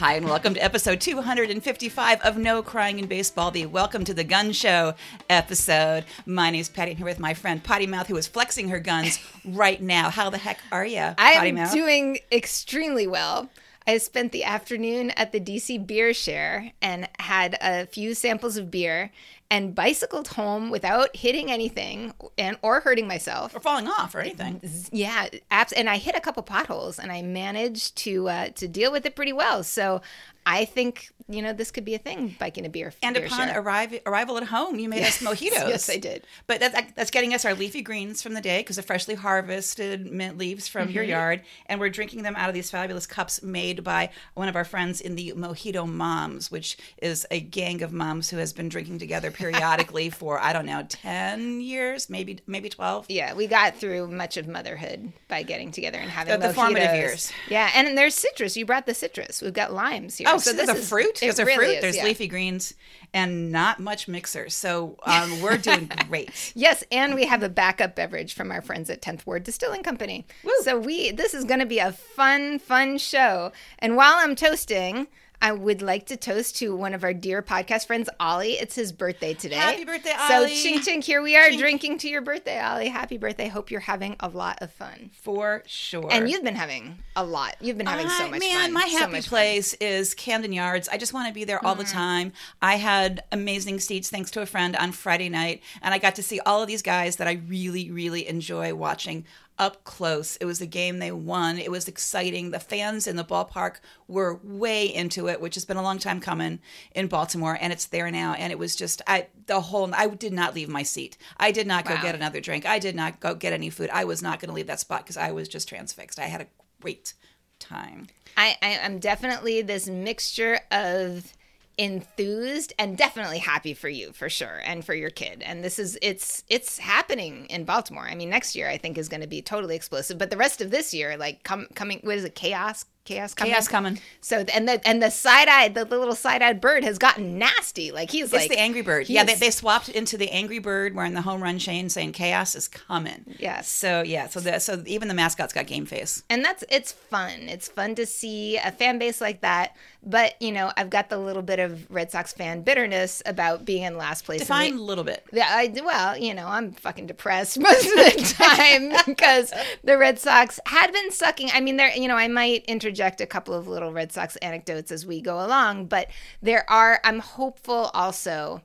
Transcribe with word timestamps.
Hi, 0.00 0.14
and 0.14 0.24
welcome 0.24 0.54
to 0.54 0.64
episode 0.64 0.98
255 0.98 2.22
of 2.22 2.38
No 2.38 2.62
Crying 2.62 2.98
in 2.98 3.04
Baseball, 3.04 3.50
the 3.50 3.66
Welcome 3.66 4.02
to 4.04 4.14
the 4.14 4.24
Gun 4.24 4.50
Show 4.52 4.94
episode. 5.28 6.06
My 6.24 6.48
name 6.48 6.62
is 6.62 6.70
Patty, 6.70 6.92
and 6.92 6.98
here 6.98 7.06
with 7.06 7.18
my 7.20 7.34
friend 7.34 7.62
Potty 7.62 7.86
Mouth, 7.86 8.06
who 8.06 8.16
is 8.16 8.26
flexing 8.26 8.70
her 8.70 8.80
guns 8.80 9.18
right 9.44 9.78
now. 9.78 10.08
How 10.08 10.30
the 10.30 10.38
heck 10.38 10.58
are 10.72 10.86
you, 10.86 11.12
I 11.18 11.32
am 11.48 11.70
doing 11.74 12.18
extremely 12.32 13.06
well. 13.06 13.50
I 13.86 13.98
spent 13.98 14.32
the 14.32 14.44
afternoon 14.44 15.10
at 15.12 15.32
the 15.32 15.40
DC 15.40 15.86
Beer 15.86 16.12
Share 16.14 16.72
and 16.80 17.08
had 17.18 17.56
a 17.60 17.86
few 17.86 18.14
samples 18.14 18.56
of 18.56 18.70
beer 18.70 19.10
and 19.50 19.74
bicycled 19.74 20.28
home 20.28 20.70
without 20.70 21.16
hitting 21.16 21.50
anything 21.50 22.14
and 22.38 22.56
or 22.62 22.80
hurting 22.80 23.08
myself. 23.08 23.54
or 23.54 23.60
falling 23.60 23.88
off 23.88 24.14
or 24.14 24.20
anything. 24.20 24.60
Yeah, 24.92 25.28
apps 25.50 25.72
and 25.76 25.90
I 25.90 25.96
hit 25.96 26.14
a 26.14 26.20
couple 26.20 26.42
potholes 26.44 27.00
and 27.00 27.10
I 27.10 27.22
managed 27.22 27.96
to 27.98 28.28
uh, 28.28 28.48
to 28.50 28.68
deal 28.68 28.92
with 28.92 29.04
it 29.06 29.16
pretty 29.16 29.32
well. 29.32 29.64
So 29.64 30.02
I 30.46 30.64
think 30.64 31.10
you 31.28 31.42
know 31.42 31.52
this 31.52 31.70
could 31.70 31.84
be 31.84 31.94
a 31.94 31.98
thing, 31.98 32.34
biking 32.40 32.66
a 32.66 32.68
beer. 32.68 32.92
And 33.02 33.14
beer 33.14 33.26
upon 33.26 33.50
arrive, 33.50 34.00
arrival 34.06 34.36
at 34.36 34.44
home, 34.44 34.78
you 34.80 34.88
made 34.88 35.04
us 35.04 35.18
mojitos. 35.22 35.68
yes, 35.68 35.88
I 35.88 35.96
did. 35.96 36.24
But 36.48 36.58
that, 36.60 36.92
that's 36.96 37.10
getting 37.12 37.34
us 37.34 37.44
our 37.44 37.54
leafy 37.54 37.82
greens 37.82 38.20
from 38.20 38.34
the 38.34 38.40
day 38.40 38.60
because 38.60 38.74
they're 38.76 38.82
freshly 38.82 39.14
harvested 39.14 40.10
mint 40.10 40.38
leaves 40.38 40.66
from 40.68 40.90
your 40.90 41.04
Mm-hmm. 41.04 41.10
yard. 41.10 41.42
And 41.66 41.78
we're 41.78 41.88
drinking 41.90 42.22
them 42.24 42.34
out 42.36 42.48
of 42.48 42.54
these 42.54 42.70
fabulous 42.70 43.06
cups 43.06 43.42
made 43.42 43.84
by 43.84 44.10
one 44.34 44.48
of 44.48 44.56
our 44.56 44.64
friends 44.64 45.00
in 45.00 45.14
the 45.14 45.32
Mojito 45.36 45.86
Moms, 45.88 46.50
which 46.50 46.76
is 47.00 47.26
a 47.30 47.40
gang 47.40 47.82
of 47.82 47.92
moms 47.92 48.30
who 48.30 48.36
has 48.38 48.52
been 48.52 48.68
drinking 48.68 48.98
together 48.98 49.30
periodically 49.30 50.10
for, 50.20 50.40
I 50.40 50.52
don't 50.52 50.66
know, 50.66 50.84
10 50.88 51.60
years, 51.60 52.10
maybe 52.10 52.40
maybe 52.46 52.68
12. 52.68 53.06
Yeah, 53.08 53.34
we 53.34 53.46
got 53.46 53.76
through 53.76 54.08
much 54.08 54.36
of 54.36 54.48
motherhood 54.48 55.12
by 55.28 55.42
getting 55.44 55.70
together 55.70 55.98
and 55.98 56.10
having 56.10 56.40
The- 56.40 56.48
the 56.48 56.54
formative 56.54 56.94
years. 56.94 57.32
Yeah, 57.48 57.70
and 57.74 57.96
there's 57.96 58.14
citrus. 58.14 58.56
You 58.56 58.66
brought 58.66 58.86
the 58.86 58.94
citrus. 58.94 59.40
We've 59.42 59.52
got 59.52 59.72
limes 59.72 60.16
here. 60.18 60.28
Oh, 60.34 60.38
so, 60.38 60.52
there's 60.52 60.68
a 60.68 60.74
fruit. 60.74 61.16
It 61.16 61.20
There's 61.20 61.38
a 61.38 61.44
really 61.44 61.56
fruit. 61.56 61.74
is, 61.74 61.80
there's 61.82 61.96
yeah. 61.96 62.04
leafy 62.04 62.28
greens, 62.28 62.74
and 63.12 63.50
not 63.50 63.80
much 63.80 64.08
mixer. 64.08 64.48
So 64.48 64.96
um, 65.04 65.40
we're 65.40 65.58
doing 65.58 65.90
great. 66.08 66.52
Yes, 66.54 66.84
and 66.92 67.14
we 67.14 67.26
have 67.26 67.42
a 67.42 67.48
backup 67.48 67.96
beverage 67.96 68.34
from 68.34 68.50
our 68.50 68.62
friends 68.62 68.90
at 68.90 69.02
10th 69.02 69.26
Ward 69.26 69.44
Distilling 69.44 69.82
Company. 69.82 70.26
So 70.62 70.78
we 70.78 71.10
this 71.12 71.34
is 71.34 71.44
going 71.44 71.60
to 71.60 71.66
be 71.66 71.78
a 71.78 71.92
fun 71.92 72.58
fun 72.58 72.98
show. 72.98 73.52
And 73.78 73.96
while 73.96 74.14
I'm 74.16 74.34
toasting, 74.34 75.08
I 75.42 75.52
would 75.52 75.80
like 75.80 76.06
to 76.06 76.18
toast 76.18 76.56
to 76.56 76.76
one 76.76 76.92
of 76.92 77.02
our 77.02 77.14
dear 77.14 77.40
podcast 77.42 77.86
friends, 77.86 78.10
Ollie. 78.20 78.52
It's 78.52 78.74
his 78.74 78.92
birthday 78.92 79.32
today. 79.32 79.54
Happy 79.54 79.84
birthday, 79.86 80.10
Ollie. 80.10 80.28
So 80.28 80.34
Ollie. 80.42 80.56
ching 80.56 80.80
ching, 80.82 81.00
here 81.00 81.22
we 81.22 81.34
are 81.34 81.48
Chink. 81.48 81.58
drinking 81.58 81.98
to 81.98 82.08
your 82.10 82.20
birthday, 82.20 82.60
Ollie. 82.60 82.88
Happy 82.88 83.16
birthday. 83.16 83.48
Hope 83.48 83.70
you're 83.70 83.80
having 83.80 84.16
a 84.20 84.28
lot 84.28 84.58
of 84.60 84.70
fun. 84.70 85.10
For 85.14 85.62
sure. 85.66 86.08
And 86.10 86.28
you've 86.28 86.44
been 86.44 86.56
having 86.56 86.98
a 87.16 87.24
lot. 87.24 87.56
You've 87.60 87.78
been 87.78 87.86
having 87.86 88.10
so 88.10 88.26
I- 88.26 88.30
much 88.30 88.40
man, 88.40 88.50
fun. 88.50 88.60
Man, 88.60 88.72
my 88.74 88.88
so 88.88 88.98
happy 88.98 89.12
fun. 89.12 89.22
place 89.22 89.72
is 89.74 90.12
Camden 90.14 90.52
Yards. 90.52 90.90
I 90.90 90.98
just 90.98 91.14
want 91.14 91.28
to 91.28 91.32
be 91.32 91.44
there 91.44 91.64
all 91.64 91.74
the 91.74 91.84
mm. 91.84 91.92
time. 91.92 92.32
I 92.60 92.76
had 92.76 93.24
amazing 93.32 93.80
seats 93.80 94.10
thanks 94.10 94.30
to 94.32 94.42
a 94.42 94.46
friend 94.46 94.76
on 94.76 94.92
Friday 94.92 95.30
night, 95.30 95.62
and 95.80 95.94
I 95.94 95.98
got 95.98 96.16
to 96.16 96.22
see 96.22 96.40
all 96.40 96.60
of 96.60 96.68
these 96.68 96.82
guys 96.82 97.16
that 97.16 97.26
I 97.26 97.40
really, 97.48 97.90
really 97.90 98.28
enjoy 98.28 98.74
watching 98.74 99.24
up 99.60 99.84
close. 99.84 100.36
It 100.36 100.46
was 100.46 100.60
a 100.60 100.66
game 100.66 100.98
they 100.98 101.12
won. 101.12 101.58
It 101.58 101.70
was 101.70 101.86
exciting. 101.86 102.50
The 102.50 102.58
fans 102.58 103.06
in 103.06 103.14
the 103.16 103.24
ballpark 103.24 103.76
were 104.08 104.40
way 104.42 104.86
into 104.92 105.28
it, 105.28 105.40
which 105.40 105.54
has 105.54 105.64
been 105.66 105.76
a 105.76 105.82
long 105.82 105.98
time 105.98 106.18
coming 106.18 106.58
in 106.94 107.06
Baltimore, 107.06 107.56
and 107.60 107.72
it's 107.72 107.84
there 107.86 108.10
now. 108.10 108.32
And 108.32 108.50
it 108.50 108.58
was 108.58 108.74
just 108.74 109.02
I 109.06 109.26
the 109.46 109.60
whole 109.60 109.88
I 109.94 110.08
did 110.08 110.32
not 110.32 110.54
leave 110.54 110.68
my 110.68 110.82
seat. 110.82 111.16
I 111.36 111.52
did 111.52 111.66
not 111.66 111.84
go 111.84 111.94
Wow. 111.94 112.02
get 112.02 112.14
another 112.14 112.40
drink. 112.40 112.64
I 112.66 112.78
did 112.78 112.96
not 112.96 113.20
go 113.20 113.34
get 113.34 113.52
any 113.52 113.68
food. 113.70 113.90
I 113.92 114.04
was 114.04 114.22
not 114.22 114.40
going 114.40 114.48
to 114.48 114.54
leave 114.54 114.66
that 114.68 114.80
spot 114.80 115.04
because 115.04 115.18
I 115.18 115.30
was 115.30 115.46
just 115.48 115.68
transfixed. 115.68 116.18
I 116.18 116.24
had 116.24 116.40
a 116.40 116.46
great 116.80 117.12
time. 117.58 118.06
I, 118.36 118.56
I 118.62 118.68
am 118.70 118.98
definitely 118.98 119.60
this 119.60 119.86
mixture 119.86 120.60
of 120.70 121.34
enthused 121.78 122.72
and 122.78 122.96
definitely 122.96 123.38
happy 123.38 123.74
for 123.74 123.88
you 123.88 124.12
for 124.12 124.28
sure 124.28 124.60
and 124.64 124.84
for 124.84 124.94
your 124.94 125.10
kid. 125.10 125.42
And 125.42 125.64
this 125.64 125.78
is 125.78 125.98
it's 126.02 126.44
it's 126.48 126.78
happening 126.78 127.46
in 127.46 127.64
baltimore. 127.64 128.06
I 128.08 128.14
mean 128.14 128.30
next 128.30 128.56
year 128.56 128.68
i 128.68 128.78
think 128.78 128.96
is 128.96 129.08
going 129.08 129.20
to 129.20 129.26
be 129.26 129.42
totally 129.42 129.76
explosive 129.76 130.16
but 130.16 130.30
the 130.30 130.36
rest 130.36 130.60
of 130.60 130.70
this 130.70 130.94
year 130.94 131.16
like 131.16 131.42
come 131.42 131.66
coming 131.74 132.00
what 132.02 132.16
is 132.16 132.24
it 132.24 132.34
chaos 132.34 132.84
chaos 133.04 133.34
coming 133.34 133.52
Chaos 133.52 133.66
coming. 133.68 133.98
so 134.20 134.44
and 134.54 134.68
the 134.68 134.80
and 134.86 135.02
the 135.02 135.10
side-eyed 135.10 135.74
the 135.74 135.84
little 135.84 136.14
side-eyed 136.14 136.60
bird 136.60 136.84
has 136.84 136.98
gotten 136.98 137.38
nasty 137.38 137.90
like 137.92 138.10
he's 138.10 138.24
It's 138.24 138.32
like 138.32 138.50
the 138.50 138.58
Angry 138.58 138.82
Bird. 138.82 139.08
Yeah, 139.08 139.24
they, 139.24 139.34
they 139.34 139.50
swapped 139.50 139.88
into 139.88 140.16
the 140.16 140.30
Angry 140.30 140.58
Bird 140.58 140.94
wearing 140.94 141.14
the 141.14 141.22
home 141.22 141.42
run 141.42 141.58
chain 141.58 141.88
saying 141.88 142.12
chaos 142.12 142.54
is 142.54 142.68
coming. 142.68 143.24
Yes. 143.38 143.68
So 143.68 144.02
yeah, 144.02 144.28
so 144.28 144.40
the, 144.40 144.58
so 144.58 144.82
even 144.86 145.08
the 145.08 145.14
mascot's 145.14 145.52
got 145.52 145.66
game 145.66 145.86
face. 145.86 146.22
and 146.30 146.44
that's 146.44 146.62
it's 146.70 146.92
fun 146.92 147.48
it's 147.48 147.68
fun 147.68 147.94
to 147.94 148.06
see 148.06 148.56
a 148.56 148.70
fan 148.70 148.98
base 148.98 149.20
like 149.20 149.40
that 149.40 149.74
but 150.02 150.40
you 150.40 150.52
know 150.52 150.70
i've 150.76 150.90
got 150.90 151.08
the 151.08 151.18
little 151.18 151.42
bit 151.42 151.58
of 151.58 151.90
red 151.90 152.10
sox 152.10 152.32
fan 152.32 152.62
bitterness 152.62 153.22
about 153.26 153.64
being 153.64 153.82
in 153.82 153.96
last 153.96 154.24
place 154.24 154.40
Define 154.40 154.74
a 154.74 154.80
little 154.80 155.04
bit. 155.04 155.24
Yeah, 155.32 155.46
I 155.48 155.72
well, 155.84 156.16
you 156.16 156.34
know, 156.34 156.46
I'm 156.46 156.72
fucking 156.72 157.06
depressed 157.06 157.58
most 157.60 157.84
of 157.86 157.92
the 157.92 158.34
time 158.36 158.92
because 159.06 159.52
the 159.84 159.96
Red 159.98 160.18
Sox 160.18 160.58
had 160.66 160.92
been 160.92 161.10
sucking. 161.10 161.50
I 161.52 161.60
mean, 161.60 161.76
there, 161.76 161.94
you 161.96 162.08
know, 162.08 162.16
I 162.16 162.28
might 162.28 162.64
interject 162.90 163.20
a 163.20 163.26
couple 163.26 163.54
of 163.54 163.68
little 163.68 163.92
Red 163.92 164.10
Sox 164.10 164.34
anecdotes 164.36 164.90
as 164.90 165.06
we 165.06 165.20
go 165.20 165.44
along, 165.44 165.86
but 165.86 166.08
there 166.42 166.68
are. 166.68 167.00
I'm 167.04 167.20
hopeful 167.20 167.90
also. 167.94 168.62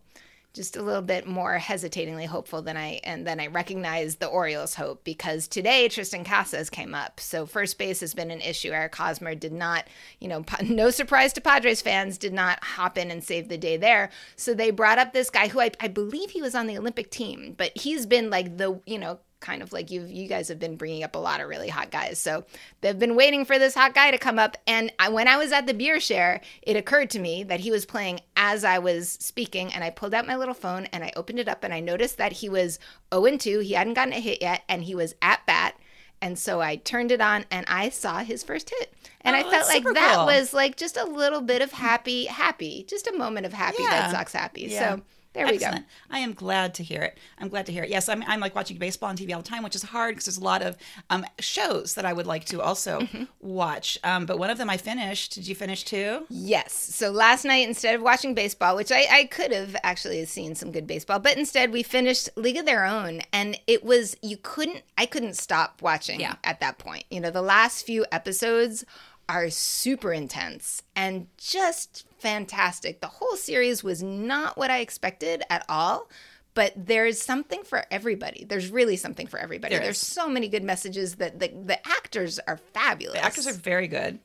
Just 0.52 0.78
a 0.78 0.82
little 0.82 1.02
bit 1.02 1.28
more 1.28 1.58
hesitatingly 1.58 2.26
hopeful 2.28 2.62
than 2.62 2.78
I 2.78 3.02
and 3.04 3.28
then 3.28 3.42
I 3.42 3.48
recognize 3.48 4.16
the 4.16 4.28
Orioles' 4.28 4.76
hope 4.76 5.04
because 5.04 5.50
today 5.50 5.90
Triston 5.90 6.26
Casas 6.26 6.70
came 6.70 6.96
up. 6.96 7.20
So 7.20 7.46
first 7.46 7.78
base 7.78 8.00
has 8.00 8.14
been 8.14 8.32
an 8.32 8.40
issue. 8.40 8.72
Eric 8.72 8.96
Hosmer 8.96 9.36
did 9.36 9.52
not, 9.52 9.86
you 10.22 10.30
know, 10.30 10.46
no 10.64 10.92
surprise 10.92 11.34
to 11.34 11.42
Padres 11.42 11.82
fans, 11.82 12.18
did 12.18 12.32
not 12.32 12.64
hop 12.64 12.98
in 12.98 13.12
and 13.12 13.22
save 13.22 13.50
the 13.50 13.58
day 13.58 13.76
there. 13.76 14.10
So 14.38 14.54
they 14.54 14.72
brought 14.72 14.98
up 14.98 15.12
this 15.12 15.30
guy 15.30 15.50
who 15.50 15.60
I, 15.60 15.72
I 15.82 15.90
believe 15.90 16.30
he 16.30 16.42
was 16.42 16.56
on 16.56 16.68
the 16.68 16.78
Olympic 16.78 17.12
team, 17.12 17.54
but 17.58 17.78
he's 17.78 18.06
been 18.06 18.30
like 18.30 18.56
the, 18.56 18.80
you 18.86 18.98
know, 18.98 19.20
kind 19.40 19.62
of 19.62 19.72
like 19.74 19.92
you 19.92 20.04
you 20.06 20.28
guys 20.28 20.48
have 20.48 20.60
been 20.60 20.76
bringing 20.76 21.04
up 21.04 21.16
a 21.16 21.20
lot 21.20 21.40
of 21.42 21.48
really 21.48 21.70
hot 21.70 21.92
guys. 21.92 22.18
So 22.18 22.46
they've 22.82 22.98
been 22.98 23.16
waiting 23.16 23.46
for 23.46 23.60
this 23.60 23.76
hot 23.76 23.94
guy 23.94 24.12
to 24.12 24.18
come 24.18 24.40
up. 24.40 24.58
And 24.66 24.92
I, 24.98 25.10
when 25.10 25.28
I 25.28 25.38
was 25.38 25.52
at 25.52 25.68
the 25.68 25.74
beer 25.74 26.00
share, 26.00 26.42
it 26.62 26.76
occurred 26.76 27.10
to 27.12 27.20
me 27.20 27.44
that 27.44 27.60
he 27.60 27.70
was 27.72 27.86
playing 27.86 28.22
as 28.36 28.64
I 28.64 28.80
was 28.80 29.10
speaking, 29.10 29.74
and 29.74 29.84
I 29.84 29.90
pulled 29.90 30.14
out 30.14 30.26
my 30.28 30.36
little 30.36 30.54
phone 30.54 30.86
and 30.88 31.04
I 31.04 31.12
opened 31.16 31.40
it 31.40 31.48
up 31.48 31.64
and 31.64 31.74
I 31.74 31.80
noticed 31.80 32.18
that 32.18 32.32
he 32.34 32.50
was 32.50 32.80
0 33.14 33.38
2. 33.38 33.60
He 33.60 33.74
hadn't 33.74 33.94
gotten 33.94 34.14
a 34.14 34.20
hit 34.20 34.42
yet, 34.42 34.64
and 34.68 34.84
he 34.84 34.96
was 34.96 35.14
at 35.22 35.46
bat. 35.46 35.76
And 36.22 36.40
so 36.40 36.62
I 36.62 36.78
turned 36.78 37.12
it 37.12 37.20
on 37.22 37.46
and 37.52 37.66
I 37.70 37.90
saw 37.90 38.20
his 38.20 38.42
first 38.42 38.70
hit. 38.72 38.94
And 39.22 39.36
Oh, 39.36 39.40
I 39.40 39.44
felt 39.52 39.68
like 39.68 39.84
that 39.84 40.16
cool. 40.16 40.26
was 40.26 40.54
like 40.54 40.78
just 40.78 40.98
a 40.98 41.04
little 41.04 41.42
bit 41.42 41.62
of 41.62 41.74
happy, 41.74 42.26
happy, 42.26 42.86
just 42.90 43.06
a 43.08 43.14
moment 43.14 43.46
of 43.46 43.54
happy 43.54 43.84
Yeah. 43.84 44.06
Red 44.06 44.12
Sox 44.12 44.34
happy. 44.34 44.62
Yeah. 44.70 44.96
So 44.96 45.02
there 45.36 45.46
we 45.46 45.58
go. 45.60 45.66
Excellent. 45.68 45.86
I 46.10 46.20
am 46.20 46.34
glad 46.34 46.74
to 46.76 46.84
hear 46.84 47.02
it. 47.04 47.18
I'm 47.38 47.48
glad 47.50 47.68
to 47.68 47.72
hear 47.72 47.84
it. 47.84 47.90
Yes, 47.92 48.10
I'm, 48.10 48.24
I'm 48.26 48.40
like 48.40 48.56
watching 48.56 48.78
baseball 48.78 49.10
on 49.10 49.18
TV 49.18 49.34
all 49.36 49.42
the 49.44 49.48
time, 49.48 49.62
which 49.64 49.76
is 49.76 49.84
hard 49.84 50.16
because 50.16 50.26
there's 50.26 50.38
a 50.38 50.44
lot 50.44 50.62
of 50.64 50.76
um, 51.12 51.26
shows 51.40 51.94
that 51.96 52.06
I 52.06 52.14
would 52.14 52.26
like 52.26 52.46
to 52.46 52.62
also 52.62 53.02
Mm-hmm. 53.02 53.26
watch. 53.42 54.00
Um, 54.04 54.26
but 54.26 54.40
one 54.40 54.50
of 54.50 54.58
them 54.58 54.70
I 54.70 54.78
finished. 54.78 55.34
Did 55.36 55.48
you 55.48 55.54
finish 55.54 55.84
too? 55.84 56.26
Yes. 56.30 56.74
So 56.74 57.12
last 57.12 57.46
night, 57.46 57.68
instead 57.68 57.94
of 57.94 58.02
watching 58.02 58.34
baseball, 58.34 58.76
which 58.76 58.92
I, 58.92 59.06
I 59.12 59.26
could 59.26 59.52
have 59.52 59.76
actually 59.84 60.24
seen 60.26 60.56
some 60.56 60.72
good 60.72 60.88
baseball, 60.88 61.20
but 61.20 61.38
instead 61.38 61.72
we 61.72 61.84
finished 61.84 62.30
League 62.36 62.58
of 62.58 62.66
Their 62.66 62.86
Own. 62.86 63.22
And 63.34 63.60
it 63.68 63.84
was, 63.84 64.16
you 64.24 64.38
couldn't, 64.42 64.84
I 64.98 65.06
couldn't 65.06 65.36
stop 65.36 65.82
watching 65.82 66.20
Yeah. 66.22 66.36
at 66.44 66.60
that 66.62 66.78
point. 66.78 67.04
You 67.12 67.20
know, 67.20 67.30
the 67.32 67.42
last 67.42 67.86
few 67.86 68.06
episodes 68.12 68.86
are 69.28 69.50
super 69.50 70.14
intense 70.14 70.82
and 70.96 71.28
just 71.38 72.06
fantastic. 72.20 73.02
The 73.02 73.08
whole 73.08 73.36
series 73.36 73.84
was 73.84 74.02
not 74.04 74.58
what 74.58 74.70
I 74.72 74.80
expected 74.80 75.44
at 75.50 75.66
all. 75.70 76.10
But 76.54 76.72
there's 76.78 77.22
something 77.22 77.64
for 77.64 77.84
everybody. 77.92 78.46
There's 78.48 78.70
really 78.72 78.96
something 78.96 79.28
for 79.28 79.38
everybody. 79.38 79.76
There 79.76 79.84
there's 79.84 80.02
is. 80.02 80.08
so 80.08 80.30
many 80.30 80.48
good 80.48 80.64
messages 80.64 81.16
that 81.16 81.38
the, 81.38 81.50
the 81.50 81.86
actors 81.86 82.40
are 82.48 82.56
fabulous. 82.74 83.20
The 83.20 83.26
actors 83.26 83.46
are 83.46 83.52
very 83.52 83.90
good. 83.90 84.20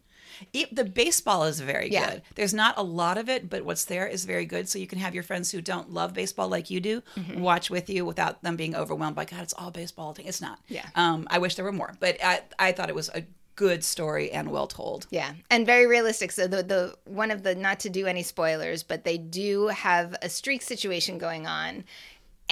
E- 0.52 0.66
The 0.70 0.84
baseball 0.84 1.42
is 1.42 1.58
very 1.58 1.90
Yeah. 1.90 2.08
good. 2.08 2.22
There's 2.36 2.54
not 2.54 2.78
a 2.78 2.84
lot 2.84 3.18
of 3.18 3.28
it, 3.28 3.50
but 3.50 3.64
what's 3.64 3.84
there 3.86 4.06
is 4.06 4.26
very 4.26 4.46
good. 4.46 4.68
So 4.68 4.78
you 4.78 4.86
can 4.86 5.00
have 5.00 5.12
your 5.12 5.24
friends 5.24 5.50
who 5.50 5.60
don't 5.60 5.90
love 5.92 6.14
baseball 6.14 6.46
like 6.48 6.70
you 6.70 6.78
do 6.80 7.02
Mm-hmm. 7.16 7.40
watch 7.40 7.68
with 7.68 7.90
you 7.90 8.04
without 8.04 8.40
them 8.44 8.54
being 8.54 8.76
overwhelmed 8.76 9.16
by 9.16 9.24
God. 9.24 9.40
It's 9.42 9.54
all 9.54 9.72
baseball. 9.72 10.14
It's 10.20 10.40
not. 10.40 10.60
Yeah. 10.68 10.86
Um, 10.94 11.26
I 11.32 11.38
wish 11.38 11.56
there 11.56 11.64
were 11.64 11.72
more, 11.72 11.94
but 11.98 12.22
I 12.22 12.42
I 12.60 12.70
thought 12.70 12.88
it 12.90 12.94
was 12.94 13.08
a 13.12 13.24
good 13.56 13.84
story 13.84 14.30
and 14.30 14.50
well 14.50 14.66
told. 14.66 15.06
Yeah, 15.10 15.34
and 15.50 15.66
very 15.66 15.86
realistic. 15.86 16.32
So 16.32 16.46
the 16.46 16.62
the 16.62 16.94
one 17.04 17.30
of 17.30 17.42
the 17.42 17.54
not 17.54 17.80
to 17.80 17.90
do 17.90 18.06
any 18.06 18.22
spoilers, 18.22 18.82
but 18.82 19.04
they 19.04 19.18
do 19.18 19.68
have 19.68 20.16
a 20.22 20.28
streak 20.28 20.62
situation 20.62 21.18
going 21.18 21.46
on. 21.46 21.84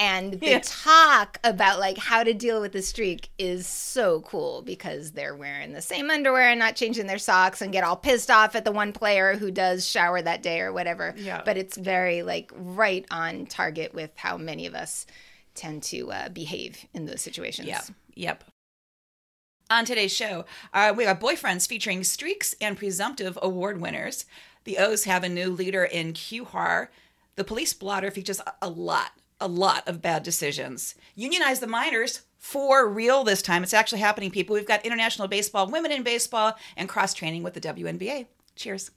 And 0.01 0.35
the 0.35 0.51
Yeah. 0.51 0.61
talk 0.63 1.41
about 1.43 1.81
like 1.81 1.99
how 1.99 2.23
to 2.23 2.33
deal 2.33 2.61
with 2.61 2.71
the 2.71 2.83
streak 2.83 3.31
is 3.37 3.67
so 3.67 4.21
cool 4.21 4.63
because 4.63 5.11
they're 5.11 5.35
wearing 5.35 5.73
the 5.73 5.83
same 5.83 6.09
underwear 6.09 6.51
and 6.51 6.61
not 6.61 6.77
changing 6.77 7.09
their 7.09 7.19
socks 7.19 7.61
and 7.61 7.73
get 7.73 7.83
all 7.83 7.97
pissed 7.97 8.31
off 8.31 8.55
at 8.55 8.65
the 8.65 8.71
one 8.71 8.93
player 8.93 9.35
who 9.35 9.51
does 9.51 9.89
shower 9.89 10.23
that 10.23 10.41
day 10.41 10.61
or 10.61 10.73
whatever. 10.73 11.15
Yeah. 11.17 11.43
But 11.45 11.57
it's 11.57 11.77
very 11.77 12.23
like 12.23 12.53
right 12.55 13.05
on 13.11 13.47
target 13.47 13.93
with 13.93 14.13
how 14.15 14.37
many 14.37 14.67
of 14.67 14.75
us 14.77 15.05
tend 15.57 15.83
to 15.85 16.13
uh, 16.13 16.29
behave 16.29 16.87
in 16.95 17.07
those 17.07 17.21
situations. 17.21 17.67
Yep. 17.67 17.85
Yep. 18.15 18.45
On 19.71 19.85
today's 19.85 20.15
show, 20.15 20.47
uh, 20.73 20.95
we 20.97 21.05
have 21.05 21.19
boyfriends 21.19 21.69
featuring 21.69 22.03
streaks 22.03 22.55
and 22.61 22.77
presumptive 22.77 23.39
award 23.43 23.81
winners. 23.81 24.25
the 24.65 24.79
O's 24.79 25.05
have 25.05 25.25
a 25.25 25.29
new 25.31 25.49
leader 25.51 25.83
in 25.85 26.13
QHAR. 26.13 26.89
The 27.37 27.45
police 27.45 27.73
blotter 27.73 28.11
features 28.11 28.41
a- 28.61 28.69
lot, 28.69 29.13
a 29.41 29.49
lot 29.49 29.87
of 29.89 30.03
bad 30.03 30.23
decisions. 30.23 30.95
Unionize 31.15 31.61
the 31.61 31.67
miners 31.67 32.23
for 32.37 32.87
real 32.87 33.25
this 33.25 33.41
time. 33.41 33.63
It's 33.63 33.73
actually 33.73 34.01
happening, 34.01 34.31
people. 34.31 34.53
We've 34.55 34.67
got 34.67 34.85
international 34.85 35.27
baseball, 35.27 35.69
women 35.69 35.91
in 35.93 36.03
baseball, 36.03 36.55
and 36.77 36.87
cross 36.87 37.15
training 37.15 37.43
with 37.45 37.55
the 37.55 37.61
WNBA. 37.61 38.27
Cheers. 38.57 38.91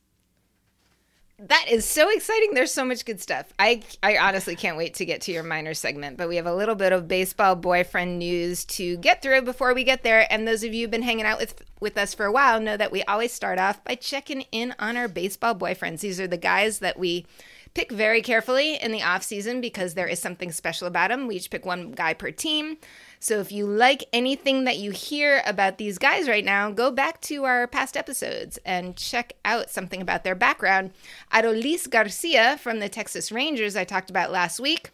That 1.48 1.66
is 1.70 1.86
so 1.86 2.08
exciting. 2.12 2.54
There's 2.54 2.72
so 2.72 2.86
much 2.86 3.04
good 3.04 3.20
stuff. 3.20 3.52
I 3.58 3.82
I 4.04 4.18
honestly 4.18 4.56
can't 4.56 4.78
wait 4.78 4.94
to 4.96 5.06
get 5.06 5.22
to 5.22 5.32
your 5.32 5.42
minor 5.42 5.74
segment, 5.74 6.18
but 6.18 6.30
we 6.30 6.36
have 6.36 6.46
a 6.46 6.54
little 6.54 6.76
bit 6.76 6.94
of 6.94 7.08
baseball 7.08 7.56
boyfriend 7.56 8.20
news 8.20 8.64
to 8.66 8.98
get 8.98 9.24
through 9.24 9.42
before 9.42 9.74
we 9.74 9.84
get 9.84 10.04
there. 10.04 10.32
And 10.32 10.48
those 10.48 10.64
of 10.64 10.72
you 10.72 10.84
who've 10.84 10.92
been 10.92 11.02
hanging 11.02 11.26
out 11.26 11.40
with 11.40 11.64
with 11.80 11.98
us 11.98 12.14
for 12.14 12.28
a 12.28 12.32
while 12.32 12.60
know 12.60 12.78
that 12.78 12.92
we 12.92 13.02
always 13.04 13.32
start 13.32 13.58
off 13.58 13.84
by 13.84 13.96
checking 13.96 14.42
in 14.52 14.76
on 14.78 14.96
our 14.98 15.08
baseball 15.08 15.56
boyfriends. 15.56 16.02
These 16.02 16.20
are 16.20 16.28
the 16.28 16.38
guys 16.38 16.78
that 16.78 17.00
we 17.00 17.26
pick 17.74 17.92
very 17.92 18.22
carefully 18.22 18.76
in 18.76 18.92
the 18.92 19.02
off 19.02 19.24
season 19.24 19.62
because 19.62 19.96
there 19.96 20.08
is 20.08 20.20
something 20.20 20.52
special 20.52 20.88
about 20.88 21.10
them. 21.10 21.26
We 21.26 21.38
each 21.38 21.50
pick 21.50 21.66
one 21.66 21.92
guy 21.92 22.14
per 22.14 22.30
team. 22.30 22.78
So 23.24 23.40
if 23.40 23.52
you 23.52 23.68
like 23.68 24.06
anything 24.12 24.64
that 24.64 24.80
you 24.80 24.90
hear 24.90 25.44
about 25.46 25.78
these 25.78 26.00
guys 26.00 26.28
right 26.28 26.44
now, 26.44 26.72
go 26.72 26.90
back 26.90 27.22
to 27.22 27.44
our 27.46 27.68
past 27.68 27.96
episodes 27.96 28.58
and 28.66 28.98
check 28.98 29.34
out 29.46 29.70
something 29.70 30.02
about 30.02 30.24
their 30.24 30.34
background. 30.34 30.90
Adolis 31.32 31.88
Garcia 31.88 32.58
from 32.58 32.80
the 32.80 32.90
Texas 32.90 33.32
Rangers, 33.32 33.76
I 33.76 33.84
talked 33.84 34.10
about 34.10 34.32
last 34.32 34.60
week 34.60 34.90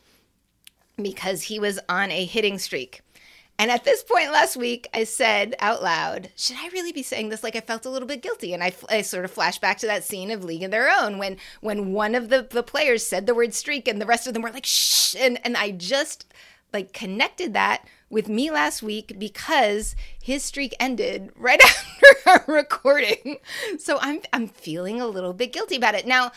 because 1.02 1.44
he 1.44 1.58
was 1.58 1.80
on 1.88 2.12
a 2.12 2.26
hitting 2.26 2.58
streak. 2.60 3.00
And 3.58 3.72
at 3.72 3.86
this 3.86 4.04
point 4.04 4.34
last 4.34 4.58
week, 4.58 4.90
I 4.94 5.06
said 5.06 5.56
out 5.60 5.82
loud, 5.82 6.30
should 6.36 6.58
I 6.60 6.68
really 6.68 6.92
be 6.92 7.04
saying 7.04 7.30
this? 7.30 7.44
Like 7.44 7.56
I 7.56 7.62
felt 7.62 7.86
a 7.86 7.90
little 7.90 8.10
bit 8.10 8.22
guilty. 8.22 8.54
And 8.54 8.62
I, 8.62 8.74
I 8.90 9.04
sort 9.04 9.24
of 9.24 9.32
flashed 9.32 9.62
back 9.62 9.78
to 9.78 9.88
that 9.88 10.04
scene 10.04 10.32
of 10.32 10.44
League 10.44 10.64
of 10.64 10.72
Their 10.72 10.90
Own 10.90 11.18
when 11.18 11.38
when 11.62 11.94
one 11.94 12.14
of 12.14 12.28
the, 12.28 12.46
the 12.48 12.62
players 12.62 13.06
said 13.06 13.26
the 13.26 13.34
word 13.34 13.54
streak 13.54 13.88
and 13.88 14.02
the 14.02 14.06
rest 14.06 14.28
of 14.28 14.34
them 14.34 14.44
were 14.44 14.52
like, 14.52 14.66
shh. 14.66 15.16
And, 15.18 15.40
and 15.46 15.56
I 15.56 15.72
just 15.72 16.26
like 16.74 16.92
connected 16.92 17.54
that 17.54 17.88
with 18.10 18.30
me 18.30 18.50
last 18.52 18.82
week 18.82 19.16
because 19.20 19.96
his 20.22 20.44
streak 20.44 20.74
ended 20.80 21.32
right 21.36 21.62
after 21.66 22.08
our 22.30 22.46
recording. 22.48 23.38
So 23.80 23.98
I'm 24.02 24.22
I'm 24.34 24.48
feeling 24.48 25.02
a 25.02 25.08
little 25.08 25.34
bit 25.34 25.52
guilty 25.54 25.76
about 25.76 25.96
it. 25.96 26.08
Now, 26.08 26.32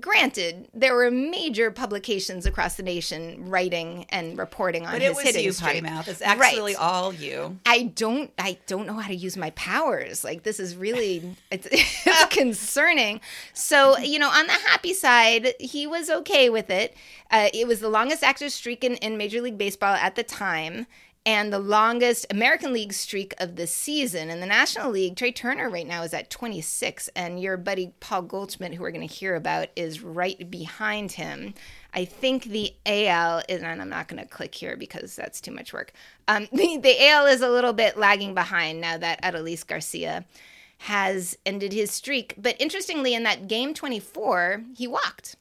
granted, 0.00 0.68
there 0.72 0.94
were 0.94 1.10
major 1.10 1.70
publications 1.70 2.46
across 2.46 2.76
the 2.76 2.82
nation 2.82 3.50
writing 3.50 4.06
and 4.08 4.38
reporting 4.38 4.86
on 4.86 4.92
But 4.92 5.02
his 5.02 5.10
it 5.10 5.14
was 5.16 5.24
hitting 5.24 5.44
you, 5.44 5.52
streak. 5.52 5.68
Potty 5.68 5.80
Mouth. 5.82 6.08
It's 6.08 6.22
actually 6.22 6.72
Right. 6.74 6.80
all 6.82 7.12
you. 7.12 7.58
I 7.66 7.84
don't 7.94 8.30
I 8.38 8.58
don't 8.66 8.86
know 8.86 8.94
how 8.94 9.08
to 9.08 9.14
use 9.14 9.36
my 9.36 9.50
powers. 9.50 10.24
Like 10.24 10.42
this 10.44 10.58
is 10.58 10.76
really 10.76 11.36
it's, 11.50 11.68
it's 11.70 12.34
concerning. 12.34 13.20
So, 13.52 13.98
you 13.98 14.18
know, 14.18 14.30
on 14.30 14.46
the 14.46 14.52
happy 14.54 14.94
side, 14.94 15.54
he 15.60 15.86
was 15.86 16.08
okay 16.10 16.48
with 16.50 16.70
it. 16.70 16.96
Uh, 17.30 17.48
it 17.54 17.66
was 17.68 17.80
the 17.80 17.88
longest 17.88 18.22
active 18.24 18.50
streak 18.52 18.82
in, 18.84 18.96
in 18.96 19.16
Major 19.16 19.40
League 19.40 19.58
Baseball 19.58 19.94
at 19.94 20.16
the 20.16 20.22
time. 20.22 20.86
And 21.24 21.52
the 21.52 21.60
longest 21.60 22.26
American 22.30 22.72
League 22.72 22.92
streak 22.92 23.32
of 23.38 23.54
the 23.54 23.68
season. 23.68 24.28
In 24.28 24.40
the 24.40 24.46
National 24.46 24.90
League, 24.90 25.14
Trea 25.14 25.30
Turner 25.30 25.70
right 25.70 25.86
now 25.86 26.02
is 26.02 26.12
at 26.12 26.30
26. 26.30 27.08
And 27.14 27.40
your 27.40 27.56
buddy 27.56 27.92
Paul 28.00 28.22
Goldschmidt, 28.22 28.74
who 28.74 28.82
we're 28.82 28.90
going 28.90 29.06
to 29.06 29.14
hear 29.14 29.36
about, 29.36 29.68
is 29.76 30.02
right 30.02 30.50
behind 30.50 31.12
him. 31.12 31.54
I 31.94 32.06
think 32.06 32.44
the 32.44 32.74
AL 32.86 33.42
is, 33.48 33.62
and 33.62 33.80
I'm 33.80 33.88
not 33.88 34.08
going 34.08 34.20
to 34.20 34.28
click 34.28 34.52
here 34.52 34.76
because 34.76 35.14
that's 35.14 35.40
too 35.40 35.52
much 35.52 35.72
work. 35.72 35.92
Um, 36.26 36.48
the, 36.52 36.78
the 36.78 37.08
AL 37.08 37.26
is 37.26 37.40
a 37.40 37.50
little 37.50 37.72
bit 37.72 37.96
lagging 37.96 38.34
behind 38.34 38.80
now 38.80 38.98
that 38.98 39.22
Adolis 39.22 39.64
Garcia 39.64 40.24
has 40.78 41.38
ended 41.46 41.72
his 41.72 41.92
streak. 41.92 42.34
But 42.36 42.60
interestingly, 42.60 43.14
in 43.14 43.22
that 43.22 43.46
game 43.46 43.74
24, 43.74 44.64
he 44.76 44.88
walked. 44.88 45.36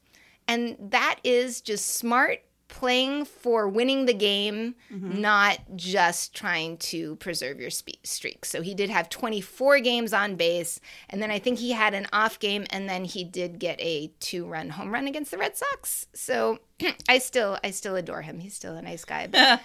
And 0.47 0.75
that 0.79 1.19
is 1.23 1.61
just 1.61 1.87
smart 1.87 2.43
playing 2.71 3.25
for 3.25 3.67
winning 3.67 4.07
the 4.07 4.13
game, 4.13 4.73
mm-hmm. 4.91 5.21
not 5.21 5.59
just 5.75 6.33
trying 6.33 6.77
to 6.77 7.17
preserve 7.17 7.59
your 7.59 7.69
spe- 7.69 8.03
streak. 8.03 8.45
So 8.45 8.63
he 8.63 8.73
did 8.73 8.89
have 8.89 9.09
24 9.09 9.81
games 9.81 10.13
on 10.13 10.35
base, 10.35 10.79
and 11.09 11.21
then 11.21 11.29
I 11.29 11.37
think 11.37 11.59
he 11.59 11.73
had 11.73 11.93
an 11.93 12.07
off 12.11 12.39
game, 12.39 12.65
and 12.71 12.89
then 12.89 13.05
he 13.05 13.23
did 13.23 13.59
get 13.59 13.79
a 13.79 14.07
two-run 14.19 14.69
home 14.69 14.91
run 14.91 15.05
against 15.05 15.29
the 15.29 15.37
Red 15.37 15.55
Sox. 15.55 16.07
So 16.13 16.59
I 17.09 17.17
still, 17.19 17.57
I 17.63 17.71
still 17.71 17.95
adore 17.95 18.21
him. 18.21 18.39
He's 18.39 18.53
still 18.53 18.75
a 18.75 18.81
nice 18.81 19.05
guy. 19.05 19.27
But 19.27 19.61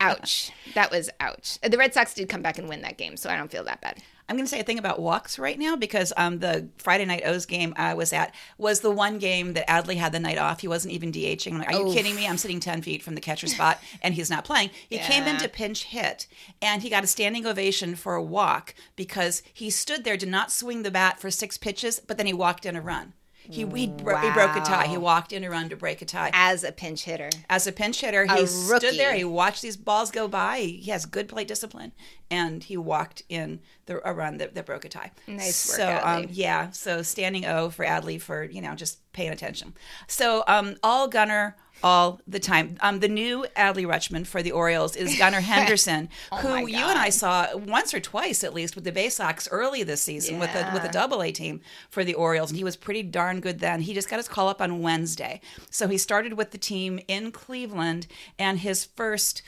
ouch, 0.00 0.52
that 0.74 0.90
was 0.90 1.10
ouch. 1.20 1.58
The 1.60 1.78
Red 1.78 1.94
Sox 1.94 2.14
did 2.14 2.28
come 2.28 2.42
back 2.42 2.58
and 2.58 2.68
win 2.68 2.82
that 2.82 2.98
game, 2.98 3.16
so 3.16 3.30
I 3.30 3.36
don't 3.36 3.50
feel 3.50 3.64
that 3.64 3.80
bad. 3.80 4.02
I'm 4.28 4.36
going 4.36 4.44
to 4.46 4.50
say 4.50 4.58
a 4.58 4.64
thing 4.64 4.78
about 4.78 5.00
walks 5.00 5.38
right 5.38 5.58
now 5.58 5.76
because 5.76 6.12
um, 6.16 6.40
the 6.40 6.68
Friday 6.78 7.04
night 7.04 7.22
O's 7.24 7.46
game 7.46 7.72
I 7.76 7.94
was 7.94 8.12
at 8.12 8.34
was 8.58 8.80
the 8.80 8.90
one 8.90 9.18
game 9.18 9.52
that 9.52 9.68
Adley 9.68 9.96
had 9.96 10.12
the 10.12 10.18
night 10.18 10.38
off. 10.38 10.60
He 10.60 10.68
wasn't 10.68 10.94
even 10.94 11.12
DHing. 11.12 11.52
I'm 11.52 11.58
like, 11.58 11.68
are 11.68 11.86
you 11.86 11.94
kidding 11.94 12.16
me? 12.16 12.26
I'm 12.26 12.36
sitting 12.36 12.58
10 12.58 12.82
feet 12.82 13.02
from 13.02 13.14
the 13.14 13.20
catcher 13.20 13.46
spot 13.46 13.80
and 14.02 14.14
he's 14.14 14.30
not 14.30 14.44
playing. 14.44 14.70
He 14.88 14.98
came 14.98 15.24
in 15.24 15.36
to 15.38 15.48
pinch 15.48 15.84
hit 15.84 16.26
and 16.60 16.82
he 16.82 16.90
got 16.90 17.04
a 17.04 17.06
standing 17.06 17.46
ovation 17.46 17.94
for 17.94 18.16
a 18.16 18.22
walk 18.22 18.74
because 18.96 19.42
he 19.52 19.70
stood 19.70 20.02
there, 20.02 20.16
did 20.16 20.28
not 20.28 20.50
swing 20.50 20.82
the 20.82 20.90
bat 20.90 21.20
for 21.20 21.30
six 21.30 21.56
pitches, 21.56 22.00
but 22.00 22.16
then 22.16 22.26
he 22.26 22.32
walked 22.32 22.66
in 22.66 22.74
a 22.74 22.80
run. 22.80 23.12
He, 23.50 23.64
he, 23.66 23.86
bro- 23.86 24.16
he 24.18 24.30
broke 24.30 24.56
a 24.56 24.60
tie. 24.60 24.86
He 24.86 24.96
walked 24.96 25.32
in 25.32 25.44
a 25.44 25.50
run 25.50 25.68
to 25.68 25.76
break 25.76 26.02
a 26.02 26.04
tie. 26.04 26.30
As 26.32 26.64
a 26.64 26.72
pinch 26.72 27.04
hitter, 27.04 27.30
As 27.48 27.66
a 27.66 27.72
pinch 27.72 28.00
hitter, 28.00 28.24
he 28.26 28.42
A 28.42 28.46
stood 28.46 28.94
there. 28.94 29.14
He 29.14 29.24
watched 29.24 29.62
these 29.62 29.76
balls 29.76 30.10
go 30.10 30.28
by. 30.28 30.58
He 30.60 30.90
has 30.90 31.06
good 31.06 31.28
plate 31.28 31.48
discipline, 31.48 31.92
and 32.30 32.62
he 32.64 32.76
walked 32.76 33.22
in 33.28 33.60
the 33.86 34.06
a 34.08 34.12
run 34.12 34.38
that, 34.38 34.54
that 34.54 34.66
broke 34.66 34.84
a 34.84 34.88
tie. 34.88 35.12
Nice 35.26 35.68
work, 35.68 35.76
So 35.78 35.88
um, 36.02 36.24
Adley. 36.24 36.28
yeah, 36.32 36.70
so 36.70 37.02
standing 37.02 37.46
O 37.46 37.70
for 37.70 37.84
Adley 37.84 38.20
for 38.20 38.44
you 38.44 38.60
know 38.60 38.74
just 38.74 38.98
paying 39.12 39.30
attention. 39.30 39.74
So 40.08 40.42
um, 40.46 40.76
all 40.82 41.08
Gunnar 41.08 41.56
all 41.82 42.20
the 42.26 42.40
time. 42.40 42.76
Um, 42.80 43.00
the 43.00 43.08
new 43.08 43.46
Adley 43.56 43.86
Rutschman 43.86 44.26
for 44.26 44.42
the 44.42 44.52
Orioles 44.52 44.96
is 44.96 45.18
Gunnar 45.18 45.40
Henderson, 45.40 46.08
who 46.40 46.48
Oh 46.48 46.52
my 46.52 46.60
you 46.62 46.84
and 46.84 46.98
I 46.98 47.10
saw 47.10 47.56
once 47.56 47.94
or 47.94 48.00
twice 48.00 48.42
at 48.42 48.54
least 48.54 48.74
with 48.74 48.84
the 48.84 48.92
Bay 48.92 49.08
Sox 49.08 49.48
early 49.50 49.82
this 49.82 50.02
season 50.02 50.38
with 50.38 50.54
a 50.54 50.70
with 50.72 50.84
a 50.84 50.92
double 50.92 51.22
A 51.22 51.32
team 51.32 51.60
for 51.90 52.04
the 52.04 52.14
Orioles, 52.14 52.50
and 52.50 52.58
he 52.58 52.64
was 52.64 52.76
pretty 52.76 53.02
darn 53.02 53.40
good 53.40 53.60
then. 53.60 53.80
He 53.80 53.94
just 53.94 54.08
got 54.08 54.16
his 54.16 54.28
call 54.28 54.48
up 54.48 54.60
on 54.60 54.82
Wednesday, 54.82 55.40
so 55.70 55.88
he 55.88 55.98
started 55.98 56.34
with 56.34 56.50
the 56.50 56.58
team 56.58 57.00
in 57.08 57.30
Cleveland, 57.32 58.06
and 58.38 58.58
his 58.60 58.84
first 58.84 59.42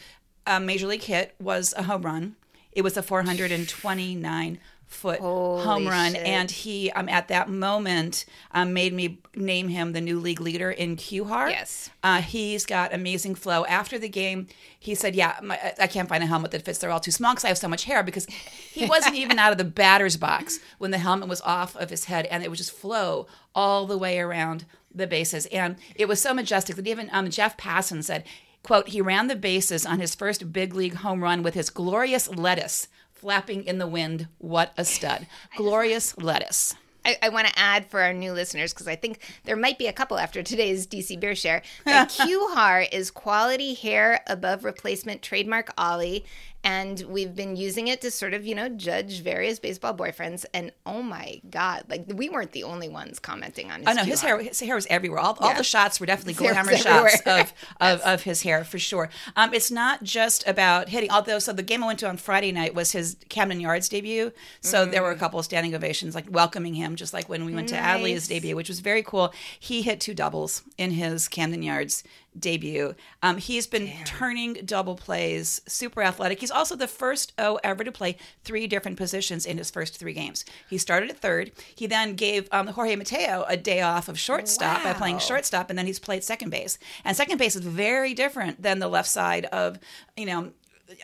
uh, 0.46 0.60
major 0.60 0.86
league 0.86 1.02
hit 1.02 1.34
was 1.40 1.74
a 1.76 1.84
home 1.84 2.02
run. 2.02 2.36
It 2.72 2.82
was 2.82 2.96
a 2.96 3.02
429 3.02 4.60
foot 4.88 5.20
Holy 5.20 5.62
home 5.64 5.86
run, 5.86 6.12
shit. 6.14 6.26
and 6.26 6.50
he 6.50 6.90
um, 6.92 7.08
at 7.08 7.28
that 7.28 7.48
moment 7.48 8.24
um, 8.52 8.72
made 8.72 8.92
me 8.92 9.20
name 9.36 9.68
him 9.68 9.92
the 9.92 10.00
new 10.00 10.18
league 10.18 10.40
leader 10.40 10.70
in 10.70 10.96
QHAR. 10.96 11.50
Yes. 11.50 11.90
Uh, 12.02 12.22
he's 12.22 12.64
got 12.66 12.92
amazing 12.94 13.34
flow. 13.34 13.64
After 13.66 13.98
the 13.98 14.08
game, 14.08 14.48
he 14.78 14.94
said, 14.94 15.14
"Yeah, 15.14 15.38
my, 15.42 15.74
I 15.78 15.86
can't 15.86 16.08
find 16.08 16.24
a 16.24 16.26
helmet 16.26 16.50
that 16.52 16.64
fits. 16.64 16.78
They're 16.78 16.90
all 16.90 17.00
too 17.00 17.10
small 17.10 17.34
because 17.34 17.44
I 17.44 17.48
have 17.48 17.58
so 17.58 17.68
much 17.68 17.84
hair." 17.84 18.02
Because 18.02 18.26
he 18.26 18.86
wasn't 18.88 19.14
even 19.14 19.38
out 19.38 19.52
of 19.52 19.58
the 19.58 19.64
batter's 19.64 20.16
box 20.16 20.58
when 20.78 20.90
the 20.90 20.98
helmet 20.98 21.28
was 21.28 21.42
off 21.42 21.76
of 21.76 21.90
his 21.90 22.06
head, 22.06 22.26
and 22.26 22.42
it 22.42 22.48
would 22.48 22.58
just 22.58 22.72
flow 22.72 23.26
all 23.54 23.86
the 23.86 23.98
way 23.98 24.18
around 24.18 24.64
the 24.92 25.06
bases. 25.06 25.46
And 25.46 25.76
it 25.94 26.08
was 26.08 26.20
so 26.20 26.32
majestic 26.32 26.76
that 26.76 26.86
even 26.86 27.10
um, 27.12 27.28
Jeff 27.30 27.56
Passan 27.58 28.02
said, 28.02 28.24
"quote 28.62 28.88
He 28.88 29.02
ran 29.02 29.28
the 29.28 29.36
bases 29.36 29.84
on 29.84 30.00
his 30.00 30.14
first 30.14 30.50
big 30.52 30.74
league 30.74 30.94
home 30.94 31.22
run 31.22 31.42
with 31.42 31.54
his 31.54 31.68
glorious 31.68 32.28
lettuce." 32.28 32.88
Flapping 33.18 33.64
in 33.64 33.78
the 33.78 33.86
wind, 33.88 34.28
what 34.38 34.72
a 34.76 34.84
stud! 34.84 35.26
Glorious 35.56 36.16
lettuce. 36.18 36.76
I, 37.04 37.16
I 37.22 37.28
want 37.30 37.48
to 37.48 37.58
add 37.58 37.86
for 37.86 38.00
our 38.00 38.12
new 38.12 38.32
listeners 38.32 38.72
because 38.72 38.86
I 38.86 38.94
think 38.94 39.20
there 39.44 39.56
might 39.56 39.76
be 39.76 39.88
a 39.88 39.92
couple 39.92 40.18
after 40.18 40.42
today's 40.42 40.86
DC 40.86 41.18
Beer 41.18 41.34
Share. 41.34 41.62
That 41.84 42.08
QHAR 42.10 42.86
is 42.92 43.10
quality 43.10 43.74
hair 43.74 44.20
above 44.28 44.62
replacement 44.62 45.20
trademark 45.22 45.72
Ollie, 45.76 46.24
and 46.68 47.00
we've 47.08 47.34
been 47.34 47.56
using 47.56 47.88
it 47.88 48.02
to 48.02 48.10
sort 48.10 48.34
of 48.34 48.44
you 48.44 48.54
know 48.54 48.68
judge 48.68 49.22
various 49.22 49.58
baseball 49.58 49.94
boyfriends. 49.94 50.44
And 50.52 50.70
oh 50.84 51.02
my 51.02 51.40
god, 51.48 51.84
like 51.88 52.04
we 52.12 52.28
weren't 52.28 52.52
the 52.52 52.64
only 52.64 52.90
ones 52.90 53.18
commenting 53.18 53.70
on 53.70 53.80
his. 53.80 53.88
Oh 53.88 53.92
no, 53.94 54.02
his 54.04 54.20
hair 54.20 54.38
his 54.38 54.60
hair 54.60 54.74
was 54.74 54.86
everywhere. 54.90 55.18
All, 55.20 55.34
all 55.40 55.50
Yeah. 55.52 55.56
the 55.56 55.64
shots 55.64 55.98
were 55.98 56.04
definitely 56.04 56.34
glamour 56.34 56.76
shots 56.76 57.22
of, 57.24 57.54
of, 57.80 58.00
of 58.02 58.22
his 58.22 58.42
hair 58.42 58.64
for 58.64 58.78
sure. 58.78 59.08
Um, 59.34 59.54
it's 59.54 59.70
not 59.70 60.02
just 60.02 60.46
about 60.46 60.90
hitting. 60.90 61.10
Although, 61.10 61.38
so 61.38 61.54
the 61.54 61.62
game 61.62 61.82
I 61.82 61.86
went 61.86 62.00
to 62.00 62.08
on 62.08 62.18
Friday 62.18 62.52
night 62.52 62.74
was 62.74 62.92
his 62.92 63.16
Camden 63.30 63.60
Yards 63.60 63.88
debut. 63.88 64.30
So 64.60 64.84
there 64.84 65.02
were 65.02 65.10
a 65.10 65.16
couple 65.16 65.38
of 65.38 65.46
standing 65.46 65.74
ovations, 65.74 66.14
like 66.14 66.26
welcoming 66.30 66.74
him, 66.74 66.96
just 66.96 67.14
like 67.14 67.30
when 67.30 67.46
we 67.46 67.54
went 67.54 67.70
to 67.70 67.76
Adley's 67.76 68.28
debut, 68.28 68.54
which 68.54 68.68
was 68.68 68.80
very 68.80 69.02
cool. 69.02 69.32
He 69.58 69.80
hit 69.80 70.00
two 70.00 70.12
doubles 70.12 70.62
in 70.76 70.90
his 70.90 71.28
Camden 71.28 71.62
Yards 71.62 72.04
debut. 72.38 72.94
Um, 73.22 73.38
he's 73.38 73.66
been 73.66 73.92
turning 74.04 74.54
double 74.64 74.94
plays, 74.94 75.60
super 75.66 76.02
athletic. 76.02 76.40
He's 76.40 76.50
also 76.50 76.76
the 76.76 76.88
first 76.88 77.32
O 77.38 77.58
ever 77.64 77.84
to 77.84 77.92
play 77.92 78.16
three 78.44 78.66
different 78.66 78.96
positions 78.96 79.46
in 79.46 79.58
his 79.58 79.70
first 79.70 79.96
three 79.98 80.12
games. 80.12 80.44
He 80.68 80.78
started 80.78 81.10
at 81.10 81.18
third. 81.18 81.52
He 81.74 81.86
then 81.86 82.14
gave 82.14 82.48
um, 82.52 82.68
Jorge 82.68 82.96
Mateo 82.96 83.44
a 83.48 83.56
day 83.56 83.80
off 83.80 84.08
of 84.08 84.18
shortstop 84.18 84.82
by 84.82 84.92
playing 84.92 85.18
shortstop, 85.18 85.70
and 85.70 85.78
then 85.78 85.86
he's 85.86 85.98
played 85.98 86.24
second 86.24 86.50
base. 86.50 86.78
And 87.04 87.16
second 87.16 87.38
base 87.38 87.56
is 87.56 87.64
very 87.64 88.14
different 88.14 88.62
than 88.62 88.78
the 88.78 88.88
left 88.88 89.08
side 89.08 89.46
of, 89.46 89.78
you 90.16 90.26
know, 90.26 90.52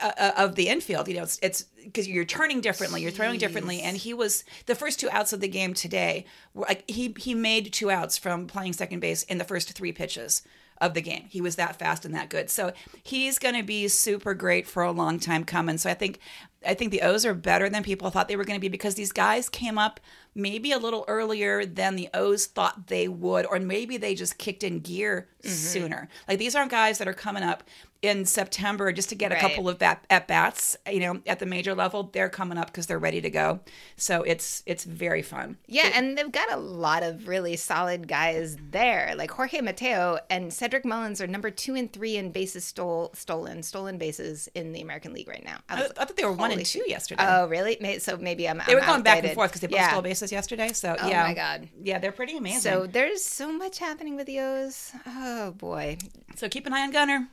uh, 0.02 0.32
of 0.36 0.54
the 0.54 0.68
infield. 0.68 1.08
You 1.08 1.16
know, 1.16 1.22
it's 1.24 1.38
it's 1.42 1.62
because 1.62 2.08
you're 2.08 2.24
turning 2.24 2.60
differently, 2.60 3.02
you're 3.02 3.10
throwing 3.10 3.38
differently, 3.38 3.82
and 3.82 3.96
he 3.96 4.14
was 4.14 4.44
the 4.66 4.74
first 4.74 4.98
two 4.98 5.10
outs 5.10 5.32
of 5.32 5.40
the 5.40 5.48
game 5.48 5.74
today. 5.74 6.24
Were, 6.54 6.66
like 6.68 6.88
he 6.88 7.14
he 7.18 7.34
made 7.34 7.72
two 7.72 7.90
outs 7.90 8.16
from 8.16 8.46
playing 8.46 8.72
second 8.72 9.00
base 9.00 9.22
in 9.24 9.38
the 9.38 9.44
first 9.44 9.72
three 9.72 9.92
pitches 9.92 10.42
of 10.84 10.94
the 10.94 11.02
game. 11.02 11.24
He 11.30 11.40
was 11.40 11.56
that 11.56 11.78
fast 11.78 12.04
and 12.04 12.14
that 12.14 12.28
good. 12.28 12.50
So 12.50 12.72
he's 13.02 13.38
going 13.38 13.54
to 13.54 13.62
be 13.62 13.88
super 13.88 14.34
great 14.34 14.66
for 14.66 14.82
a 14.82 14.92
long 14.92 15.18
time 15.18 15.44
coming. 15.44 15.78
So 15.78 15.90
I 15.90 15.94
think 15.94 16.18
I 16.66 16.74
think 16.74 16.90
the 16.90 17.02
O's 17.02 17.26
are 17.26 17.34
better 17.34 17.68
than 17.68 17.82
people 17.82 18.10
thought 18.10 18.28
they 18.28 18.36
were 18.36 18.44
going 18.44 18.58
to 18.58 18.60
be 18.60 18.68
because 18.68 18.94
these 18.94 19.12
guys 19.12 19.48
came 19.48 19.78
up 19.78 20.00
maybe 20.34 20.72
a 20.72 20.78
little 20.78 21.04
earlier 21.08 21.64
than 21.64 21.96
the 21.96 22.08
O's 22.14 22.46
thought 22.46 22.86
they 22.86 23.06
would, 23.08 23.46
or 23.46 23.58
maybe 23.60 23.96
they 23.96 24.14
just 24.14 24.38
kicked 24.38 24.64
in 24.64 24.80
gear 24.80 25.28
mm-hmm. 25.44 25.54
sooner. 25.54 26.08
Like 26.28 26.38
these 26.38 26.54
aren't 26.54 26.70
guys 26.70 26.98
that 26.98 27.08
are 27.08 27.14
coming 27.14 27.42
up 27.42 27.64
in 28.04 28.26
September 28.26 28.92
just 28.92 29.08
to 29.08 29.14
get 29.14 29.32
a 29.32 29.36
couple 29.36 29.66
of 29.66 29.78
bat, 29.78 30.04
at 30.10 30.28
bats, 30.28 30.76
you 30.90 31.00
know, 31.00 31.20
at 31.26 31.38
the 31.38 31.46
major 31.46 31.74
level. 31.74 32.10
They're 32.12 32.28
coming 32.28 32.58
up 32.58 32.66
because 32.66 32.86
they're 32.86 32.98
ready 32.98 33.22
to 33.22 33.30
go. 33.30 33.60
So 33.96 34.22
it's 34.22 34.62
it's 34.66 34.84
very 34.84 35.22
fun. 35.22 35.56
Yeah, 35.66 35.86
it, 35.86 35.96
and 35.96 36.18
they've 36.18 36.30
got 36.30 36.52
a 36.52 36.56
lot 36.56 37.02
of 37.02 37.28
really 37.28 37.56
solid 37.56 38.06
guys 38.06 38.58
there. 38.70 39.14
Like 39.16 39.30
Jorge 39.30 39.62
Mateo 39.62 40.18
and 40.28 40.52
Cedric 40.52 40.84
Mullins 40.84 41.22
are 41.22 41.26
number 41.26 41.50
two 41.50 41.74
and 41.74 41.90
three 41.90 42.16
in 42.16 42.30
bases 42.30 42.64
stole, 42.64 43.10
stolen 43.14 43.62
stolen 43.62 43.96
bases 43.96 44.48
in 44.54 44.72
the 44.72 44.82
American 44.82 45.14
League 45.14 45.28
right 45.28 45.44
now. 45.44 45.58
I, 45.70 45.80
was, 45.80 45.92
I, 45.96 46.02
I 46.02 46.04
thought 46.04 46.16
they 46.16 46.24
were 46.26 46.32
one 46.32 46.52
and 46.52 46.66
two 46.66 46.84
yesterday. 46.86 47.24
Oh, 47.26 47.48
really? 47.48 47.98
So 48.00 48.18
maybe 48.18 48.46
I'm. 48.46 48.58
They 48.58 48.74
I'm 48.74 48.74
were 48.74 48.80
going 48.80 48.98
outdated. 48.98 49.04
back 49.04 49.24
and 49.24 49.34
forth 49.34 49.50
because 49.50 49.60
they 49.62 49.68
both 49.68 49.76
yeah. 49.76 49.90
stole 49.90 50.02
bases 50.02 50.30
yesterday. 50.30 50.68
So 50.74 50.94
oh 51.00 51.08
yeah. 51.08 51.22
Oh 51.22 51.28
my 51.28 51.34
god. 51.34 51.68
Yeah, 51.82 51.98
they're 51.98 52.12
pretty 52.12 52.36
amazing. 52.36 52.60
So 52.60 52.86
there's 52.86 53.24
so 53.24 53.50
much 53.50 53.78
happening 53.78 54.14
with 54.14 54.26
the 54.26 54.40
O's. 54.40 54.92
Oh 55.06 55.33
boy. 55.56 55.98
So 56.36 56.48
keep 56.48 56.66
an 56.66 56.72
eye 56.72 56.82
on 56.82 56.90
Gunnar. 56.90 57.28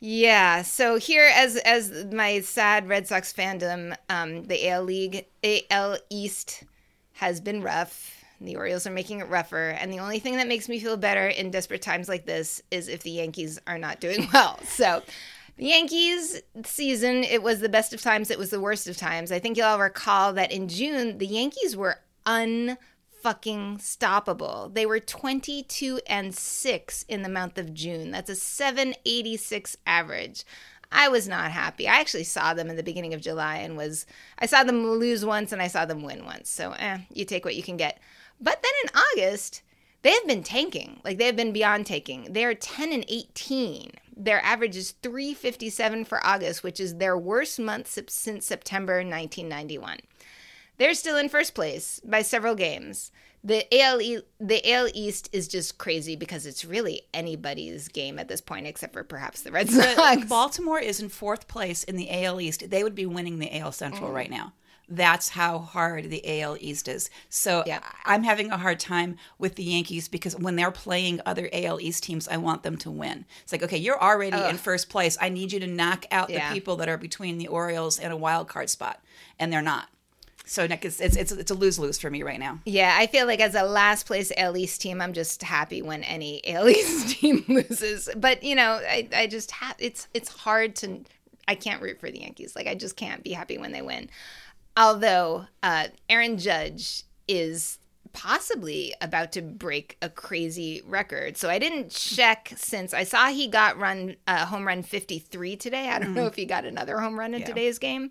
Yeah. 0.00 0.62
So 0.62 0.96
here, 0.96 1.30
as 1.32 1.56
as 1.56 2.06
my 2.12 2.40
sad 2.40 2.88
Red 2.88 3.06
Sox 3.06 3.32
fandom, 3.32 3.96
um, 4.08 4.44
the 4.44 4.68
AL 4.68 4.82
League, 4.82 5.26
AL 5.44 5.98
East 6.10 6.64
has 7.12 7.40
been 7.40 7.62
rough. 7.62 8.18
The 8.40 8.56
Orioles 8.56 8.84
are 8.86 8.90
making 8.90 9.20
it 9.20 9.28
rougher, 9.28 9.68
and 9.68 9.92
the 9.92 10.00
only 10.00 10.18
thing 10.18 10.36
that 10.38 10.48
makes 10.48 10.68
me 10.68 10.80
feel 10.80 10.96
better 10.96 11.28
in 11.28 11.52
desperate 11.52 11.82
times 11.82 12.08
like 12.08 12.26
this 12.26 12.60
is 12.72 12.88
if 12.88 13.04
the 13.04 13.12
Yankees 13.12 13.60
are 13.68 13.78
not 13.78 14.00
doing 14.00 14.28
well. 14.32 14.58
So. 14.64 15.02
The 15.58 15.66
Yankees 15.66 16.40
season, 16.64 17.24
it 17.24 17.42
was 17.42 17.60
the 17.60 17.68
best 17.68 17.92
of 17.92 18.00
times, 18.00 18.30
it 18.30 18.38
was 18.38 18.48
the 18.48 18.58
worst 18.58 18.88
of 18.88 18.96
times. 18.96 19.30
I 19.30 19.38
think 19.38 19.58
you'll 19.58 19.66
all 19.66 19.78
recall 19.78 20.32
that 20.32 20.50
in 20.50 20.66
June, 20.66 21.18
the 21.18 21.26
Yankees 21.26 21.76
were 21.76 21.98
un 22.24 22.78
fucking 23.22 23.78
stoppable. 23.78 24.72
They 24.72 24.86
were 24.86 25.00
22 25.00 26.00
and 26.06 26.34
6 26.34 27.04
in 27.08 27.22
the 27.22 27.28
month 27.28 27.58
of 27.58 27.72
June. 27.72 28.10
That's 28.10 28.30
a 28.30 28.36
786 28.36 29.76
average. 29.86 30.44
I 30.90 31.08
was 31.08 31.26
not 31.26 31.50
happy. 31.50 31.88
I 31.88 32.00
actually 32.00 32.24
saw 32.24 32.52
them 32.52 32.68
in 32.68 32.76
the 32.76 32.82
beginning 32.82 33.14
of 33.14 33.22
July 33.22 33.56
and 33.58 33.76
was 33.76 34.04
I 34.38 34.46
saw 34.46 34.62
them 34.62 34.86
lose 34.86 35.24
once 35.24 35.52
and 35.52 35.62
I 35.62 35.68
saw 35.68 35.86
them 35.86 36.02
win 36.02 36.24
once. 36.24 36.50
So, 36.50 36.72
eh, 36.72 36.98
you 37.10 37.24
take 37.24 37.44
what 37.44 37.56
you 37.56 37.62
can 37.62 37.78
get. 37.78 37.98
But 38.40 38.62
then 38.62 38.72
in 38.84 39.00
August, 39.00 39.62
they 40.02 40.10
have 40.10 40.26
been 40.26 40.42
tanking. 40.42 41.00
Like 41.04 41.18
they 41.18 41.26
have 41.26 41.36
been 41.36 41.52
beyond 41.52 41.86
tanking. 41.86 42.28
They're 42.30 42.54
10 42.54 42.92
and 42.92 43.04
18. 43.08 43.92
Their 44.14 44.44
average 44.44 44.76
is 44.76 44.92
357 45.02 46.04
for 46.04 46.24
August, 46.26 46.62
which 46.62 46.78
is 46.78 46.96
their 46.96 47.16
worst 47.16 47.58
month 47.58 47.88
since 47.88 48.44
September 48.44 48.96
1991. 48.96 49.98
They're 50.78 50.94
still 50.94 51.16
in 51.16 51.28
first 51.28 51.54
place 51.54 52.00
by 52.04 52.22
several 52.22 52.54
games. 52.54 53.12
The 53.44 53.66
AL 53.76 53.98
the 54.38 54.72
AL 54.72 54.88
East 54.94 55.28
is 55.32 55.48
just 55.48 55.76
crazy 55.76 56.14
because 56.14 56.46
it's 56.46 56.64
really 56.64 57.02
anybody's 57.12 57.88
game 57.88 58.18
at 58.18 58.28
this 58.28 58.40
point, 58.40 58.68
except 58.68 58.92
for 58.92 59.02
perhaps 59.02 59.42
the 59.42 59.50
Red 59.50 59.68
Sox. 59.68 60.24
Baltimore 60.28 60.78
is 60.78 61.00
in 61.00 61.08
fourth 61.08 61.48
place 61.48 61.82
in 61.82 61.96
the 61.96 62.08
AL 62.24 62.40
East. 62.40 62.70
They 62.70 62.84
would 62.84 62.94
be 62.94 63.06
winning 63.06 63.40
the 63.40 63.58
AL 63.58 63.72
Central 63.72 64.10
mm. 64.10 64.14
right 64.14 64.30
now. 64.30 64.52
That's 64.88 65.30
how 65.30 65.58
hard 65.58 66.10
the 66.10 66.42
AL 66.42 66.58
East 66.60 66.86
is. 66.86 67.08
So 67.28 67.64
yeah. 67.66 67.80
I'm 68.04 68.24
having 68.24 68.50
a 68.50 68.58
hard 68.58 68.78
time 68.78 69.16
with 69.38 69.54
the 69.54 69.64
Yankees 69.64 70.06
because 70.06 70.36
when 70.36 70.56
they're 70.56 70.70
playing 70.70 71.20
other 71.24 71.48
AL 71.52 71.80
East 71.80 72.04
teams, 72.04 72.28
I 72.28 72.36
want 72.36 72.62
them 72.62 72.76
to 72.78 72.90
win. 72.90 73.24
It's 73.42 73.52
like, 73.52 73.62
okay, 73.62 73.78
you're 73.78 74.00
already 74.00 74.36
Ugh. 74.36 74.50
in 74.50 74.58
first 74.58 74.88
place. 74.88 75.16
I 75.20 75.30
need 75.30 75.52
you 75.52 75.60
to 75.60 75.66
knock 75.66 76.04
out 76.10 76.30
yeah. 76.30 76.48
the 76.48 76.54
people 76.54 76.76
that 76.76 76.88
are 76.88 76.98
between 76.98 77.38
the 77.38 77.48
Orioles 77.48 77.98
and 77.98 78.12
a 78.12 78.16
wild 78.16 78.48
card 78.48 78.68
spot, 78.70 79.02
and 79.38 79.52
they're 79.52 79.62
not. 79.62 79.88
So 80.44 80.66
Nick, 80.66 80.84
it's 80.84 81.00
it's 81.00 81.16
it's, 81.16 81.50
a 81.50 81.54
lose 81.54 81.78
lose 81.78 81.98
for 81.98 82.10
me 82.10 82.22
right 82.22 82.40
now. 82.40 82.58
Yeah, 82.64 82.94
I 82.98 83.06
feel 83.06 83.26
like 83.26 83.40
as 83.40 83.54
a 83.54 83.62
last 83.62 84.06
place 84.06 84.32
AL 84.36 84.56
East 84.56 84.80
team, 84.80 85.00
I'm 85.00 85.12
just 85.12 85.42
happy 85.42 85.82
when 85.82 86.02
any 86.04 86.46
AL 86.48 86.68
East 86.68 87.08
team 87.20 87.44
loses. 87.48 88.08
But 88.16 88.42
you 88.42 88.54
know, 88.54 88.80
I 88.86 89.08
I 89.14 89.26
just 89.28 89.50
have 89.52 89.76
it's 89.78 90.08
it's 90.14 90.28
hard 90.28 90.74
to 90.76 91.00
I 91.46 91.54
can't 91.54 91.80
root 91.80 92.00
for 92.00 92.10
the 92.10 92.20
Yankees. 92.20 92.56
Like 92.56 92.66
I 92.66 92.74
just 92.74 92.96
can't 92.96 93.22
be 93.22 93.32
happy 93.32 93.56
when 93.56 93.72
they 93.72 93.82
win. 93.82 94.10
Although 94.76 95.46
uh, 95.62 95.88
Aaron 96.08 96.38
Judge 96.38 97.04
is 97.28 97.78
possibly 98.12 98.94
about 99.00 99.32
to 99.32 99.42
break 99.42 99.96
a 100.02 100.08
crazy 100.08 100.82
record. 100.86 101.36
So 101.36 101.48
I 101.48 101.58
didn't 101.58 101.90
check 101.90 102.52
since 102.56 102.92
I 102.92 103.04
saw 103.04 103.28
he 103.28 103.48
got 103.48 103.78
run 103.78 104.16
uh, 104.26 104.46
home 104.46 104.66
run 104.66 104.82
53 104.82 105.56
today. 105.56 105.88
I 105.88 105.98
don't 105.98 106.10
mm. 106.10 106.16
know 106.16 106.26
if 106.26 106.34
he 106.34 106.44
got 106.44 106.64
another 106.64 106.98
home 106.98 107.18
run 107.18 107.32
in 107.32 107.40
yeah. 107.40 107.46
today's 107.46 107.78
game 107.78 108.10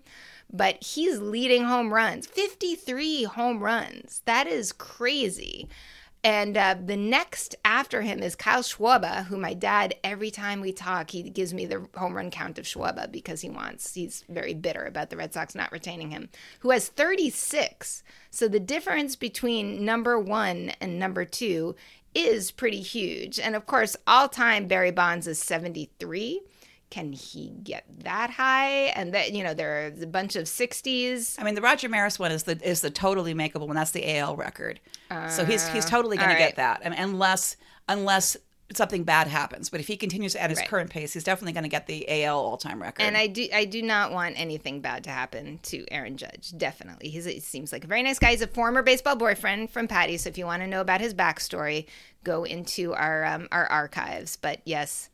but 0.52 0.82
he's 0.82 1.18
leading 1.18 1.64
home 1.64 1.92
runs 1.92 2.26
53 2.26 3.24
home 3.24 3.62
runs. 3.62 4.22
That 4.26 4.46
is 4.46 4.72
crazy. 4.72 5.68
And 6.24 6.56
uh, 6.56 6.76
the 6.84 6.96
next 6.96 7.56
after 7.64 8.02
him 8.02 8.22
is 8.22 8.36
Kyle 8.36 8.62
Schwarber, 8.62 9.24
who 9.24 9.36
my 9.36 9.54
dad, 9.54 9.96
every 10.04 10.30
time 10.30 10.60
we 10.60 10.72
talk, 10.72 11.10
he 11.10 11.28
gives 11.28 11.52
me 11.52 11.66
the 11.66 11.88
home 11.96 12.14
run 12.14 12.30
count 12.30 12.60
of 12.60 12.64
Schwarber 12.64 13.10
because 13.10 13.40
he 13.40 13.50
wants, 13.50 13.94
he's 13.94 14.24
very 14.28 14.54
bitter 14.54 14.84
about 14.84 15.10
the 15.10 15.16
Red 15.16 15.34
Sox 15.34 15.56
not 15.56 15.72
retaining 15.72 16.10
him, 16.10 16.28
who 16.60 16.70
has 16.70 16.86
36. 16.86 18.04
So 18.30 18.46
the 18.46 18.60
difference 18.60 19.16
between 19.16 19.84
number 19.84 20.16
one 20.16 20.70
and 20.80 20.96
number 20.96 21.24
two 21.24 21.74
is 22.14 22.52
pretty 22.52 22.82
huge. 22.82 23.40
And 23.40 23.56
of 23.56 23.66
course, 23.66 23.96
all 24.06 24.28
time 24.28 24.68
Barry 24.68 24.92
Bonds 24.92 25.26
is 25.26 25.40
73 25.40 26.40
can 26.92 27.14
he 27.14 27.50
get 27.62 27.86
that 28.04 28.28
high? 28.28 28.92
And 28.94 29.14
that 29.14 29.32
you 29.32 29.42
know 29.42 29.54
there 29.54 29.86
are 29.86 30.02
a 30.02 30.06
bunch 30.06 30.36
of 30.36 30.46
sixties. 30.46 31.36
I 31.38 31.42
mean, 31.42 31.54
the 31.54 31.62
Roger 31.62 31.88
Maris 31.88 32.18
one 32.18 32.30
is 32.30 32.42
the 32.42 32.60
is 32.62 32.82
the 32.82 32.90
totally 32.90 33.34
makeable 33.34 33.66
one. 33.66 33.76
That's 33.76 33.92
the 33.92 34.18
AL 34.18 34.36
record. 34.36 34.78
Uh, 35.10 35.28
so 35.28 35.46
he's 35.46 35.66
he's 35.68 35.86
totally 35.86 36.18
going 36.18 36.28
right. 36.28 36.34
to 36.34 36.38
get 36.38 36.56
that, 36.56 36.82
I 36.84 36.90
mean, 36.90 36.98
unless 36.98 37.56
unless 37.88 38.36
something 38.74 39.04
bad 39.04 39.26
happens. 39.26 39.70
But 39.70 39.80
if 39.80 39.86
he 39.86 39.96
continues 39.96 40.36
at 40.36 40.50
his 40.50 40.58
right. 40.58 40.68
current 40.68 40.90
pace, 40.90 41.14
he's 41.14 41.24
definitely 41.24 41.52
going 41.52 41.64
to 41.64 41.70
get 41.70 41.86
the 41.86 42.24
AL 42.24 42.38
all 42.38 42.58
time 42.58 42.82
record. 42.82 43.02
And 43.02 43.16
I 43.16 43.26
do 43.26 43.48
I 43.54 43.64
do 43.64 43.80
not 43.80 44.12
want 44.12 44.38
anything 44.38 44.82
bad 44.82 45.04
to 45.04 45.10
happen 45.10 45.60
to 45.62 45.86
Aaron 45.90 46.18
Judge. 46.18 46.52
Definitely, 46.58 47.08
he's 47.08 47.24
he 47.24 47.40
seems 47.40 47.72
like 47.72 47.84
a 47.84 47.86
very 47.86 48.02
nice 48.02 48.18
guy. 48.18 48.32
He's 48.32 48.42
a 48.42 48.46
former 48.46 48.82
baseball 48.82 49.16
boyfriend 49.16 49.70
from 49.70 49.88
Patty. 49.88 50.18
So 50.18 50.28
if 50.28 50.36
you 50.36 50.44
want 50.44 50.62
to 50.62 50.66
know 50.66 50.82
about 50.82 51.00
his 51.00 51.14
backstory, 51.14 51.86
go 52.22 52.44
into 52.44 52.92
our 52.92 53.24
um, 53.24 53.48
our 53.50 53.64
archives. 53.64 54.36
But 54.36 54.60
yes 54.66 55.08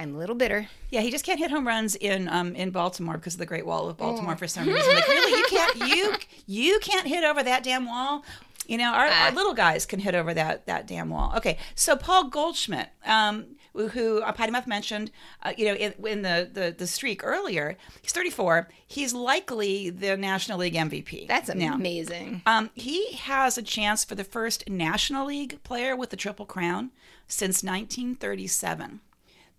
I'm 0.00 0.14
a 0.14 0.18
little 0.18 0.34
bitter. 0.34 0.66
Yeah, 0.88 1.02
he 1.02 1.10
just 1.10 1.26
can't 1.26 1.38
hit 1.38 1.50
home 1.50 1.66
runs 1.66 1.94
in 1.94 2.26
um 2.28 2.54
in 2.56 2.70
Baltimore 2.70 3.18
because 3.18 3.34
of 3.34 3.38
the 3.38 3.46
Great 3.46 3.66
Wall 3.66 3.90
of 3.90 3.98
Baltimore 3.98 4.34
for 4.34 4.48
some 4.48 4.66
reason. 4.66 4.94
Like 4.94 5.06
really, 5.08 5.38
you 5.38 5.44
can't 5.46 5.76
you 5.76 6.14
you 6.46 6.78
can't 6.80 7.06
hit 7.06 7.22
over 7.22 7.42
that 7.42 7.62
damn 7.62 7.86
wall. 7.86 8.24
You 8.66 8.78
know, 8.78 8.92
our, 8.92 9.06
our, 9.06 9.30
ah. 9.30 9.32
little 9.34 9.52
guys 9.52 9.84
can 9.84 9.98
hit 9.98 10.14
over 10.14 10.32
that 10.32 10.64
that 10.66 10.86
damn 10.86 11.10
wall. 11.10 11.34
Okay, 11.36 11.58
so 11.74 11.96
Paul 11.96 12.28
Goldschmidt, 12.28 12.88
um, 13.04 13.56
who 13.74 14.22
uh, 14.22 14.32
Patty 14.32 14.52
Muff 14.52 14.66
mentioned, 14.66 15.10
uh, 15.42 15.52
you 15.56 15.66
know, 15.66 15.74
in, 15.74 15.92
in, 16.06 16.22
the, 16.22 16.48
the 16.50 16.74
the 16.76 16.86
streak 16.86 17.22
earlier, 17.22 17.76
he's 18.00 18.12
34. 18.12 18.68
He's 18.86 19.12
likely 19.12 19.90
the 19.90 20.16
National 20.16 20.58
League 20.58 20.74
MVP. 20.74 21.28
That's 21.28 21.50
amazing. 21.50 22.42
Now, 22.46 22.58
um, 22.58 22.70
he 22.74 23.12
has 23.12 23.58
a 23.58 23.62
chance 23.62 24.02
for 24.02 24.14
the 24.14 24.24
first 24.24 24.66
National 24.68 25.26
League 25.26 25.62
player 25.62 25.94
with 25.94 26.08
the 26.08 26.16
Triple 26.16 26.46
Crown 26.46 26.90
since 27.26 27.62
1937. 27.62 29.00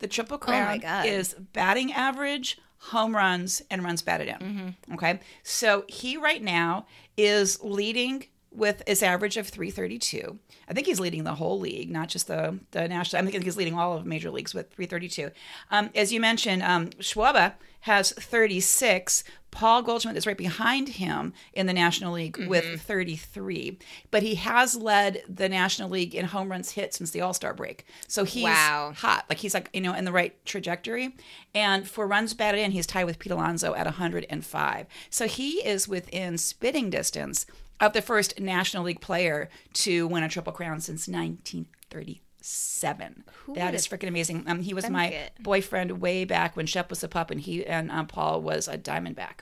The 0.01 0.07
Triple 0.07 0.35
oh 0.35 0.39
Crown 0.39 0.81
oh 0.83 1.03
is 1.03 1.35
batting 1.53 1.93
average, 1.93 2.57
home 2.79 3.15
runs, 3.15 3.61
and 3.69 3.83
runs 3.83 4.01
batted 4.01 4.29
in. 4.29 4.35
Mm-hmm. 4.35 4.93
Okay. 4.95 5.19
So 5.43 5.85
he 5.87 6.17
right 6.17 6.41
now 6.41 6.87
is 7.15 7.63
leading 7.63 8.25
with 8.53 8.83
his 8.85 9.01
average 9.01 9.37
of 9.37 9.47
332. 9.47 10.37
I 10.67 10.73
think 10.73 10.85
he's 10.85 10.99
leading 10.99 11.23
the 11.23 11.35
whole 11.35 11.59
league, 11.59 11.89
not 11.89 12.09
just 12.09 12.27
the 12.27 12.59
the 12.71 12.87
national. 12.87 13.25
I 13.25 13.31
think 13.31 13.43
he's 13.43 13.57
leading 13.57 13.77
all 13.77 13.97
of 13.97 14.05
major 14.05 14.29
leagues 14.29 14.53
with 14.53 14.71
332. 14.73 15.31
Um, 15.69 15.89
as 15.95 16.11
you 16.11 16.19
mentioned, 16.19 16.61
um, 16.63 16.89
Schwarber 16.99 17.53
has 17.81 18.11
36. 18.11 19.23
Paul 19.49 19.81
Goldschmidt 19.81 20.15
is 20.15 20.25
right 20.25 20.37
behind 20.37 20.87
him 20.87 21.33
in 21.53 21.65
the 21.65 21.73
National 21.73 22.13
League 22.13 22.37
mm-hmm. 22.37 22.47
with 22.47 22.81
33. 22.81 23.79
But 24.09 24.23
he 24.23 24.35
has 24.35 24.75
led 24.75 25.23
the 25.27 25.49
National 25.49 25.89
League 25.89 26.15
in 26.15 26.25
home 26.25 26.49
runs 26.49 26.71
hit 26.71 26.93
since 26.93 27.11
the 27.11 27.21
All 27.21 27.33
Star 27.33 27.53
break. 27.53 27.85
So 28.07 28.23
he's 28.23 28.43
wow. 28.43 28.93
hot. 28.95 29.25
Like 29.29 29.39
he's 29.39 29.53
like, 29.53 29.69
you 29.73 29.81
know, 29.81 29.93
in 29.93 30.05
the 30.05 30.11
right 30.11 30.33
trajectory. 30.45 31.15
And 31.53 31.87
for 31.87 32.07
runs 32.07 32.33
batted 32.33 32.61
in, 32.61 32.71
he's 32.71 32.87
tied 32.87 33.05
with 33.05 33.19
Pete 33.19 33.31
Alonso 33.31 33.73
at 33.73 33.85
105. 33.85 34.87
So 35.09 35.27
he 35.27 35.65
is 35.65 35.87
within 35.87 36.37
spitting 36.37 36.89
distance 36.89 37.45
of 37.81 37.93
the 37.93 38.01
first 38.01 38.39
National 38.39 38.83
League 38.83 39.01
player 39.01 39.49
to 39.73 40.07
win 40.07 40.23
a 40.23 40.29
Triple 40.29 40.53
Crown 40.53 40.79
since 40.79 41.07
1937. 41.07 42.21
seven. 42.41 43.23
Who 43.45 43.55
that 43.55 43.73
freaking 43.73 44.07
amazing. 44.07 44.43
Um, 44.47 44.61
he 44.61 44.73
was 44.73 44.89
my 44.89 45.07
it? 45.07 45.33
boyfriend 45.39 46.01
way 46.01 46.25
back 46.25 46.55
when 46.55 46.65
Shep 46.65 46.89
was 46.89 47.03
a 47.03 47.07
pup, 47.07 47.31
and 47.31 47.39
he 47.39 47.65
and 47.65 47.91
um, 47.91 48.07
Paul 48.07 48.41
was 48.41 48.67
a 48.67 48.77
Diamondback. 48.77 49.41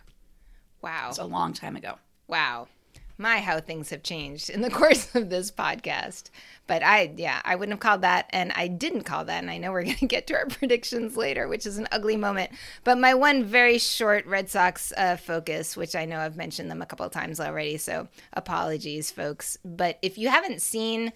Wow. 0.81 1.07
It's 1.09 1.17
a 1.17 1.25
long 1.25 1.53
time 1.53 1.75
ago. 1.75 1.95
Wow. 2.27 2.67
My, 3.19 3.39
how 3.41 3.59
things 3.59 3.89
have 3.89 4.01
changed 4.01 4.49
in 4.49 4.61
the 4.61 4.69
course 4.79 5.13
of 5.13 5.29
this 5.29 5.51
podcast. 5.51 6.29
But 6.67 6.81
I, 6.83 7.13
yeah, 7.17 7.41
I 7.43 7.55
wouldn't 7.55 7.73
have 7.73 7.81
called 7.81 8.01
that. 8.01 8.29
And 8.29 8.53
I 8.55 8.67
didn't 8.67 9.03
call 9.03 9.25
that. 9.25 9.41
And 9.43 9.51
I 9.51 9.57
know 9.57 9.73
we're 9.73 9.83
going 9.83 9.97
to 9.97 10.07
get 10.07 10.25
to 10.27 10.35
our 10.35 10.45
predictions 10.45 11.17
later, 11.17 11.49
which 11.49 11.65
is 11.65 11.77
an 11.77 11.89
ugly 11.91 12.15
moment. 12.15 12.51
But 12.85 12.97
my 12.97 13.13
one 13.13 13.43
very 13.43 13.77
short 13.77 14.25
Red 14.25 14.49
Sox 14.49 14.93
uh, 14.95 15.17
focus, 15.17 15.75
which 15.75 15.97
I 15.97 16.05
know 16.05 16.19
I've 16.19 16.37
mentioned 16.37 16.71
them 16.71 16.81
a 16.81 16.85
couple 16.85 17.09
times 17.09 17.41
already. 17.41 17.75
So 17.77 18.07
apologies, 18.31 19.11
folks. 19.11 19.57
But 19.65 19.99
if 20.01 20.17
you 20.17 20.29
haven't 20.29 20.61
seen 20.61 21.11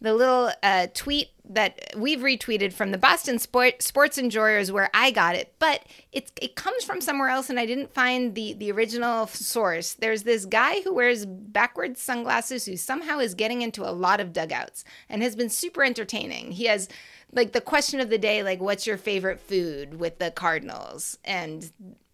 the 0.00 0.14
little 0.14 0.50
uh, 0.62 0.88
tweet 0.94 1.28
that 1.48 1.92
we've 1.96 2.20
retweeted 2.20 2.72
from 2.72 2.90
the 2.90 2.98
Boston 2.98 3.38
Sport, 3.38 3.82
Sports 3.82 4.18
Enjoyers 4.18 4.70
where 4.72 4.90
I 4.92 5.10
got 5.10 5.34
it, 5.34 5.54
but 5.58 5.82
it 6.12 6.32
it 6.40 6.56
comes 6.56 6.84
from 6.84 7.00
somewhere 7.00 7.28
else, 7.28 7.48
and 7.48 7.58
I 7.58 7.66
didn't 7.66 7.94
find 7.94 8.34
the 8.34 8.52
the 8.52 8.70
original 8.72 9.26
source. 9.26 9.94
There's 9.94 10.24
this 10.24 10.44
guy 10.44 10.80
who 10.82 10.92
wears 10.92 11.24
backwards 11.24 12.00
sunglasses 12.00 12.66
who 12.66 12.76
somehow 12.76 13.20
is 13.20 13.34
getting 13.34 13.62
into 13.62 13.88
a 13.88 13.92
lot 13.92 14.20
of 14.20 14.32
dugouts 14.32 14.84
and 15.08 15.22
has 15.22 15.36
been 15.36 15.50
super 15.50 15.82
entertaining. 15.84 16.52
He 16.52 16.64
has 16.66 16.88
like 17.32 17.52
the 17.52 17.60
question 17.60 18.00
of 18.00 18.10
the 18.10 18.18
day, 18.18 18.42
like 18.42 18.60
what's 18.60 18.86
your 18.86 18.98
favorite 18.98 19.40
food 19.40 19.98
with 19.98 20.18
the 20.18 20.30
Cardinals, 20.30 21.18
and 21.24 21.70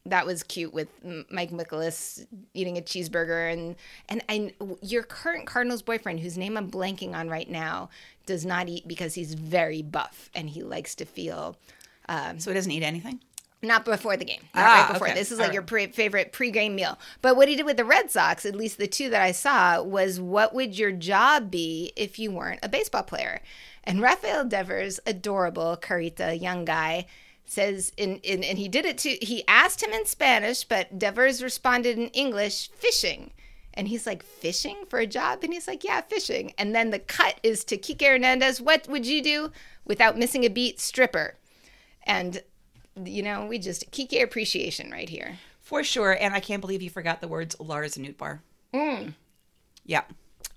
that 0.06 0.26
was 0.26 0.42
cute 0.42 0.72
with 0.74 0.88
Mike 1.30 1.52
Nicholas 1.52 2.26
eating 2.54 2.76
a 2.76 2.80
cheeseburger 2.80 3.52
and 3.52 3.76
and 4.08 4.22
I, 4.28 4.52
your 4.82 5.02
current 5.04 5.46
Cardinals 5.46 5.82
boyfriend, 5.82 6.20
whose 6.20 6.36
name 6.36 6.56
I'm 6.56 6.70
blanking 6.70 7.14
on 7.14 7.28
right 7.28 7.48
now, 7.48 7.88
does 8.26 8.44
not 8.44 8.68
eat 8.68 8.88
because 8.88 9.14
he's 9.14 9.34
very 9.34 9.80
buff 9.82 10.28
and 10.34 10.50
he 10.50 10.62
likes 10.62 10.94
to 10.96 11.04
feel 11.04 11.56
So 12.08 12.50
he 12.50 12.54
doesn't 12.54 12.72
eat 12.72 12.82
anything. 12.82 13.20
not 13.62 13.84
before 13.84 14.16
the 14.16 14.24
game. 14.24 14.40
Not 14.56 14.64
Ah, 14.64 14.82
right 14.86 14.92
before. 14.92 15.06
okay. 15.08 15.16
This 15.16 15.30
is 15.30 15.38
like 15.38 15.48
right. 15.48 15.54
your 15.54 15.62
pre- 15.62 15.86
favorite 15.86 16.32
pre-game 16.32 16.74
meal. 16.74 16.98
But 17.20 17.36
what 17.36 17.46
he 17.48 17.54
did 17.54 17.64
with 17.64 17.76
the 17.76 17.84
Red 17.84 18.10
Sox, 18.10 18.44
at 18.44 18.56
least 18.56 18.78
the 18.78 18.88
two 18.88 19.08
that 19.10 19.22
I 19.22 19.30
saw, 19.30 19.80
was 19.82 20.20
what 20.20 20.52
would 20.52 20.76
your 20.76 20.90
job 20.90 21.48
be 21.48 21.92
if 21.94 22.18
you 22.18 22.32
weren't 22.32 22.58
a 22.64 22.68
baseball 22.68 23.04
player? 23.04 23.40
And 23.84 24.00
Rafael 24.02 24.44
Devers, 24.44 24.98
adorable 25.06 25.76
Carita 25.76 26.34
young 26.36 26.64
guy, 26.64 27.06
says 27.52 27.92
in, 27.96 28.16
in 28.18 28.42
and 28.42 28.58
he 28.58 28.68
did 28.68 28.84
it 28.84 28.98
to 28.98 29.10
he 29.10 29.46
asked 29.46 29.82
him 29.82 29.92
in 29.92 30.06
Spanish, 30.06 30.64
but 30.64 30.98
Devers 30.98 31.42
responded 31.42 31.98
in 31.98 32.08
English, 32.08 32.70
fishing. 32.70 33.32
And 33.74 33.88
he's 33.88 34.06
like, 34.06 34.22
fishing 34.22 34.84
for 34.90 34.98
a 34.98 35.06
job? 35.06 35.42
And 35.42 35.52
he's 35.52 35.66
like, 35.66 35.82
yeah, 35.82 36.02
fishing. 36.02 36.52
And 36.58 36.74
then 36.74 36.90
the 36.90 36.98
cut 36.98 37.40
is 37.42 37.64
to 37.64 37.78
Kike 37.78 38.06
Hernandez. 38.06 38.60
What 38.60 38.86
would 38.88 39.06
you 39.06 39.22
do 39.22 39.50
without 39.86 40.18
missing 40.18 40.44
a 40.44 40.50
beat? 40.50 40.78
Stripper. 40.78 41.38
And 42.04 42.42
you 43.04 43.22
know, 43.22 43.46
we 43.46 43.58
just 43.58 43.90
Kike 43.90 44.22
appreciation 44.22 44.90
right 44.90 45.08
here. 45.08 45.38
For 45.60 45.82
sure. 45.84 46.12
And 46.12 46.34
I 46.34 46.40
can't 46.40 46.60
believe 46.60 46.82
you 46.82 46.90
forgot 46.90 47.20
the 47.20 47.28
words 47.28 47.56
Lars 47.58 47.94
Nootbaar. 47.94 48.40
Mm. 48.74 49.14
Yeah. 49.84 50.02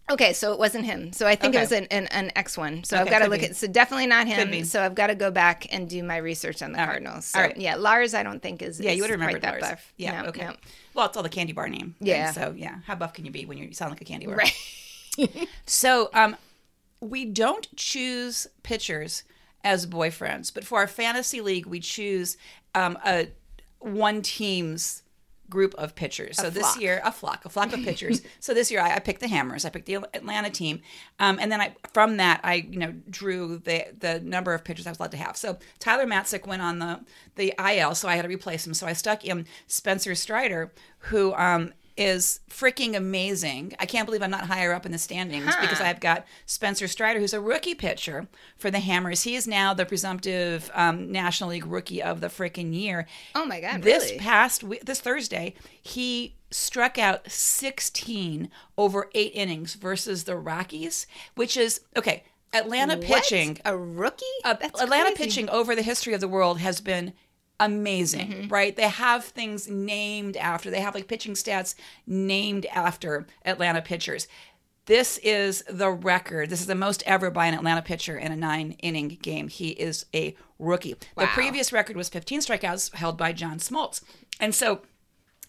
Okay, 0.08 0.34
so 0.34 0.54
it 0.54 0.60
wasn't 0.60 0.86
him. 0.86 1.14
So 1.14 1.26
I 1.26 1.36
think 1.36 1.56
it 1.56 1.60
was 1.60 1.72
an, 1.72 1.86
an, 1.90 2.06
an 2.08 2.32
X 2.36 2.58
one. 2.58 2.84
So 2.84 3.00
I've 3.00 3.10
got 3.10 3.20
to 3.20 3.28
look 3.28 3.40
be. 3.40 3.48
at. 3.48 3.56
So 3.56 3.66
definitely 3.66 4.06
not 4.06 4.28
him. 4.28 4.64
So 4.64 4.84
I've 4.84 4.94
got 4.94 5.08
to 5.08 5.16
go 5.16 5.32
back 5.32 5.66
and 5.74 5.90
do 5.90 6.04
my 6.04 6.18
research 6.18 6.62
on 6.62 6.74
the 6.74 6.80
All. 6.80 6.86
Cardinals. 6.86 7.26
So 7.26 7.40
All 7.40 7.46
right. 7.46 7.58
yeah, 7.58 7.76
Lars, 7.76 8.14
I 8.14 8.22
don't 8.22 8.40
think 8.40 8.62
is 8.62 8.80
Yeah, 8.80 8.92
is 8.92 8.98
you 8.98 9.04
would 9.04 9.10
remembered 9.12 9.42
that 9.42 9.62
Lars. 9.62 9.72
buff. 9.72 9.94
Yeah. 9.98 10.22
No, 10.22 10.28
okay. 10.30 10.46
no. 10.46 10.54
Well, 10.94 11.08
it's 11.08 11.18
all 11.18 11.24
the 11.24 11.30
candy 11.30 11.54
bar 11.54 11.68
name. 11.70 11.96
thing, 11.98 12.08
Yeah. 12.08 12.32
So 12.32 12.54
yeah, 12.56 12.80
how 12.86 12.94
buff 12.96 13.14
can 13.14 13.26
you 13.26 13.32
be 13.32 13.46
when 13.46 13.58
you 13.58 13.74
sound 13.74 13.92
like 13.92 14.02
a 14.02 14.06
candy 14.06 14.28
bar? 14.28 14.36
Right. 14.36 14.54
So 15.66 16.10
um, 16.14 16.36
we 17.00 17.24
don't 17.26 17.68
choose 17.78 18.48
pitchers 18.64 19.24
as 19.64 19.88
boyfriends, 19.88 20.53
but 20.53 20.66
for 20.66 20.79
our 20.79 20.88
fantasy 20.88 21.40
league, 21.42 21.66
we 21.66 21.79
choose 21.79 22.36
um, 22.75 22.98
a 23.06 23.29
one 23.79 24.22
team's 24.22 25.03
group 25.50 25.75
of 25.75 25.96
pitchers. 25.96 26.38
So 26.38 26.50
this 26.50 26.64
flock. 26.64 26.81
year, 26.81 27.01
a 27.03 27.12
flock, 27.12 27.46
a 27.46 27.50
flock 27.50 27.74
of 27.74 27.84
pitchers. 27.84 28.22
so 28.40 28.53
this 28.53 28.72
year, 28.72 28.81
I, 28.81 28.96
I 28.96 29.00
picked 29.00 29.22
the 29.22 29.27
Hammers. 29.27 29.66
I 29.66 29.70
picked 29.70 29.86
the 29.86 29.96
Atlanta 29.96 30.50
team, 30.50 30.81
um, 31.20 31.38
and 31.40 31.51
then 31.51 31.62
I 31.62 31.75
from 31.94 32.18
that 32.18 32.42
I 32.44 32.55
you 32.55 32.79
know 32.79 32.94
drew 33.10 33.58
the 33.58 33.88
the 34.00 34.20
number 34.20 34.53
of 34.53 34.64
pitchers 34.64 34.88
I 34.88 34.92
was 34.92 35.00
allowed 35.00 35.12
to 35.12 35.18
have. 35.18 35.38
So 35.38 35.58
Tyler 35.79 36.05
Matzek 36.05 36.48
went 36.48 36.62
on 36.62 36.79
the 36.79 37.01
the 37.36 37.53
IL, 37.60 37.96
so 37.96 38.08
I 38.08 38.16
had 38.16 38.24
to 38.24 38.29
replace 38.29 38.66
him. 38.66 38.74
So 38.74 38.88
I 38.88 38.94
stuck 38.94 39.25
in 39.25 39.46
Spencer 39.68 40.16
Strider, 40.16 40.72
who 41.00 41.34
um, 41.36 41.74
is 41.98 42.42
freaking 42.50 42.96
amazing. 42.96 43.74
I 43.79 43.86
can't 43.86 44.05
believe 44.05 44.22
I'm 44.22 44.29
not 44.31 44.48
higher 44.48 44.74
up 44.74 44.86
in 44.86 44.92
the 44.92 44.98
standings 44.98 45.53
because 45.62 45.79
I've 45.79 46.00
got 46.01 46.25
Spencer 46.46 46.88
Strider, 46.88 47.20
who's 47.20 47.34
a 47.34 47.40
rookie 47.40 47.75
pitcher 47.75 48.27
for 48.58 48.70
the 48.70 48.79
Hammers. 48.79 49.24
He 49.24 49.36
is 49.36 49.48
now 49.48 49.74
the 49.74 49.86
presumptive 49.86 50.70
um, 50.74 51.12
National 51.12 51.51
League 51.51 51.66
Rookie 51.66 52.03
of 52.03 52.20
the 52.22 52.27
freaking 52.27 52.74
year. 52.74 53.08
Oh 53.34 53.46
my 53.46 53.62
god, 53.62 53.81
This 53.81 54.05
really? 54.05 54.18
past 54.20 54.64
this 54.86 55.00
Thursday, 55.00 55.53
he 55.81 56.36
struck 56.51 56.98
out 56.98 57.29
16 57.31 58.50
over 58.77 59.10
eight 59.14 59.31
innings 59.34 59.75
versus 59.75 60.24
the 60.25 60.36
Rockies, 60.36 61.08
which 61.36 61.55
is 61.58 61.81
okay. 61.96 62.24
Atlanta 62.53 62.96
What? 62.96 63.03
pitching, 63.05 63.58
a 63.66 63.75
rookie? 63.77 64.24
uh, 64.46 64.55
Atlanta 64.62 65.05
crazy. 65.12 65.16
pitching 65.18 65.50
over 65.50 65.75
the 65.75 65.81
history 65.81 66.14
of 66.14 66.22
the 66.22 66.27
world 66.27 66.60
has 66.60 66.79
been 66.79 67.12
amazing, 67.59 68.27
Mm-hmm. 68.29 68.48
right? 68.53 68.75
They 68.75 68.89
have 68.89 69.24
things 69.25 69.70
named 69.70 70.37
after. 70.37 70.70
They 70.70 70.81
have 70.81 70.96
like 70.96 71.07
pitching 71.07 71.33
stats 71.33 71.75
named 72.05 72.65
after 72.68 73.25
Atlanta 73.46 73.81
pitchers. 73.81 74.27
This 74.87 75.18
is 75.20 75.63
the 75.68 75.89
record. 75.89 76.50
This 76.50 76.61
is 76.61 76.68
the 76.68 76.75
most 76.75 77.01
ever 77.07 77.31
by 77.31 77.48
an 77.48 77.55
Atlanta 77.55 77.81
pitcher 77.81 78.18
in 78.18 78.31
a 78.31 78.35
nine 78.35 78.74
inning 78.83 79.18
game. 79.22 79.48
He 79.48 79.70
is 79.70 80.05
a 80.13 80.35
rookie. 80.59 80.96
The 81.18 81.25
previous 81.27 81.74
record 81.74 81.96
was 81.96 82.09
15 82.09 82.41
strikeouts 82.41 82.94
held 82.94 83.18
by 83.18 83.33
John 83.33 83.57
Smoltz. 83.57 84.01
And 84.39 84.53
so 84.53 84.81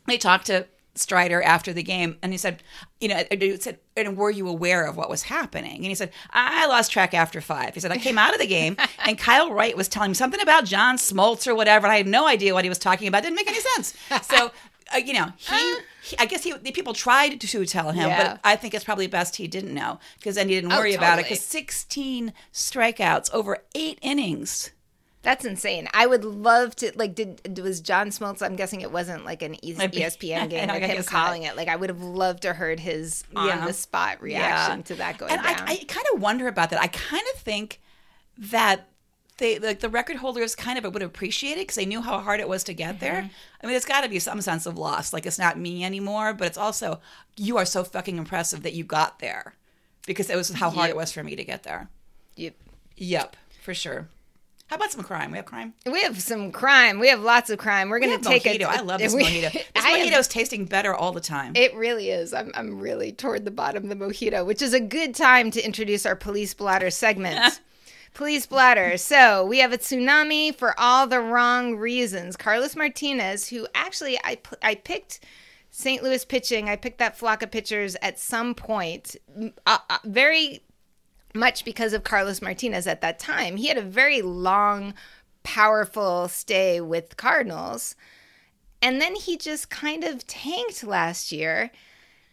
they 0.07 0.17
talked 0.17 0.47
to 0.47 0.67
Strider 0.99 1.43
after 1.43 1.73
the 1.73 1.83
game, 1.83 2.17
and 2.23 2.33
he 2.33 2.39
said, 2.39 2.63
"You 3.01 3.09
know, 3.09 3.23
it 3.31 3.63
said, 3.63 3.79
and 3.97 4.17
were 4.17 4.31
you 4.31 4.49
aware 4.49 4.85
of 4.87 4.97
what 4.97 5.09
was 5.11 5.23
happening?" 5.25 5.77
And 5.77 5.85
he 5.87 5.95
said, 5.95 6.11
"I 6.33 6.67
lost 6.67 6.91
track 6.93 7.15
after 7.15 7.41
five. 7.41 7.75
He 7.75 7.81
said, 7.81 7.93
"I 7.93 7.99
came 7.99 8.19
out 8.19 8.33
of 8.35 8.41
the 8.41 8.47
game, 8.47 8.77
and 9.05 9.19
Kyle 9.19 9.53
Wright 9.53 9.77
was 9.77 9.89
telling 9.89 10.11
me 10.11 10.15
something 10.15 10.41
about 10.41 10.65
John 10.65 10.97
Smoltz 10.97 11.47
or 11.47 11.55
whatever, 11.55 11.87
and 11.87 11.93
I 11.93 11.97
had 11.99 12.07
no 12.07 12.27
idea 12.27 12.55
what 12.55 12.65
he 12.65 12.69
was 12.69 12.79
talking 12.79 13.09
about. 13.09 13.19
It 13.19 13.29
didn't 13.29 13.37
make 13.37 13.49
any 13.49 13.61
sense." 13.61 13.95
So. 14.23 14.51
Uh, 14.95 14.99
you 14.99 15.13
know, 15.15 15.33
he, 15.37 15.77
he. 16.05 16.17
I 16.17 16.27
guess 16.27 16.45
he. 16.45 16.53
The 16.53 16.71
people 16.71 16.93
tried 16.93 17.41
to 17.41 17.67
tell 17.67 17.91
him, 17.91 18.09
Yeah. 18.09 18.35
but 18.35 18.41
I 18.45 18.55
think 18.55 18.73
it's 18.73 18.85
probably 18.85 19.09
best 19.09 19.35
he 19.35 19.49
didn't 19.49 19.75
know 19.75 19.99
because 20.17 20.37
then 20.37 20.49
he 20.49 20.55
didn't 20.55 20.71
Oh, 20.71 20.77
worry 20.79 20.95
about 20.95 21.19
it. 21.19 21.25
Because 21.25 21.41
sixteen 21.41 22.33
strikeouts 22.53 23.35
over 23.35 23.59
eight 23.75 23.99
innings. 24.01 24.71
That's 25.27 25.45
insane. 25.45 25.89
I 25.93 26.07
would 26.07 26.25
love 26.25 26.77
to 26.77 26.93
like. 26.95 27.15
Did 27.17 27.59
was 27.59 27.81
John 27.81 28.11
Smoltz? 28.11 28.43
I'm 28.43 28.55
guessing 28.55 28.81
it 28.81 28.93
wasn't 28.93 29.25
like 29.25 29.43
an 29.43 29.57
E-. 29.65 29.75
ESPN 29.75 30.49
game 30.51 30.69
with 30.69 30.77
him 30.83 30.97
guess 30.97 31.11
not. 31.11 31.25
calling 31.25 31.43
it. 31.43 31.57
Like 31.57 31.67
I 31.69 31.75
would 31.75 31.91
have 31.91 32.01
loved 32.01 32.43
to 32.43 32.53
heard 32.53 32.79
his 32.79 33.25
on 33.35 33.49
Yeah. 33.49 33.67
the 33.67 33.73
spot 33.73 34.23
reaction 34.23 34.85
to 34.85 34.95
that 34.95 35.19
going 35.19 35.33
and 35.33 35.43
down. 35.43 35.55
I, 35.69 35.73
I 35.73 35.85
kind 35.89 36.07
of 36.15 36.23
wonder 36.23 36.47
about 36.47 36.71
that. 36.71 36.81
I 36.81 36.87
kind 36.87 37.25
of 37.35 37.41
think 37.41 37.81
that 38.39 38.89
they 39.39 39.59
like 39.59 39.81
the 39.81 39.89
record 39.89 40.17
holders 40.19 40.55
kind 40.55 40.79
of 40.79 40.95
would 40.95 41.03
appreciate 41.03 41.55
it 41.55 41.63
because 41.63 41.75
they 41.75 41.87
knew 41.87 42.01
how 42.03 42.21
hard 42.21 42.39
it 42.41 42.49
was 42.49 42.63
to 42.65 42.73
get 42.73 42.95
Mm-hmm. 42.95 43.01
there. 43.01 43.31
I 43.63 43.67
mean, 43.67 43.75
it's 43.75 43.85
got 43.85 44.03
to 44.03 44.09
be 44.09 44.19
some 44.21 44.41
sense 44.41 44.65
of 44.65 44.79
loss. 44.79 45.13
Like 45.13 45.27
it's 45.27 45.39
not 45.41 45.59
me 45.59 45.85
anymore, 45.85 46.35
but 46.35 46.47
it's 46.47 46.57
also 46.59 47.01
you 47.37 47.57
are 47.59 47.67
so 47.67 47.83
fucking 47.85 48.17
impressive 48.17 48.63
that 48.63 48.75
you 48.75 48.85
got 48.85 49.19
there 49.19 49.55
because 50.07 50.31
it 50.31 50.37
was 50.37 50.51
how 50.53 50.71
hard 50.71 50.87
Yep. 50.87 50.91
it 50.91 50.97
was 50.97 51.11
for 51.13 51.25
me 51.25 51.35
to 51.35 51.43
get 51.45 51.65
there. 51.65 51.89
You- 52.37 52.53
Yep, 52.97 53.37
for 53.63 53.75
sure. 53.75 54.09
How 54.69 54.77
about 54.77 54.91
some 54.91 55.05
crime? 55.05 55.31
We 55.31 55.37
have 55.37 55.47
crime. 55.47 55.75
we 55.91 56.03
have 56.03 56.21
some 56.21 56.51
crime. 56.51 56.99
We 56.99 57.09
have 57.09 57.21
lots 57.21 57.51
of 57.51 57.59
crime. 57.59 57.89
We're 57.89 58.01
We 58.01 58.07
going 58.07 58.21
to 58.21 58.29
take 58.29 58.43
mojito. 58.45 58.63
a. 58.67 58.71
I 58.71 58.81
love 58.81 58.99
this 59.01 59.15
we- 59.15 59.23
mojito. 59.23 59.53
This 59.53 59.63
have- 59.75 59.85
mojito 60.09 60.19
is 60.19 60.29
tasting 60.29 60.65
better 60.65 60.93
all 60.95 61.13
the 61.13 61.21
time. 61.21 61.53
It 61.55 61.75
really 61.77 62.11
is. 62.11 62.35
I'm, 62.35 62.51
I'm 62.55 62.81
really 62.81 63.13
toward 63.13 63.45
the 63.45 63.51
bottom 63.53 63.85
of 63.85 63.89
the 63.89 64.05
mojito, 64.05 64.45
which 64.45 64.63
is 64.63 64.75
a 64.75 64.81
good 64.81 65.15
time 65.15 65.51
to 65.53 65.65
introduce 65.65 66.05
our 66.05 66.17
police 66.17 66.53
blotter 66.53 66.91
segment. 66.91 67.61
police 68.15 68.47
blotter. 68.47 68.97
So 68.97 69.45
we 69.47 69.59
have 69.61 69.73
a 69.73 69.79
tsunami 69.79 70.53
for 70.55 70.75
all 70.81 71.07
the 71.07 71.21
wrong 71.21 71.77
reasons. 71.77 72.37
Carlos 72.37 72.75
Martinez, 72.75 73.49
who 73.49 73.69
actually 73.75 74.19
I 74.25 74.39
I 74.63 74.75
picked 74.75 75.21
St. 75.71 76.03
Louis 76.03 76.25
pitching. 76.25 76.69
I 76.69 76.75
picked 76.77 76.99
that 76.99 77.17
flock 77.19 77.43
of 77.43 77.51
pitchers 77.53 77.97
at 78.03 78.19
some 78.19 78.55
point, 78.55 79.15
uh, 79.67 79.79
uh, 79.91 79.99
very 80.05 80.63
much 81.37 81.65
because 81.65 81.93
of 81.93 82.05
Carlos 82.05 82.43
Martinez 82.43 82.87
at 82.87 83.01
that 83.01 83.19
time. 83.19 83.57
He 83.57 83.69
had 83.69 83.79
a 83.79 83.83
very 83.83 84.23
long, 84.23 84.95
powerful 85.43 86.29
stay 86.29 86.81
with 86.81 87.17
Cardinals. 87.17 87.95
And 88.83 89.01
then 89.01 89.15
he 89.15 89.37
just 89.37 89.71
kind 89.71 90.05
of 90.05 90.27
tanked 90.27 90.85
last 90.85 91.33
year. 91.33 91.71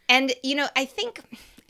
And, 0.09 0.33
you 0.43 0.55
know, 0.55 0.67
I 0.75 0.85
think 0.85 1.21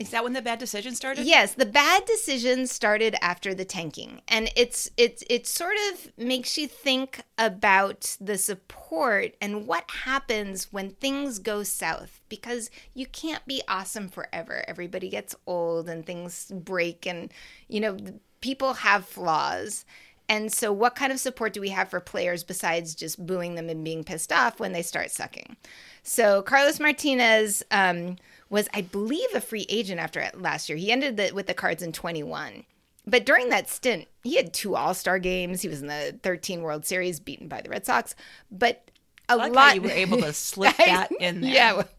Is 0.03 0.09
that 0.09 0.25
when 0.25 0.33
the 0.33 0.41
bad 0.41 0.59
decision 0.59 0.95
started? 0.95 1.25
Yes, 1.25 1.53
the 1.53 1.65
bad 1.65 2.03
decisions 2.03 2.73
started 2.73 3.15
after 3.21 3.53
the 3.53 3.63
tanking, 3.63 4.21
and 4.27 4.51
it's 4.53 4.91
it's 4.97 5.23
it 5.29 5.47
sort 5.47 5.77
of 5.93 6.11
makes 6.17 6.57
you 6.57 6.67
think 6.67 7.21
about 7.37 8.17
the 8.19 8.37
support 8.37 9.35
and 9.39 9.65
what 9.65 9.89
happens 9.89 10.73
when 10.73 10.89
things 10.89 11.39
go 11.39 11.63
south 11.63 12.19
because 12.27 12.69
you 12.93 13.05
can't 13.05 13.45
be 13.45 13.61
awesome 13.69 14.09
forever. 14.09 14.65
Everybody 14.67 15.07
gets 15.07 15.35
old 15.47 15.87
and 15.87 16.05
things 16.05 16.51
break, 16.53 17.07
and 17.07 17.31
you 17.69 17.79
know 17.79 17.97
people 18.41 18.73
have 18.73 19.05
flaws. 19.05 19.85
And 20.27 20.51
so, 20.51 20.73
what 20.73 20.95
kind 20.95 21.13
of 21.13 21.19
support 21.19 21.53
do 21.53 21.61
we 21.61 21.69
have 21.69 21.89
for 21.89 22.01
players 22.01 22.43
besides 22.43 22.93
just 22.93 23.25
booing 23.25 23.55
them 23.55 23.69
and 23.69 23.85
being 23.85 24.03
pissed 24.03 24.33
off 24.33 24.59
when 24.59 24.73
they 24.73 24.81
start 24.81 25.11
sucking? 25.11 25.55
So, 26.01 26.41
Carlos 26.41 26.79
Martinez. 26.81 27.63
Um, 27.71 28.17
was, 28.53 28.69
I 28.71 28.81
believe, 28.81 29.27
a 29.33 29.41
free 29.41 29.65
agent 29.67 29.99
after 29.99 30.29
last 30.35 30.69
year. 30.69 30.77
He 30.77 30.91
ended 30.91 31.17
the, 31.17 31.31
with 31.33 31.47
the 31.47 31.55
Cards 31.55 31.81
in 31.81 31.91
21. 31.91 32.65
But 33.05 33.25
during 33.25 33.49
that 33.49 33.67
stint, 33.67 34.07
he 34.23 34.35
had 34.35 34.53
two 34.53 34.75
All 34.75 34.93
Star 34.93 35.17
games. 35.17 35.63
He 35.63 35.67
was 35.67 35.81
in 35.81 35.87
the 35.87 36.17
13 36.21 36.61
World 36.61 36.85
Series, 36.85 37.19
beaten 37.19 37.47
by 37.47 37.61
the 37.61 37.69
Red 37.71 37.83
Sox. 37.85 38.13
But 38.51 38.91
a 39.27 39.35
like 39.35 39.53
lot. 39.53 39.75
you 39.75 39.81
were 39.81 39.89
able 39.89 40.19
to 40.21 40.31
slip 40.33 40.77
that 40.77 41.11
in 41.19 41.41
there. 41.41 41.51
Yeah, 41.51 41.73
well, 41.73 41.89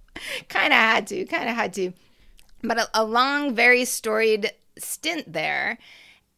kind 0.49 0.73
of 0.73 0.79
had 0.79 1.09
to, 1.09 1.25
kind 1.25 1.49
of 1.49 1.57
had 1.57 1.75
to. 1.75 1.93
But 2.63 2.79
a, 2.79 2.89
a 2.95 3.05
long, 3.05 3.55
very 3.55 3.85
storied 3.85 4.53
stint 4.79 5.31
there. 5.31 5.79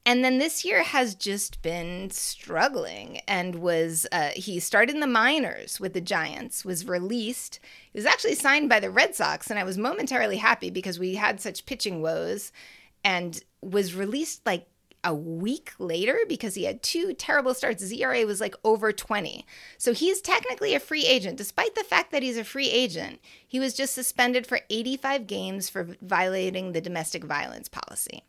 And 0.07 0.25
then 0.25 0.39
this 0.39 0.65
year 0.65 0.85
has 0.85 1.17
just 1.17 1.63
been 1.63 2.11
struggling 2.11 3.19
and 3.27 3.57
was, 3.57 4.07
uh, 4.13 4.31
he 4.37 4.61
started 4.61 4.95
in 4.95 5.01
the 5.01 5.07
minors 5.09 5.81
with 5.81 5.95
the 5.95 6.01
Giants, 6.01 6.65
was 6.65 6.87
released. 6.87 7.59
He 7.93 7.99
was 7.99 8.07
actually 8.07 8.37
signed 8.37 8.69
by 8.69 8.79
the 8.79 8.89
Red 8.89 9.17
Sox, 9.17 9.51
and 9.51 9.59
I 9.59 9.65
was 9.65 9.77
momentarily 9.77 10.37
happy 10.37 10.71
because 10.71 11.01
we 11.01 11.17
had 11.17 11.41
such 11.41 11.67
pitching 11.67 12.03
woes 12.03 12.53
and 13.03 13.43
was 13.61 13.97
released 13.97 14.47
like 14.47 14.69
a 15.03 15.13
week 15.13 15.73
later 15.81 16.19
because 16.29 16.55
he 16.55 16.65
had 16.65 16.85
two 16.85 17.13
terrible 17.13 17.53
starts. 17.53 17.91
ERA 17.91 18.25
was 18.27 18.41
like 18.41 18.55
over 18.63 18.93
20. 18.93 19.45
So 19.77 19.93
he's 19.93 20.21
technically 20.21 20.75
a 20.75 20.81
free 20.81 21.05
agent. 21.05 21.37
Despite 21.37 21.75
the 21.75 21.83
fact 21.83 22.13
that 22.13 22.23
he's 22.23 22.39
a 22.39 22.45
free 22.45 22.71
agent, 22.71 23.19
he 23.47 23.59
was 23.59 23.75
just 23.75 23.95
suspended 23.95 24.47
for 24.47 24.61
85 24.71 25.27
games 25.27 25.69
for 25.69 25.89
violating 26.01 26.73
the 26.73 26.81
domestic 26.81 27.25
violence 27.25 27.69
policy. 27.69 28.23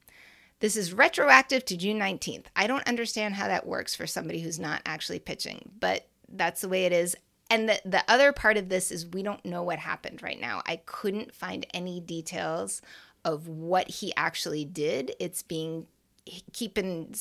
This 0.60 0.76
is 0.76 0.93
retroactive 0.93 1.65
to 1.65 1.78
June 1.78 2.00
19th. 2.00 2.46
I 2.56 2.65
don't 2.67 2.88
understand 2.88 3.36
how 3.36 3.48
that 3.48 3.67
works 3.67 3.96
for 3.96 4.08
somebody 4.08 4.41
who's 4.41 4.60
not 4.60 4.82
actually 4.86 5.20
pitching, 5.20 5.70
but 5.80 6.08
that's 6.30 6.62
the 6.62 6.70
way 6.70 6.86
it 6.86 6.93
is. 6.93 7.15
And 7.50 7.70
the, 7.70 7.80
the 7.86 8.04
other 8.08 8.34
part 8.34 8.58
of 8.58 8.67
this 8.67 8.91
is 8.91 9.06
we 9.06 9.24
don't 9.24 9.46
know 9.46 9.63
what 9.63 9.80
happened 9.80 10.24
right 10.24 10.39
now. 10.39 10.62
I 10.65 10.78
couldn't 10.86 11.34
find 11.34 11.65
any 11.74 12.00
details 12.00 12.82
of 13.24 13.48
what 13.48 13.89
he 13.89 14.13
actually 14.17 14.65
did. 14.65 15.13
It's 15.20 15.43
being 15.43 15.88
keeping 16.52 17.13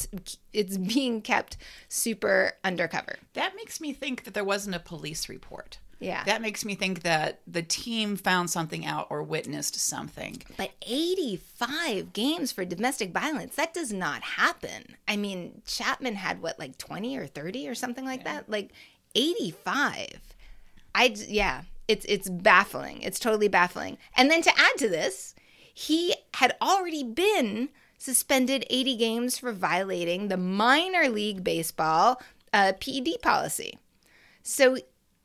it's 0.52 0.76
being 0.78 1.22
kept 1.22 1.56
super 1.88 2.52
undercover. 2.64 3.16
That 3.34 3.54
makes 3.54 3.80
me 3.80 3.92
think 3.92 4.24
that 4.24 4.34
there 4.34 4.44
wasn't 4.44 4.76
a 4.76 4.80
police 4.80 5.28
report. 5.28 5.78
Yeah. 5.98 6.24
That 6.24 6.42
makes 6.42 6.64
me 6.64 6.74
think 6.74 7.02
that 7.02 7.40
the 7.46 7.62
team 7.62 8.16
found 8.16 8.50
something 8.50 8.84
out 8.84 9.06
or 9.08 9.22
witnessed 9.22 9.76
something. 9.76 10.42
But 10.56 10.72
85 10.86 12.12
games 12.12 12.52
for 12.52 12.64
domestic 12.64 13.12
violence, 13.12 13.54
that 13.56 13.72
does 13.72 13.92
not 13.92 14.22
happen. 14.22 14.96
I 15.08 15.16
mean, 15.16 15.62
Chapman 15.66 16.16
had 16.16 16.42
what, 16.42 16.58
like 16.58 16.76
20 16.76 17.16
or 17.16 17.26
30 17.26 17.68
or 17.68 17.74
something 17.74 18.04
like 18.04 18.20
yeah. 18.24 18.34
that? 18.34 18.50
Like 18.50 18.72
85. 19.14 20.20
I, 20.94 21.14
yeah, 21.28 21.62
it's, 21.88 22.04
it's 22.06 22.28
baffling. 22.28 23.00
It's 23.00 23.18
totally 23.18 23.48
baffling. 23.48 23.96
And 24.16 24.30
then 24.30 24.42
to 24.42 24.52
add 24.58 24.76
to 24.78 24.88
this, 24.88 25.34
he 25.72 26.14
had 26.34 26.56
already 26.60 27.04
been 27.04 27.70
suspended 27.98 28.66
80 28.68 28.96
games 28.96 29.38
for 29.38 29.52
violating 29.52 30.28
the 30.28 30.36
minor 30.36 31.08
league 31.08 31.42
baseball 31.42 32.20
uh, 32.52 32.72
PED 32.80 33.20
policy. 33.22 33.78
So 34.42 34.76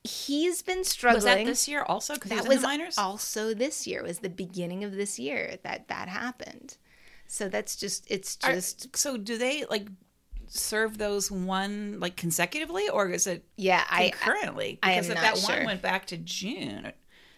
he's 0.04 0.62
been 0.62 0.84
struggling. 0.84 1.16
Was 1.16 1.24
that 1.26 1.46
this 1.46 1.68
year 1.68 1.84
also? 1.84 2.16
Because 2.16 2.32
that 2.32 2.48
was, 2.48 2.62
minors. 2.62 2.98
Also, 2.98 3.54
this 3.54 3.86
year 3.86 4.00
it 4.00 4.08
was 4.08 4.20
the 4.20 4.30
beginning 4.30 4.84
of 4.84 4.94
this 4.94 5.20
year 5.20 5.58
that 5.64 5.88
that 5.88 6.08
happened. 6.08 6.78
So 7.28 7.48
that's 7.48 7.76
just 7.76 8.10
it's 8.10 8.36
just. 8.36 8.88
Are, 8.88 8.98
so 8.98 9.18
do 9.18 9.38
they 9.38 9.66
like 9.70 9.88
serve 10.48 10.98
those 10.98 11.32
one 11.32 12.00
like 12.00 12.16
consecutively, 12.16 12.90
or 12.90 13.10
is 13.10 13.28
it? 13.28 13.46
Yeah, 13.56 13.84
I 13.90 14.12
currently 14.12 14.80
because 14.82 15.10
I 15.10 15.14
if 15.14 15.22
that 15.22 15.38
sure. 15.38 15.58
one 15.58 15.66
went 15.66 15.82
back 15.82 16.08
to 16.08 16.18
June, 16.18 16.92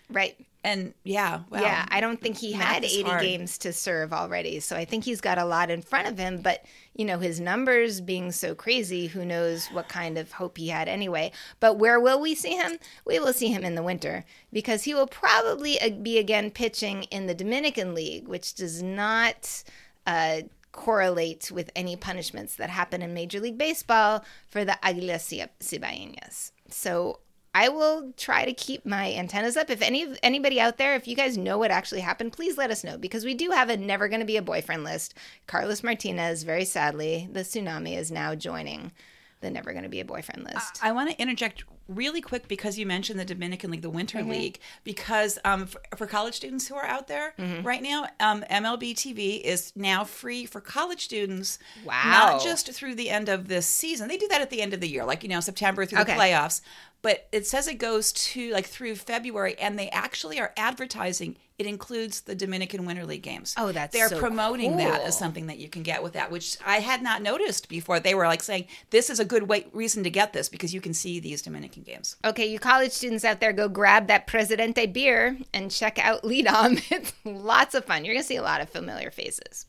right? 0.09 0.35
And 0.63 0.93
yeah, 1.03 1.41
yeah, 1.51 1.85
I 1.89 1.99
don't 1.99 2.21
think 2.21 2.37
he 2.37 2.53
had 2.53 2.85
80 2.85 3.03
hard. 3.03 3.21
games 3.21 3.57
to 3.59 3.73
serve 3.73 4.13
already. 4.13 4.61
So 4.61 4.77
I 4.77 4.85
think 4.85 5.03
he's 5.03 5.19
got 5.19 5.37
a 5.37 5.43
lot 5.43 5.69
in 5.69 5.81
front 5.81 6.07
of 6.07 6.17
him. 6.17 6.41
But, 6.41 6.63
you 6.95 7.03
know, 7.03 7.19
his 7.19 7.41
numbers 7.41 7.99
being 7.99 8.31
so 8.31 8.55
crazy, 8.55 9.07
who 9.07 9.25
knows 9.25 9.67
what 9.67 9.89
kind 9.89 10.17
of 10.17 10.31
hope 10.31 10.57
he 10.57 10.69
had 10.69 10.87
anyway. 10.87 11.33
But 11.59 11.77
where 11.79 11.99
will 11.99 12.21
we 12.21 12.33
see 12.33 12.55
him? 12.55 12.77
We 13.05 13.19
will 13.19 13.33
see 13.33 13.49
him 13.49 13.65
in 13.65 13.75
the 13.75 13.83
winter 13.83 14.23
because 14.53 14.83
he 14.83 14.93
will 14.93 15.07
probably 15.07 15.81
uh, 15.81 15.89
be 15.89 16.17
again 16.17 16.49
pitching 16.49 17.03
in 17.03 17.27
the 17.27 17.35
Dominican 17.35 17.93
League, 17.93 18.27
which 18.27 18.53
does 18.53 18.81
not. 18.81 19.63
Uh, 20.05 20.41
correlate 20.73 21.51
with 21.51 21.69
any 21.75 21.95
punishments 21.95 22.55
that 22.55 22.69
happen 22.69 23.03
in 23.03 23.13
Major 23.13 23.39
League 23.39 23.59
Baseball 23.59 24.25
for 24.49 24.65
the 24.65 24.75
Aguilas 24.81 25.47
Cibaeñas. 25.59 26.51
So 26.67 27.19
I 27.55 27.69
will 27.69 28.13
try 28.17 28.45
to 28.45 28.53
keep 28.53 28.85
my 28.85 29.13
antennas 29.13 29.55
up. 29.55 29.69
If 29.69 29.81
any 29.81 30.17
anybody 30.23 30.59
out 30.59 30.77
there, 30.77 30.95
if 30.95 31.07
you 31.07 31.15
guys 31.15 31.37
know 31.37 31.57
what 31.57 31.71
actually 31.71 32.01
happened, 32.01 32.33
please 32.33 32.57
let 32.57 32.71
us 32.71 32.83
know 32.83 32.97
because 32.97 33.25
we 33.25 33.33
do 33.35 33.51
have 33.51 33.69
a 33.69 33.77
never 33.77 34.07
going 34.07 34.21
to 34.21 34.25
be 34.25 34.37
a 34.37 34.41
boyfriend 34.41 34.83
list. 34.83 35.13
Carlos 35.45 35.83
Martinez, 35.83 36.43
very 36.43 36.65
sadly, 36.65 37.27
the 37.31 37.41
tsunami 37.41 37.97
is 37.97 38.11
now 38.11 38.33
joining 38.33 38.91
the 39.41 39.51
never 39.51 39.71
going 39.71 39.83
to 39.83 39.89
be 39.89 39.99
a 39.99 40.05
boyfriend 40.05 40.43
list. 40.43 40.79
I, 40.81 40.89
I 40.89 40.91
want 40.93 41.11
to 41.11 41.21
interject 41.21 41.63
really 41.87 42.21
quick 42.21 42.47
because 42.47 42.77
you 42.77 42.85
mentioned 42.85 43.19
the 43.19 43.25
Dominican 43.25 43.71
League, 43.71 43.81
the 43.81 43.89
Winter 43.89 44.19
mm-hmm. 44.19 44.29
League, 44.29 44.59
because 44.83 45.39
um, 45.43 45.65
for, 45.65 45.81
for, 45.95 46.07
college 46.07 46.35
students 46.35 46.67
who 46.67 46.75
are 46.75 46.85
out 46.85 47.07
there 47.07 47.33
mm-hmm. 47.37 47.65
right 47.65 47.81
now, 47.81 48.07
um, 48.19 48.43
MLB 48.49 48.93
TV 48.93 49.41
is 49.41 49.73
now 49.75 50.03
free 50.03 50.45
for 50.45 50.61
college 50.61 51.03
students. 51.03 51.59
Wow. 51.85 52.03
Not 52.05 52.43
just 52.43 52.71
through 52.71 52.95
the 52.95 53.09
end 53.09 53.29
of 53.29 53.47
this 53.47 53.65
season. 53.65 54.07
They 54.07 54.17
do 54.17 54.27
that 54.29 54.41
at 54.41 54.49
the 54.49 54.61
end 54.61 54.73
of 54.73 54.79
the 54.79 54.87
year, 54.87 55.05
like, 55.05 55.23
you 55.23 55.29
know, 55.29 55.39
September 55.39 55.85
through 55.85 56.01
okay. 56.01 56.13
the 56.13 56.19
playoffs 56.19 56.61
but 57.03 57.27
it 57.31 57.45
says 57.45 57.67
it 57.67 57.75
goes 57.75 58.11
to 58.13 58.49
like 58.51 58.65
through 58.65 58.95
February, 58.95 59.55
and 59.59 59.77
they 59.77 59.89
actually 59.89 60.39
are 60.39 60.53
advertising. 60.57 61.35
It 61.63 61.69
includes 61.69 62.19
the 62.19 62.35
Dominican 62.35 62.85
Winter 62.85 63.05
League 63.05 63.21
games. 63.21 63.55
Oh, 63.57 63.71
that's 63.71 63.93
they're 63.93 64.09
so 64.09 64.19
promoting 64.19 64.71
cool. 64.71 64.79
that 64.79 65.01
as 65.03 65.17
something 65.17 65.47
that 65.47 65.59
you 65.59 65.69
can 65.69 65.81
get 65.81 66.03
with 66.03 66.11
that, 66.11 66.29
which 66.29 66.57
I 66.65 66.79
had 66.79 67.01
not 67.01 67.21
noticed 67.21 67.69
before. 67.69 68.01
They 68.01 68.13
were 68.13 68.27
like 68.27 68.43
saying 68.43 68.67
this 68.89 69.09
is 69.09 69.21
a 69.21 69.23
good 69.23 69.43
way 69.43 69.67
reason 69.71 70.03
to 70.03 70.09
get 70.09 70.33
this 70.33 70.49
because 70.49 70.73
you 70.73 70.81
can 70.81 70.93
see 70.93 71.21
these 71.21 71.41
Dominican 71.41 71.83
games. 71.83 72.17
Okay, 72.25 72.45
you 72.47 72.59
college 72.59 72.91
students 72.91 73.23
out 73.23 73.39
there, 73.39 73.53
go 73.53 73.69
grab 73.69 74.07
that 74.07 74.27
Presidente 74.27 74.87
beer 74.87 75.37
and 75.53 75.71
check 75.71 75.97
out 75.99 76.23
LIDOM. 76.23 76.81
It's 76.91 77.13
lots 77.23 77.75
of 77.75 77.85
fun. 77.85 78.03
You're 78.03 78.13
gonna 78.13 78.25
see 78.25 78.35
a 78.35 78.43
lot 78.43 78.59
of 78.59 78.69
familiar 78.69 79.09
faces. 79.09 79.65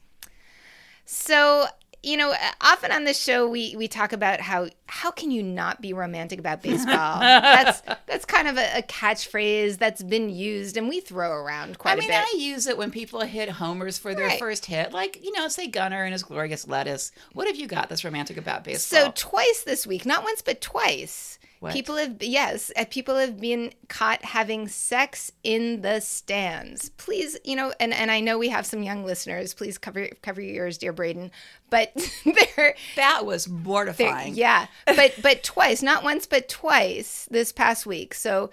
So 1.05 1.67
you 2.05 2.17
know, 2.17 2.35
often 2.61 2.93
on 2.93 3.05
this 3.05 3.21
show 3.21 3.49
we 3.49 3.75
we 3.77 3.89
talk 3.89 4.13
about 4.13 4.41
how 4.41 4.69
how 4.87 5.11
can 5.11 5.31
you 5.31 5.43
not 5.43 5.81
be 5.81 5.93
romantic 5.93 6.39
about 6.39 6.63
baseball? 6.63 7.21
that's 7.21 7.83
that's 8.07 8.25
kind 8.25 8.47
of 8.47 8.59
a, 8.59 8.79
a, 8.79 8.83
catchphrase 8.83 9.79
that's 9.79 10.03
been 10.03 10.29
used 10.29 10.77
and 10.77 10.89
we 10.89 11.01
throw 11.01 11.31
around 11.31 11.79
quite 11.79 11.93
I 11.93 11.97
mean, 11.97 12.05
a 12.05 12.09
bit. 12.09 12.17
I 12.17 12.33
mean, 12.35 12.43
I 12.43 12.45
use 12.45 12.67
it 12.67 12.77
when 12.77 12.91
people 12.91 13.21
hit 13.21 13.49
homers 13.49 13.99
for 13.99 14.15
their 14.15 14.27
right. 14.27 14.39
first 14.39 14.67
hit, 14.67 14.93
like 14.93 15.25
you 15.25 15.33
know, 15.33 15.49
say 15.49 15.67
Gunnar 15.67 16.05
and 16.05 16.13
his 16.13 16.23
glorious 16.23 16.69
lettuce. 16.69 17.13
What 17.33 17.47
have 17.47 17.57
you 17.57 17.67
got 17.67 17.89
that's 17.89 18.05
romantic 18.05 18.37
about 18.37 18.65
baseball? 18.65 19.07
So 19.07 19.13
twice 19.15 19.63
this 19.65 19.87
week, 19.87 20.05
not 20.05 20.23
once 20.23 20.43
but 20.43 20.61
twice. 20.61 21.39
What? 21.65 21.73
People 21.73 21.97
have 21.97 22.23
yes, 22.23 22.71
uh, 22.77 22.85
people 22.91 23.17
have 23.17 23.41
been 23.41 23.73
caught 23.89 24.23
having 24.23 24.69
sex 24.69 25.33
in 25.43 25.81
the 25.81 26.01
stands. 26.01 26.91
Please, 26.91 27.39
you 27.43 27.57
know, 27.57 27.73
and 27.81 27.95
and 27.95 28.11
I 28.11 28.21
know 28.21 28.37
we 28.37 28.51
have 28.51 28.67
some 28.67 28.83
young 28.83 29.03
listeners. 29.03 29.55
Please 29.55 29.79
cover 29.79 30.09
cover 30.21 30.43
your 30.43 30.67
ears, 30.67 30.77
dear 30.77 30.93
Braden. 30.93 31.31
But 31.71 31.95
there, 32.57 32.75
that 32.97 33.25
was 33.25 33.49
mortifying. 33.49 34.35
Yeah, 34.35 34.67
but 34.85 35.15
but 35.23 35.43
twice, 35.43 35.81
not 35.81 36.05
once, 36.05 36.27
but 36.27 36.51
twice 36.51 37.27
this 37.31 37.51
past 37.51 37.87
week. 37.87 38.13
So 38.13 38.51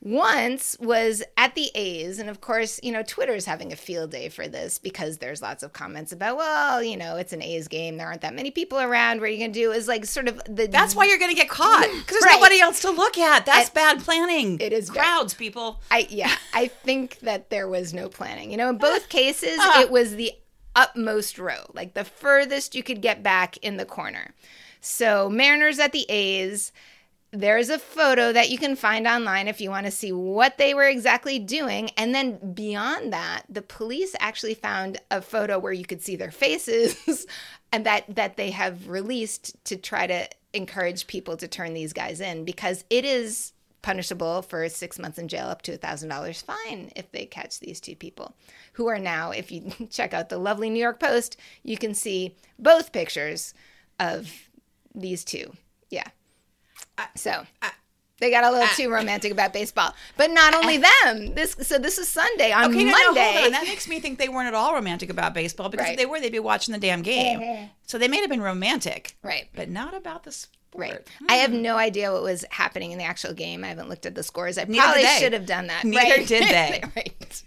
once 0.00 0.76
was 0.78 1.22
at 1.36 1.56
the 1.56 1.70
A's, 1.74 2.20
and 2.20 2.30
of 2.30 2.40
course, 2.40 2.78
you 2.82 2.92
know, 2.92 3.02
Twitter's 3.02 3.44
having 3.44 3.72
a 3.72 3.76
field 3.76 4.12
day 4.12 4.28
for 4.28 4.46
this 4.46 4.78
because 4.78 5.18
there's 5.18 5.42
lots 5.42 5.64
of 5.64 5.72
comments 5.72 6.12
about, 6.12 6.36
well, 6.36 6.82
you 6.82 6.96
know, 6.96 7.16
it's 7.16 7.32
an 7.32 7.42
A's 7.42 7.66
game. 7.66 7.96
There 7.96 8.06
aren't 8.06 8.20
that 8.20 8.34
many 8.34 8.52
people 8.52 8.78
around. 8.78 9.20
What 9.20 9.28
are 9.28 9.32
you 9.32 9.38
going 9.38 9.52
to 9.52 9.58
do? 9.58 9.72
Is 9.72 9.88
like 9.88 10.04
sort 10.04 10.28
of 10.28 10.40
the. 10.48 10.68
That's 10.68 10.94
why 10.94 11.06
you're 11.06 11.18
going 11.18 11.34
to 11.34 11.36
get 11.36 11.48
caught 11.48 11.82
because 11.82 12.06
there's 12.10 12.24
right. 12.24 12.34
nobody 12.34 12.60
else 12.60 12.80
to 12.82 12.90
look 12.90 13.18
at. 13.18 13.44
That's 13.44 13.70
bad 13.70 14.00
planning. 14.00 14.60
It 14.60 14.72
is 14.72 14.88
crowds, 14.88 15.34
bad. 15.34 15.38
people. 15.38 15.80
I 15.90 16.06
yeah, 16.08 16.34
I 16.54 16.68
think 16.68 17.18
that 17.20 17.50
there 17.50 17.68
was 17.68 17.92
no 17.92 18.08
planning. 18.08 18.52
You 18.52 18.56
know, 18.56 18.68
in 18.68 18.78
both 18.78 19.08
cases, 19.08 19.58
uh. 19.58 19.80
it 19.80 19.90
was 19.90 20.14
the 20.14 20.32
upmost 20.76 21.38
row, 21.38 21.70
like 21.74 21.94
the 21.94 22.04
furthest 22.04 22.76
you 22.76 22.84
could 22.84 23.02
get 23.02 23.24
back 23.24 23.56
in 23.58 23.78
the 23.78 23.84
corner. 23.84 24.32
So 24.80 25.28
Mariners 25.28 25.80
at 25.80 25.90
the 25.90 26.06
A's 26.08 26.70
there's 27.30 27.68
a 27.68 27.78
photo 27.78 28.32
that 28.32 28.48
you 28.48 28.56
can 28.56 28.74
find 28.74 29.06
online 29.06 29.48
if 29.48 29.60
you 29.60 29.68
want 29.68 29.84
to 29.84 29.92
see 29.92 30.12
what 30.12 30.56
they 30.56 30.72
were 30.72 30.88
exactly 30.88 31.38
doing. 31.38 31.90
And 31.96 32.14
then 32.14 32.54
beyond 32.54 33.12
that, 33.12 33.42
the 33.48 33.60
police 33.60 34.16
actually 34.18 34.54
found 34.54 34.98
a 35.10 35.20
photo 35.20 35.58
where 35.58 35.72
you 35.72 35.84
could 35.84 36.02
see 36.02 36.16
their 36.16 36.30
faces 36.30 37.26
and 37.72 37.84
that 37.84 38.04
that 38.14 38.36
they 38.36 38.50
have 38.50 38.88
released 38.88 39.62
to 39.64 39.76
try 39.76 40.06
to 40.06 40.28
encourage 40.54 41.06
people 41.06 41.36
to 41.36 41.46
turn 41.46 41.74
these 41.74 41.92
guys 41.92 42.20
in 42.20 42.44
because 42.44 42.84
it 42.88 43.04
is 43.04 43.52
punishable 43.82 44.42
for 44.42 44.68
six 44.68 44.98
months 44.98 45.18
in 45.18 45.28
jail 45.28 45.46
up 45.46 45.62
to 45.62 45.74
a 45.74 45.76
thousand 45.76 46.08
dollars 46.08 46.42
fine 46.42 46.90
if 46.96 47.12
they 47.12 47.24
catch 47.26 47.60
these 47.60 47.80
two 47.80 47.94
people 47.94 48.34
who 48.72 48.88
are 48.88 48.98
now 48.98 49.30
if 49.30 49.52
you 49.52 49.70
check 49.90 50.12
out 50.12 50.30
the 50.30 50.38
lovely 50.38 50.68
new 50.68 50.80
york 50.80 50.98
post 50.98 51.36
you 51.62 51.76
can 51.76 51.94
see 51.94 52.34
both 52.58 52.92
pictures 52.92 53.54
of 54.00 54.48
these 54.94 55.24
two 55.24 55.52
yeah 55.90 56.08
so 57.14 57.44
they 58.20 58.30
got 58.30 58.42
a 58.44 58.50
little 58.50 58.66
too 58.74 58.90
romantic 58.90 59.30
about 59.30 59.52
baseball, 59.52 59.94
but 60.16 60.30
not 60.30 60.54
only 60.54 60.76
them. 60.78 61.34
This 61.34 61.54
so 61.62 61.78
this 61.78 61.98
is 61.98 62.08
Sunday 62.08 62.50
on 62.52 62.70
Okay, 62.70 62.84
no, 62.84 62.90
Monday. 62.90 63.20
no, 63.20 63.32
hold 63.32 63.44
on. 63.46 63.52
That 63.52 63.62
makes 63.64 63.86
me 63.88 64.00
think 64.00 64.18
they 64.18 64.28
weren't 64.28 64.48
at 64.48 64.54
all 64.54 64.74
romantic 64.74 65.08
about 65.10 65.34
baseball 65.34 65.68
because 65.68 65.84
Right. 65.84 65.92
if 65.92 65.98
they 65.98 66.06
were, 66.06 66.18
they'd 66.20 66.32
be 66.32 66.40
watching 66.40 66.72
the 66.72 66.80
damn 66.80 67.02
game. 67.02 67.70
So 67.86 67.96
they 67.96 68.06
may 68.08 68.20
have 68.20 68.28
been 68.28 68.42
romantic, 68.42 69.16
right, 69.22 69.48
but 69.54 69.70
not 69.70 69.94
about 69.94 70.24
the 70.24 70.30
sport. 70.32 70.58
right. 70.76 71.08
Hmm. 71.20 71.26
I 71.30 71.34
have 71.36 71.52
no 71.52 71.76
idea 71.78 72.12
what 72.12 72.22
was 72.22 72.44
happening 72.50 72.92
in 72.92 72.98
the 72.98 73.04
actual 73.04 73.32
game. 73.32 73.64
I 73.64 73.68
haven't 73.68 73.88
looked 73.88 74.04
at 74.04 74.14
the 74.14 74.22
scores. 74.22 74.58
I 74.58 74.64
Neither 74.64 74.82
probably 74.82 75.06
should 75.18 75.32
have 75.32 75.46
done 75.46 75.68
that. 75.68 75.84
Neither 75.84 76.16
right? 76.16 76.26
did 76.26 76.42
they. 76.42 76.82
right. 76.96 77.42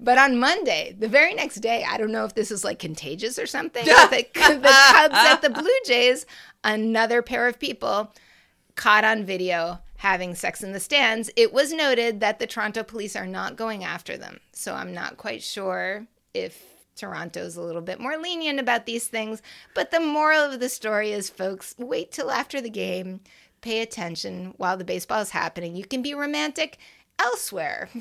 But 0.00 0.16
on 0.18 0.38
Monday, 0.38 0.94
the 0.98 1.08
very 1.08 1.34
next 1.34 1.56
day, 1.56 1.84
I 1.86 1.98
don't 1.98 2.12
know 2.12 2.24
if 2.24 2.34
this 2.34 2.50
is 2.50 2.64
like 2.64 2.78
contagious 2.78 3.38
or 3.38 3.46
something. 3.46 3.84
the, 3.84 3.90
the 4.32 4.40
Cubs 4.40 5.14
at 5.14 5.42
the 5.42 5.50
Blue 5.50 5.68
Jays, 5.84 6.24
another 6.64 7.20
pair 7.20 7.48
of 7.48 7.58
people 7.58 8.12
caught 8.78 9.04
on 9.04 9.24
video 9.24 9.80
having 9.96 10.34
sex 10.34 10.62
in 10.62 10.72
the 10.72 10.80
stands. 10.80 11.28
It 11.36 11.52
was 11.52 11.72
noted 11.72 12.20
that 12.20 12.38
the 12.38 12.46
Toronto 12.46 12.84
police 12.84 13.16
are 13.16 13.26
not 13.26 13.56
going 13.56 13.82
after 13.82 14.16
them. 14.16 14.38
So 14.52 14.74
I'm 14.74 14.94
not 14.94 15.16
quite 15.16 15.42
sure 15.42 16.06
if 16.32 16.62
Toronto's 16.94 17.56
a 17.56 17.60
little 17.60 17.82
bit 17.82 17.98
more 18.00 18.16
lenient 18.16 18.60
about 18.60 18.86
these 18.86 19.08
things. 19.08 19.42
But 19.74 19.90
the 19.90 19.98
moral 20.00 20.40
of 20.42 20.60
the 20.60 20.68
story 20.68 21.10
is, 21.10 21.28
folks, 21.28 21.74
wait 21.78 22.12
till 22.12 22.30
after 22.30 22.60
the 22.60 22.70
game. 22.70 23.20
Pay 23.60 23.82
attention 23.82 24.54
while 24.56 24.76
the 24.76 24.84
baseball 24.84 25.20
is 25.20 25.30
happening. 25.30 25.74
You 25.74 25.84
can 25.84 26.00
be 26.00 26.14
romantic 26.14 26.78
elsewhere. 27.18 27.90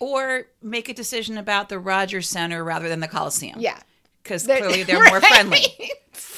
Or 0.00 0.46
make 0.60 0.88
a 0.88 0.92
decision 0.92 1.38
about 1.38 1.68
the 1.70 1.78
Rogers 1.78 2.28
Center 2.28 2.62
rather 2.64 2.88
than 2.88 3.00
the 3.00 3.08
Coliseum. 3.08 3.60
yeah. 3.60 3.78
because 4.22 4.44
clearly 4.44 4.82
they're 4.84 5.02
more 5.08 5.20
friendly 5.20 5.64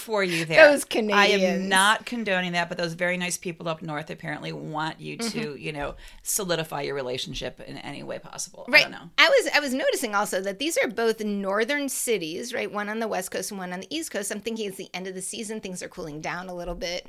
for 0.06 0.24
you 0.24 0.44
there. 0.46 0.70
Those 0.70 0.86
I 1.12 1.26
am 1.26 1.68
not 1.68 2.06
condoning 2.06 2.52
that, 2.52 2.68
but 2.70 2.78
those 2.78 2.94
very 2.94 3.16
nice 3.16 3.36
people 3.36 3.68
up 3.68 3.82
north 3.82 4.08
apparently 4.08 4.52
want 4.52 5.00
you 5.00 5.18
to, 5.18 5.24
Mm-hmm. 5.24 5.58
you 5.58 5.72
know, 5.72 5.96
solidify 6.22 6.82
your 6.82 6.94
relationship 6.94 7.60
in 7.60 7.76
any 7.78 8.02
way 8.02 8.18
possible. 8.18 8.64
I 8.68 8.70
Right. 8.70 8.82
don't 8.84 8.92
know. 8.92 9.10
I 9.18 9.28
was 9.28 9.50
I 9.54 9.60
was 9.60 9.74
noticing 9.74 10.14
also 10.14 10.40
that 10.40 10.58
these 10.58 10.78
are 10.78 10.88
both 10.88 11.20
northern 11.22 11.88
cities, 11.90 12.54
right? 12.54 12.72
One 12.72 12.88
on 12.88 13.00
the 13.00 13.08
west 13.08 13.30
coast 13.30 13.50
and 13.50 13.58
one 13.58 13.72
on 13.72 13.80
the 13.80 13.88
east 13.94 14.10
coast. 14.10 14.30
I'm 14.30 14.40
thinking 14.40 14.68
it's 14.68 14.76
the 14.78 14.88
end 14.94 15.06
of 15.06 15.14
the 15.14 15.22
season. 15.22 15.60
Things 15.60 15.82
are 15.82 15.88
cooling 15.88 16.20
down 16.22 16.48
a 16.48 16.54
little 16.54 16.74
bit. 16.74 17.06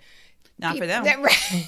Not 0.60 0.78
for 0.78 0.88
them. 0.88 1.04
That- 1.06 1.20
right. 1.22 1.68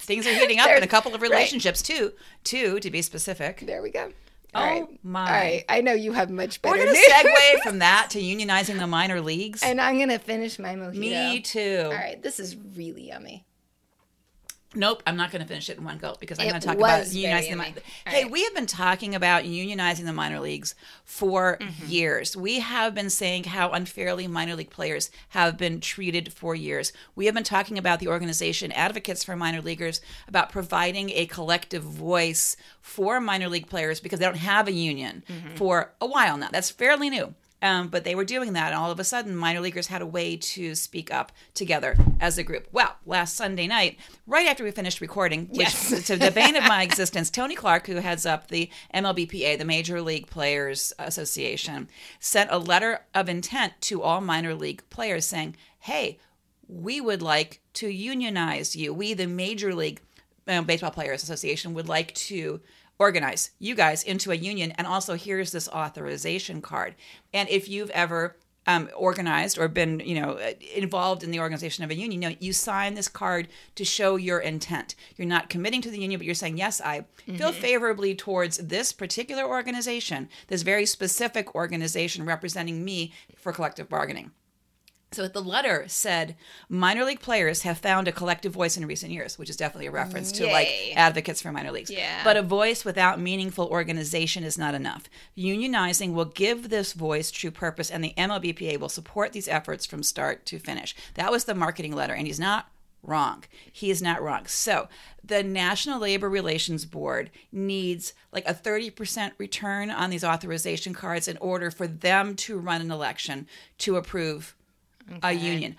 Things 0.00 0.24
are 0.26 0.32
heating 0.34 0.60
up 0.60 0.70
in 0.70 0.82
a 0.84 0.86
couple 0.86 1.14
of 1.14 1.20
right. 1.22 1.30
relationships 1.30 1.82
too. 1.82 2.12
Two, 2.44 2.78
to 2.80 2.90
be 2.90 3.02
specific. 3.02 3.64
there 3.66 3.82
we 3.82 3.90
go. 3.90 4.12
Oh, 4.56 4.60
All 4.60 4.66
right. 4.66 4.86
Oh 4.88 4.98
my. 5.02 5.20
All 5.20 5.26
right. 5.26 5.64
I 5.68 5.80
know 5.82 5.92
you 5.92 6.12
have 6.12 6.30
much 6.30 6.62
better 6.62 6.76
We're 6.76 6.84
going 6.84 6.96
to 6.96 7.10
segue 7.10 7.58
from 7.62 7.78
that 7.80 8.10
to 8.10 8.20
unionizing 8.20 8.78
the 8.78 8.86
minor 8.86 9.20
leagues. 9.20 9.62
and 9.62 9.80
I'm 9.80 9.98
gonna 9.98 10.18
finish 10.18 10.58
my 10.58 10.74
mojito. 10.74 10.98
Me 10.98 11.40
too. 11.40 11.82
All 11.86 11.92
right. 11.92 12.22
This 12.22 12.40
is 12.40 12.56
really 12.76 13.08
yummy. 13.08 13.44
Nope, 14.74 15.02
I'm 15.06 15.16
not 15.16 15.30
going 15.30 15.40
to 15.40 15.48
finish 15.48 15.70
it 15.70 15.78
in 15.78 15.84
one 15.84 15.96
go 15.96 16.16
because 16.20 16.38
I'm 16.38 16.46
It 16.46 16.50
going 16.50 16.60
to 16.60 16.66
talk 16.66 16.76
about 16.76 17.02
unionizing 17.04 17.50
the 17.50 17.56
minor. 17.56 17.74
Hey, 18.06 18.24
right. 18.24 18.30
we 18.30 18.42
have 18.44 18.54
been 18.54 18.66
talking 18.66 19.14
about 19.14 19.44
unionizing 19.44 20.04
the 20.04 20.12
minor 20.12 20.40
leagues 20.40 20.74
for 21.04 21.56
Mm-hmm. 21.60 21.86
years. 21.88 22.36
We 22.36 22.60
have 22.60 22.94
been 22.94 23.08
saying 23.08 23.44
how 23.44 23.70
unfairly 23.70 24.26
minor 24.26 24.54
league 24.54 24.70
players 24.70 25.10
have 25.30 25.56
been 25.56 25.80
treated 25.80 26.32
for 26.32 26.54
years. 26.54 26.92
We 27.14 27.26
have 27.26 27.34
been 27.34 27.44
talking 27.44 27.78
about 27.78 28.00
the 28.00 28.08
organization 28.08 28.70
Advocates 28.72 29.24
for 29.24 29.36
Minor 29.36 29.62
Leaguers 29.62 30.00
about 30.28 30.50
providing 30.50 31.10
a 31.10 31.26
collective 31.26 31.82
voice 31.82 32.56
for 32.82 33.20
minor 33.20 33.48
league 33.48 33.68
players 33.68 34.00
because 34.00 34.18
they 34.18 34.26
don't 34.26 34.36
have 34.36 34.68
a 34.68 34.72
union 34.72 35.22
Mm-hmm. 35.28 35.54
for 35.56 35.92
a 36.00 36.06
while 36.06 36.36
now. 36.36 36.48
That's 36.52 36.70
fairly 36.70 37.08
new. 37.08 37.34
Um, 37.66 37.88
but 37.88 38.04
they 38.04 38.14
were 38.14 38.24
doing 38.24 38.52
that, 38.52 38.68
and 38.68 38.76
all 38.76 38.92
of 38.92 39.00
a 39.00 39.04
sudden, 39.04 39.34
minor 39.34 39.60
leaguers 39.60 39.88
had 39.88 40.00
a 40.00 40.06
way 40.06 40.36
to 40.36 40.76
speak 40.76 41.12
up 41.12 41.32
together 41.52 41.96
as 42.20 42.38
a 42.38 42.44
group. 42.44 42.68
Well, 42.70 42.94
last 43.04 43.34
Sunday 43.34 43.66
night, 43.66 43.98
right 44.24 44.46
after 44.46 44.62
we 44.62 44.70
finished 44.70 45.00
recording, 45.00 45.48
which 45.48 45.58
Yes. 45.58 46.06
to 46.06 46.16
the 46.16 46.30
bane 46.30 46.54
of 46.54 46.62
my 46.64 46.84
existence, 46.84 47.28
Tony 47.28 47.56
Clark, 47.56 47.88
who 47.88 47.96
heads 47.96 48.24
up 48.24 48.48
the 48.48 48.70
MLBPA, 48.94 49.58
the 49.58 49.64
Major 49.64 50.00
League 50.00 50.28
Players 50.28 50.92
Association, 51.00 51.88
sent 52.20 52.50
a 52.52 52.58
letter 52.58 53.00
of 53.14 53.28
intent 53.28 53.72
to 53.82 54.02
all 54.02 54.20
minor 54.20 54.54
league 54.54 54.88
players 54.88 55.26
saying, 55.26 55.56
"Hey, 55.80 56.20
we 56.68 57.00
would 57.00 57.22
like 57.22 57.60
to 57.74 57.88
unionize 57.88 58.76
you. 58.76 58.94
We, 58.94 59.14
the 59.14 59.26
Major 59.26 59.74
League 59.74 60.00
um, 60.46 60.66
Baseball 60.66 60.92
Players 60.92 61.24
Association, 61.24 61.74
would 61.74 61.88
like 61.88 62.14
to 62.14 62.60
organize 62.98 63.50
you 63.58 63.74
guys 63.74 64.02
into 64.02 64.30
a 64.30 64.36
union. 64.36 64.72
And 64.72 64.86
also, 64.86 65.14
here's 65.14 65.52
this 65.52 65.68
authorization 65.68 66.62
card. 66.62 66.94
And 67.32 67.48
if 67.48 67.68
you've 67.68 67.90
ever 67.90 68.36
um, 68.66 68.88
organized 68.96 69.58
or 69.58 69.68
been, 69.68 70.00
you 70.00 70.20
know, 70.20 70.38
involved 70.74 71.22
in 71.22 71.30
the 71.30 71.40
organization 71.40 71.84
of 71.84 71.90
a 71.90 71.94
union, 71.94 72.22
you 72.22 72.28
know, 72.28 72.36
you 72.40 72.52
sign 72.52 72.94
this 72.94 73.08
card 73.08 73.48
to 73.76 73.84
show 73.84 74.16
your 74.16 74.40
intent. 74.40 74.94
You're 75.16 75.28
not 75.28 75.48
committing 75.48 75.82
to 75.82 75.90
the 75.90 76.00
union, 76.00 76.18
but 76.18 76.26
you're 76.26 76.34
saying, 76.34 76.58
yes, 76.58 76.80
I 76.80 77.04
feel 77.36 77.52
favorably 77.52 78.14
towards 78.14 78.58
this 78.58 78.92
particular 78.92 79.44
organization, 79.44 80.28
this 80.48 80.62
very 80.62 80.86
specific 80.86 81.54
organization 81.54 82.26
representing 82.26 82.84
me 82.84 83.12
for 83.36 83.52
collective 83.52 83.88
bargaining. 83.88 84.32
So 85.12 85.28
the 85.28 85.40
letter 85.40 85.84
said 85.86 86.36
minor 86.68 87.04
league 87.04 87.20
players 87.20 87.62
have 87.62 87.78
found 87.78 88.08
a 88.08 88.12
collective 88.12 88.52
voice 88.52 88.76
in 88.76 88.86
recent 88.86 89.12
years, 89.12 89.38
which 89.38 89.48
is 89.48 89.56
definitely 89.56 89.86
a 89.86 89.92
reference 89.92 90.32
to 90.32 90.46
like 90.46 90.68
advocates 90.94 91.40
for 91.40 91.52
minor 91.52 91.70
leagues. 91.70 91.90
Yeah. 91.90 92.22
But 92.24 92.36
a 92.36 92.42
voice 92.42 92.84
without 92.84 93.20
meaningful 93.20 93.66
organization 93.68 94.42
is 94.42 94.58
not 94.58 94.74
enough. 94.74 95.04
Unionizing 95.38 96.12
will 96.12 96.24
give 96.26 96.68
this 96.68 96.92
voice 96.92 97.30
true 97.30 97.52
purpose, 97.52 97.90
and 97.90 98.02
the 98.02 98.14
MLBPA 98.18 98.78
will 98.78 98.88
support 98.88 99.32
these 99.32 99.48
efforts 99.48 99.86
from 99.86 100.02
start 100.02 100.44
to 100.46 100.58
finish. 100.58 100.94
That 101.14 101.30
was 101.30 101.44
the 101.44 101.54
marketing 101.54 101.94
letter, 101.94 102.12
and 102.12 102.26
he's 102.26 102.40
not 102.40 102.68
wrong. 103.02 103.44
He 103.72 103.90
is 103.90 104.02
not 104.02 104.20
wrong. 104.20 104.46
So 104.46 104.88
the 105.22 105.42
National 105.42 106.00
Labor 106.00 106.28
Relations 106.28 106.84
Board 106.84 107.30
needs 107.52 108.12
like 108.32 108.46
a 108.46 108.54
30% 108.54 109.32
return 109.38 109.90
on 109.90 110.10
these 110.10 110.24
authorization 110.24 110.92
cards 110.92 111.28
in 111.28 111.36
order 111.38 111.70
for 111.70 111.86
them 111.86 112.34
to 112.36 112.58
run 112.58 112.80
an 112.80 112.90
election 112.90 113.46
to 113.78 113.96
approve 113.96 114.56
a 115.22 115.32
union. 115.32 115.76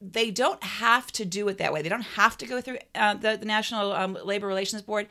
They 0.00 0.32
don't 0.32 0.62
have 0.64 1.12
to 1.12 1.24
do 1.24 1.46
it 1.48 1.58
that 1.58 1.72
way. 1.72 1.80
They 1.80 1.88
don't 1.88 2.02
have 2.02 2.36
to 2.38 2.46
go 2.46 2.60
through 2.60 2.78
uh, 2.94 3.14
the, 3.14 3.36
the 3.36 3.46
National 3.46 3.92
um, 3.92 4.18
Labor 4.24 4.48
Relations 4.48 4.82
Board. 4.82 5.06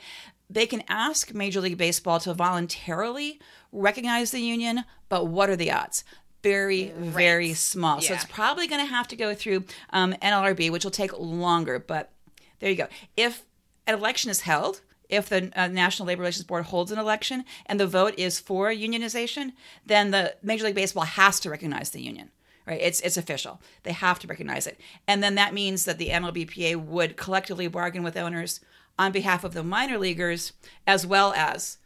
They 0.50 0.66
can 0.66 0.84
ask 0.90 1.34
Major 1.34 1.62
League 1.62 1.78
Baseball 1.78 2.20
to 2.22 2.34
voluntarily 2.34 3.40
recognize 3.72 4.32
the 4.32 4.42
union, 4.42 4.84
but 5.08 5.28
what 5.28 5.50
are 5.50 5.56
the 5.56 5.72
odds? 5.72 6.04
Very, 6.44 6.92
very 6.98 7.54
small. 7.54 8.02
So 8.02 8.14
it's 8.14 8.26
probably 8.26 8.68
going 8.68 8.82
to 8.86 8.92
have 8.92 9.08
to 9.10 9.16
go 9.16 9.34
through 9.34 9.64
um, 9.92 10.14
NLRB, 10.22 10.72
which 10.72 10.84
will 10.84 10.92
take 10.92 11.18
longer. 11.18 11.80
But 11.80 12.12
there 12.60 12.70
you 12.70 12.76
go. 12.76 12.88
If 13.16 13.44
an 13.88 13.94
election 13.94 14.30
is 14.32 14.42
held, 14.42 14.82
if 15.08 15.30
the 15.30 15.52
uh, 15.56 15.68
National 15.68 16.08
Labor 16.08 16.22
Relations 16.22 16.46
Board 16.46 16.66
holds 16.66 16.92
an 16.92 16.98
election 16.98 17.46
and 17.66 17.80
the 17.80 17.88
vote 17.88 18.16
is 18.18 18.40
for 18.40 18.70
unionization, 18.72 19.54
then 19.86 20.12
the 20.12 20.36
Major 20.42 20.66
League 20.66 20.76
Baseball 20.76 21.04
has 21.04 21.40
to 21.42 21.50
recognize 21.50 21.92
the 21.92 22.02
union. 22.02 22.32
Right? 22.66 22.82
It's 22.82 23.02
it's 23.02 23.18
official. 23.18 23.60
They 23.84 23.92
have 23.92 24.20
to 24.20 24.28
recognize 24.28 24.68
it, 24.68 24.80
and 25.08 25.24
then 25.24 25.36
that 25.36 25.54
means 25.54 25.86
that 25.86 25.98
the 25.98 26.10
MLBPA 26.10 26.76
would 26.76 27.18
collectively 27.18 27.68
bargain 27.68 28.04
with 28.04 28.16
owners 28.16 28.60
on 29.00 29.12
behalf 29.12 29.44
of 29.44 29.54
the 29.54 29.64
minor 29.64 29.98
leaguers 29.98 30.54
as 30.86 31.06
well 31.08 31.34
as 31.34 31.78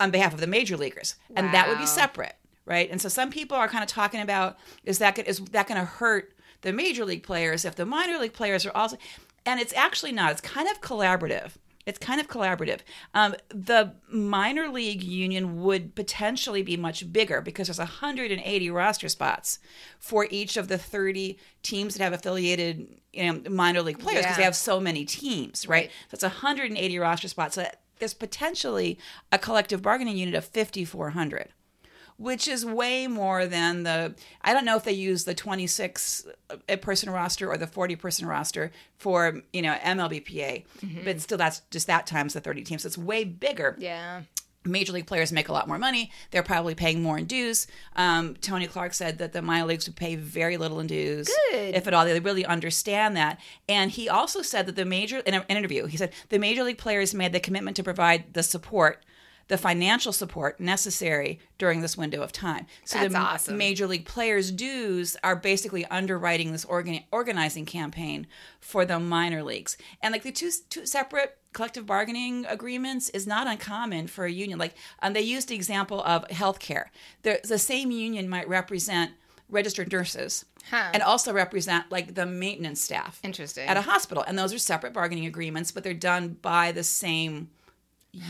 on 0.00 0.10
behalf 0.10 0.32
of 0.32 0.40
the 0.40 0.46
major 0.46 0.76
leaguers, 0.76 1.16
and 1.36 1.52
that 1.52 1.68
would 1.68 1.78
be 1.78 1.86
separate, 1.86 2.36
right? 2.64 2.90
And 2.90 3.00
so 3.02 3.08
some 3.08 3.30
people 3.30 3.56
are 3.56 3.68
kind 3.68 3.82
of 3.82 3.88
talking 3.88 4.20
about 4.20 4.56
is 4.84 4.98
that 4.98 5.18
is 5.18 5.38
that 5.38 5.68
going 5.68 5.80
to 5.80 5.86
hurt 5.86 6.32
the 6.62 6.72
major 6.72 7.04
league 7.04 7.22
players 7.22 7.64
if 7.64 7.74
the 7.74 7.86
minor 7.86 8.18
league 8.18 8.32
players 8.32 8.64
are 8.64 8.76
also, 8.76 8.96
and 9.44 9.60
it's 9.60 9.72
actually 9.74 10.12
not. 10.12 10.32
It's 10.32 10.40
kind 10.40 10.68
of 10.68 10.80
collaborative. 10.80 11.52
It's 11.88 11.98
kind 11.98 12.20
of 12.20 12.28
collaborative. 12.28 12.80
Um, 13.14 13.34
the 13.48 13.94
minor 14.10 14.68
league 14.68 15.02
union 15.02 15.62
would 15.62 15.94
potentially 15.94 16.62
be 16.62 16.76
much 16.76 17.10
bigger 17.12 17.40
because 17.40 17.68
there's 17.68 17.78
180 17.78 18.70
roster 18.70 19.08
spots 19.08 19.58
for 19.98 20.26
each 20.30 20.58
of 20.58 20.68
the 20.68 20.76
30 20.76 21.38
teams 21.62 21.94
that 21.94 22.02
have 22.04 22.12
affiliated 22.12 22.86
you 23.14 23.32
know, 23.32 23.50
minor 23.50 23.80
league 23.80 23.98
players 23.98 24.18
because 24.20 24.32
Yeah. 24.32 24.36
they 24.36 24.42
have 24.44 24.54
so 24.54 24.78
many 24.78 25.06
teams, 25.06 25.66
right? 25.66 25.90
So 26.10 26.14
it's 26.14 26.22
180 26.22 26.98
roster 26.98 27.26
spots. 27.28 27.54
So 27.54 27.66
there's 27.98 28.12
potentially 28.14 28.98
a 29.32 29.38
collective 29.38 29.80
bargaining 29.80 30.18
unit 30.18 30.34
of 30.34 30.44
5,400. 30.44 31.48
Which 32.18 32.46
is 32.46 32.64
way 32.66 33.06
more 33.06 33.46
than 33.46 33.84
the. 33.84 34.14
I 34.42 34.52
don't 34.52 34.64
know 34.64 34.76
if 34.76 34.84
they 34.84 34.92
use 34.92 35.24
the 35.24 35.34
26 35.34 36.26
uh, 36.68 36.76
person 36.76 37.08
roster 37.10 37.48
or 37.50 37.56
the 37.56 37.66
40 37.66 37.96
person 37.96 38.26
roster 38.26 38.70
for 38.98 39.40
you 39.52 39.62
know 39.62 39.74
MLBPA, 39.82 40.64
but 41.04 41.20
still 41.20 41.38
that's 41.38 41.60
just 41.70 41.86
that 41.86 42.06
times 42.06 42.34
the 42.34 42.40
30 42.40 42.62
teams. 42.64 42.82
So 42.82 42.86
it's 42.88 42.98
way 42.98 43.24
bigger 43.24 43.76
Yeah. 43.78 44.22
major 44.64 44.92
league 44.92 45.06
players 45.06 45.32
make 45.32 45.48
a 45.48 45.52
lot 45.52 45.66
more 45.68 45.78
money. 45.78 46.10
They're 46.30 46.42
probably 46.42 46.74
paying 46.74 47.02
more 47.02 47.16
in 47.18 47.24
dues. 47.26 47.66
Um, 47.96 48.34
Tony 48.40 48.66
Clark 48.66 48.92
said 48.92 49.18
that 49.18 49.32
the 49.32 49.40
minor 49.40 49.64
leagues 49.66 49.86
would 49.86 49.96
pay 49.96 50.14
very 50.16 50.56
little 50.58 50.78
in 50.80 50.86
dues, 50.88 51.30
Good. 51.52 51.74
if 51.74 51.86
at 51.86 51.94
all. 51.94 52.04
They 52.04 52.18
really 52.20 52.44
understand 52.44 53.16
that. 53.16 53.40
And 53.68 53.90
he 53.90 54.08
also 54.08 54.42
said 54.42 54.66
that 54.66 54.76
the 54.76 54.84
major 54.84 55.18
in 55.20 55.34
an 55.34 55.44
interview, 55.48 55.86
he 55.86 55.96
said 55.96 56.12
the 56.28 56.38
major 56.38 56.64
league 56.64 56.78
players 56.78 57.14
made 57.14 57.32
the 57.32 57.40
commitment 57.40 57.76
to 57.76 57.82
provide 57.82 58.34
the 58.34 58.42
support. 58.42 59.04
The 59.48 59.58
financial 59.58 60.12
support 60.12 60.60
necessary 60.60 61.40
during 61.58 61.80
this 61.80 61.96
window 61.96 62.22
of 62.22 62.32
time. 62.32 62.66
So 62.84 62.98
That's 62.98 63.12
the 63.12 63.18
awesome. 63.18 63.56
major 63.58 63.86
league 63.86 64.04
players' 64.04 64.50
dues 64.52 65.16
are 65.24 65.34
basically 65.36 65.84
underwriting 65.86 66.52
this 66.52 66.64
organ- 66.66 67.04
organizing 67.10 67.64
campaign 67.66 68.26
for 68.60 68.84
the 68.84 69.00
minor 69.00 69.42
leagues. 69.42 69.76
And 70.02 70.12
like 70.12 70.22
the 70.22 70.32
two 70.32 70.50
two 70.70 70.84
separate 70.86 71.38
collective 71.54 71.86
bargaining 71.86 72.44
agreements 72.46 73.08
is 73.10 73.26
not 73.26 73.46
uncommon 73.46 74.06
for 74.06 74.26
a 74.26 74.30
union. 74.30 74.58
Like 74.58 74.74
um, 75.00 75.14
they 75.14 75.22
used 75.22 75.48
the 75.48 75.54
example 75.54 76.02
of 76.04 76.28
healthcare. 76.28 76.86
The 77.22 77.40
the 77.42 77.58
same 77.58 77.90
union 77.90 78.28
might 78.28 78.48
represent 78.48 79.12
registered 79.50 79.90
nurses 79.90 80.44
Huh. 80.70 80.90
and 80.92 81.02
also 81.02 81.32
represent 81.32 81.90
like 81.90 82.14
the 82.14 82.26
maintenance 82.26 82.82
staff 82.82 83.18
Interesting. 83.24 83.66
at 83.66 83.78
a 83.78 83.80
hospital 83.80 84.22
and 84.26 84.38
those 84.38 84.52
are 84.52 84.58
separate 84.58 84.92
bargaining 84.92 85.24
agreements 85.24 85.72
but 85.72 85.82
they're 85.82 85.94
done 85.94 86.36
by 86.42 86.72
the 86.72 86.84
same 86.84 87.48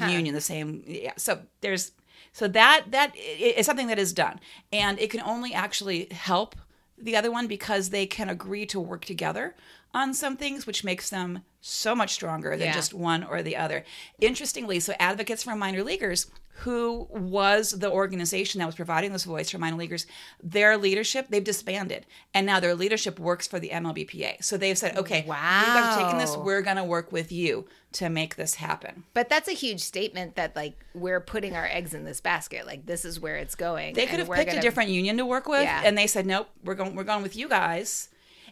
union 0.09 0.35
the 0.35 0.41
same 0.41 0.83
yeah 0.87 1.13
so 1.17 1.41
there's 1.61 1.93
so 2.33 2.47
that 2.49 2.85
that 2.91 3.17
is 3.17 3.67
something 3.67 3.89
that 3.89 3.99
is 3.99 4.13
done. 4.13 4.41
And 4.73 4.99
it 5.01 5.11
can 5.11 5.21
only 5.23 5.53
actually 5.53 6.07
help 6.11 6.55
the 6.97 7.17
other 7.17 7.31
one 7.31 7.47
because 7.47 7.91
they 7.91 8.07
can 8.07 8.29
agree 8.29 8.67
to 8.67 8.81
work 8.81 9.05
together 9.05 9.55
on 9.95 10.13
some 10.15 10.37
things 10.37 10.67
which 10.67 10.85
makes 10.85 11.11
them 11.11 11.41
so 11.61 11.95
much 11.95 12.13
stronger 12.13 12.51
than 12.51 12.69
Yeah. 12.69 12.73
just 12.75 12.95
one 12.95 13.25
or 13.25 13.43
the 13.43 13.57
other 13.57 13.85
interestingly 14.21 14.81
so 14.81 14.95
advocates 14.99 15.43
for 15.43 15.55
minor 15.57 15.83
leaguers 15.83 16.27
who 16.63 17.07
was 17.13 17.71
the 17.71 17.89
organization 17.91 18.59
that 18.59 18.67
was 18.67 18.75
providing 18.75 19.13
this 19.13 19.23
voice 19.25 19.49
for 19.51 19.59
minor 19.59 19.77
leaguers 19.77 20.07
their 20.43 20.77
leadership 20.77 21.27
they've 21.31 21.45
disbanded 21.45 22.05
and 22.35 22.45
now 22.47 22.59
their 22.61 22.75
leadership 22.75 23.19
works 23.19 23.47
for 23.47 23.59
the 23.61 23.69
mlbpa 23.71 24.43
so 24.43 24.57
they've 24.57 24.77
said 24.79 24.97
okay 24.97 25.21
you 25.21 25.27
guys 25.33 25.97
are 25.97 26.03
taking 26.03 26.19
this 26.19 26.37
we're 26.37 26.63
going 26.63 26.77
to 26.77 26.85
work 26.85 27.11
with 27.13 27.31
you 27.33 27.67
to 27.93 28.09
make 28.09 28.37
this 28.37 28.57
happen 28.57 29.05
But 29.15 29.29
that's 29.29 29.49
a 29.49 29.53
huge 29.53 29.81
statement 29.81 30.35
that 30.37 30.55
like 30.55 30.75
we're 30.95 31.21
putting 31.21 31.55
our 31.57 31.67
eggs 31.67 31.95
in 31.95 32.05
this 32.05 32.21
basket. 32.21 32.67
Like 32.67 32.85
this 32.85 33.05
is 33.07 33.19
where 33.19 33.37
it's 33.37 33.55
going. 33.55 33.95
They 33.95 34.05
could 34.07 34.19
have 34.19 34.29
picked 34.31 34.49
gonna- 34.49 34.59
a 34.59 34.63
different 34.63 34.91
union 34.91 35.17
to 35.17 35.25
work 35.25 35.49
with, 35.49 35.63
Yeah. 35.63 35.81
and 35.83 35.97
they 35.97 36.07
said, 36.07 36.27
"Nope, 36.27 36.49
we're 36.65 36.75
going. 36.75 36.95
We're 36.95 37.05
going 37.05 37.23
with 37.23 37.35
you 37.35 37.49
guys." 37.49 38.11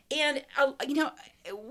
And 0.09 0.45
uh, 0.57 0.73
you 0.87 0.95
know, 0.95 1.11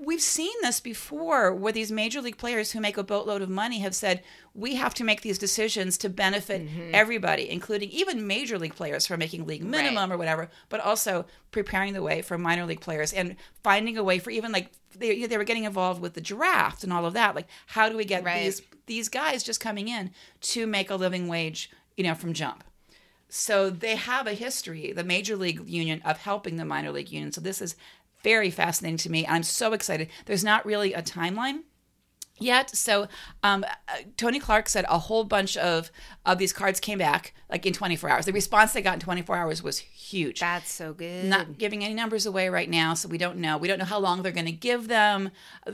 we've 0.03 0.21
seen 0.21 0.51
this 0.61 0.81
before, 0.81 1.53
where 1.53 1.71
these 1.71 1.89
major 1.89 2.21
league 2.21 2.37
players 2.37 2.71
who 2.71 2.81
make 2.81 2.97
a 2.97 3.03
boatload 3.03 3.41
of 3.41 3.49
money 3.49 3.79
have 3.79 3.95
said, 3.95 4.23
"We 4.53 4.75
have 4.75 4.93
to 4.95 5.05
make 5.05 5.21
these 5.21 5.37
decisions 5.37 5.97
to 5.99 6.09
benefit 6.09 6.61
Mm-hmm. 6.67 6.91
everybody, 6.93 7.49
including 7.49 7.89
even 7.91 8.27
major 8.27 8.59
league 8.59 8.75
players 8.75 9.07
for 9.07 9.15
making 9.15 9.45
league 9.45 9.63
minimum 9.63 10.11
or 10.11 10.17
whatever, 10.17 10.49
but 10.67 10.81
also 10.81 11.25
preparing 11.51 11.93
the 11.93 12.01
way 12.01 12.21
for 12.21 12.37
minor 12.37 12.65
league 12.65 12.81
players 12.81 13.13
and 13.13 13.37
finding 13.63 13.97
a 13.97 14.03
way 14.03 14.19
for 14.19 14.31
even 14.31 14.51
like 14.51 14.69
they 14.93 15.25
they 15.25 15.37
were 15.37 15.45
getting 15.45 15.63
involved 15.63 16.01
with 16.01 16.13
the 16.13 16.21
draft 16.21 16.83
and 16.83 16.91
all 16.91 17.05
of 17.05 17.13
that. 17.13 17.35
Like, 17.35 17.47
how 17.67 17.87
do 17.87 17.95
we 17.95 18.03
get 18.03 18.25
Right. 18.25 18.43
these 18.43 18.61
these 18.85 19.07
guys 19.07 19.43
just 19.43 19.61
coming 19.61 19.87
in 19.87 20.11
to 20.41 20.67
make 20.67 20.89
a 20.89 20.95
living 20.97 21.29
wage, 21.29 21.71
you 21.95 22.03
know, 22.03 22.15
from 22.15 22.33
jump?" 22.33 22.65
So 23.29 23.69
they 23.69 23.95
have 23.95 24.27
a 24.27 24.33
history, 24.33 24.91
the 24.91 25.03
major 25.03 25.35
league 25.37 25.67
union, 25.67 26.01
of 26.05 26.17
helping 26.19 26.57
the 26.57 26.65
minor 26.65 26.91
league 26.91 27.11
union. 27.11 27.31
So 27.31 27.41
this 27.41 27.61
is 27.61 27.75
very 28.25 28.49
fascinating 28.49 28.97
to 28.97 29.11
me. 29.11 29.23
And 29.23 29.35
I'm 29.35 29.43
so 29.43 29.73
excited. 29.73 30.09
There's 30.25 30.43
not 30.43 30.65
really 30.65 30.93
a 30.93 31.03
timeline 31.03 31.59
yet. 32.39 32.75
So 32.75 33.07
um, 33.43 33.63
uh, 33.63 33.97
Tony 34.17 34.39
Clark 34.39 34.67
said 34.67 34.83
a 34.89 34.97
whole 34.97 35.23
bunch 35.23 35.55
of 35.57 35.91
of 36.25 36.39
these 36.39 36.51
cards 36.51 36.79
came 36.79 36.97
back 36.97 37.35
like 37.51 37.67
in 37.67 37.71
24 37.73 38.09
hours. 38.09 38.25
The 38.25 38.33
response 38.33 38.73
they 38.73 38.81
got 38.81 38.95
in 38.95 38.99
24 38.99 39.37
hours 39.37 39.61
was 39.61 39.77
huge. 39.77 40.39
That's 40.39 40.71
so 40.71 40.91
good. 40.91 41.25
Not 41.25 41.59
giving 41.59 41.83
any 41.83 41.93
numbers 41.93 42.25
away 42.25 42.49
right 42.49 42.69
now, 42.69 42.95
so 42.95 43.07
we 43.07 43.19
don't 43.19 43.37
know. 43.37 43.59
We 43.59 43.67
don't 43.67 43.77
know 43.77 43.85
how 43.85 43.99
long 43.99 44.23
they're 44.23 44.31
going 44.31 44.47
to 44.47 44.51
give 44.51 44.87
them. 44.87 45.29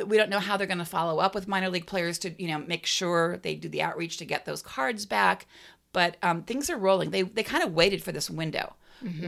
We 0.06 0.18
don't 0.18 0.30
know 0.30 0.40
how 0.40 0.58
they're 0.58 0.68
going 0.68 0.78
to 0.80 0.86
follow 0.86 1.20
up 1.20 1.34
with 1.34 1.48
minor 1.48 1.70
league 1.70 1.88
players 1.88 2.20
to, 2.20 2.42
you 2.42 2.50
know, 2.50 2.60
make 2.60 2.86
sure 2.86 3.38
they 3.38 3.56
do 3.56 3.70
the 3.70 3.82
outreach 3.82 4.18
to 4.18 4.26
get 4.26 4.46
those 4.46 4.62
cards 4.62 5.06
back. 5.06 5.48
But 5.94 6.18
um, 6.22 6.44
things 6.44 6.70
are 6.70 6.78
rolling. 6.78 7.12
They 7.12 7.22
they 7.22 7.44
kind 7.44 7.64
of 7.64 7.74
waited 7.74 8.04
for 8.04 8.12
this 8.12 8.30
window. 8.30 8.76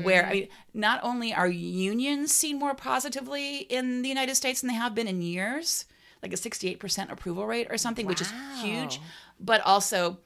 Where 0.04 0.26
I 0.26 0.34
mean, 0.34 0.48
not 0.74 1.00
only 1.04 1.34
are 1.34 1.48
unions 1.48 2.32
seen 2.32 2.60
more 2.60 2.74
positively 2.76 3.58
in 3.60 4.02
the 4.02 4.10
United 4.10 4.36
States 4.36 4.62
than 4.62 4.68
they 4.70 4.76
have 4.76 4.94
been 4.94 5.08
in 5.08 5.22
years, 5.22 5.86
like 6.22 6.32
a 6.34 6.38
68% 6.38 7.12
approval 7.12 7.46
rate 7.46 7.68
or 7.70 7.78
something, 7.78 8.06
which 8.06 8.22
is 8.22 8.32
huge, 8.62 9.00
but 9.40 9.62
also 9.62 10.20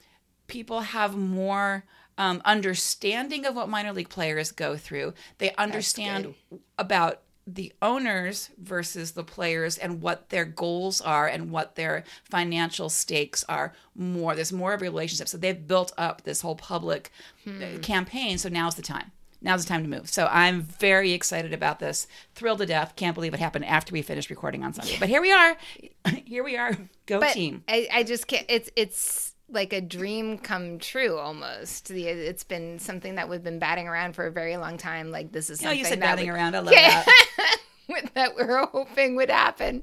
people 0.46 0.80
have 0.80 1.16
more 1.16 1.84
um, 2.16 2.42
understanding 2.44 3.44
of 3.46 3.54
what 3.54 3.68
minor 3.68 3.92
league 3.92 4.08
players 4.08 4.50
go 4.52 4.76
through. 4.76 5.14
They 5.38 5.54
understand 5.54 6.34
about 6.78 7.22
the 7.46 7.72
owners 7.80 8.50
versus 8.58 9.12
the 9.12 9.24
players 9.24 9.78
and 9.78 10.02
what 10.02 10.28
their 10.28 10.44
goals 10.44 11.00
are 11.00 11.26
and 11.26 11.50
what 11.50 11.76
their 11.76 12.04
financial 12.24 12.90
stakes 12.90 13.42
are 13.48 13.72
more. 13.94 14.34
There's 14.34 14.52
more 14.52 14.74
of 14.74 14.82
a 14.82 14.84
relationship. 14.84 15.28
So 15.28 15.38
they've 15.38 15.66
built 15.66 15.92
up 15.96 16.22
this 16.24 16.42
whole 16.42 16.56
public 16.56 17.10
uh, 17.46 17.78
campaign. 17.80 18.36
So 18.36 18.48
now's 18.50 18.74
the 18.74 18.82
time 18.82 19.12
now's 19.40 19.64
the 19.64 19.68
time 19.68 19.82
to 19.82 19.88
move 19.88 20.08
so 20.08 20.28
i'm 20.30 20.62
very 20.62 21.12
excited 21.12 21.52
about 21.52 21.78
this 21.78 22.06
thrilled 22.34 22.58
to 22.58 22.66
death 22.66 22.94
can't 22.96 23.14
believe 23.14 23.34
it 23.34 23.40
happened 23.40 23.64
after 23.64 23.92
we 23.92 24.02
finished 24.02 24.30
recording 24.30 24.64
on 24.64 24.72
sunday 24.72 24.96
but 24.98 25.08
here 25.08 25.20
we 25.22 25.32
are 25.32 25.56
here 26.24 26.42
we 26.44 26.56
are 26.56 26.76
go 27.06 27.20
but 27.20 27.32
team 27.32 27.62
I, 27.68 27.88
I 27.92 28.02
just 28.02 28.26
can't. 28.26 28.46
It's 28.48 28.70
it's 28.76 29.34
like 29.50 29.72
a 29.72 29.80
dream 29.80 30.36
come 30.36 30.78
true 30.78 31.16
almost. 31.16 31.90
It's 31.90 32.44
been 32.44 32.78
something 32.78 33.14
that 33.14 33.30
we've 33.30 33.42
been 33.42 33.58
batting 33.58 33.88
around 33.88 34.12
for 34.14 34.26
a 34.26 34.30
very 34.30 34.58
long 34.58 34.76
time. 34.76 35.10
Like 35.10 35.32
this 35.32 35.48
is 35.48 35.60
something 35.60 35.78
you 35.78 35.86
said 35.86 36.00
batting 36.00 36.26
we- 36.26 36.30
around 36.30 36.54
i 36.54 36.58
love 36.58 36.74
Yeah. 36.74 37.02
that 37.02 37.56
that 38.14 38.36
we 38.36 38.42
are 38.42 38.66
hoping 38.66 39.16
would 39.16 39.30
happen 39.30 39.82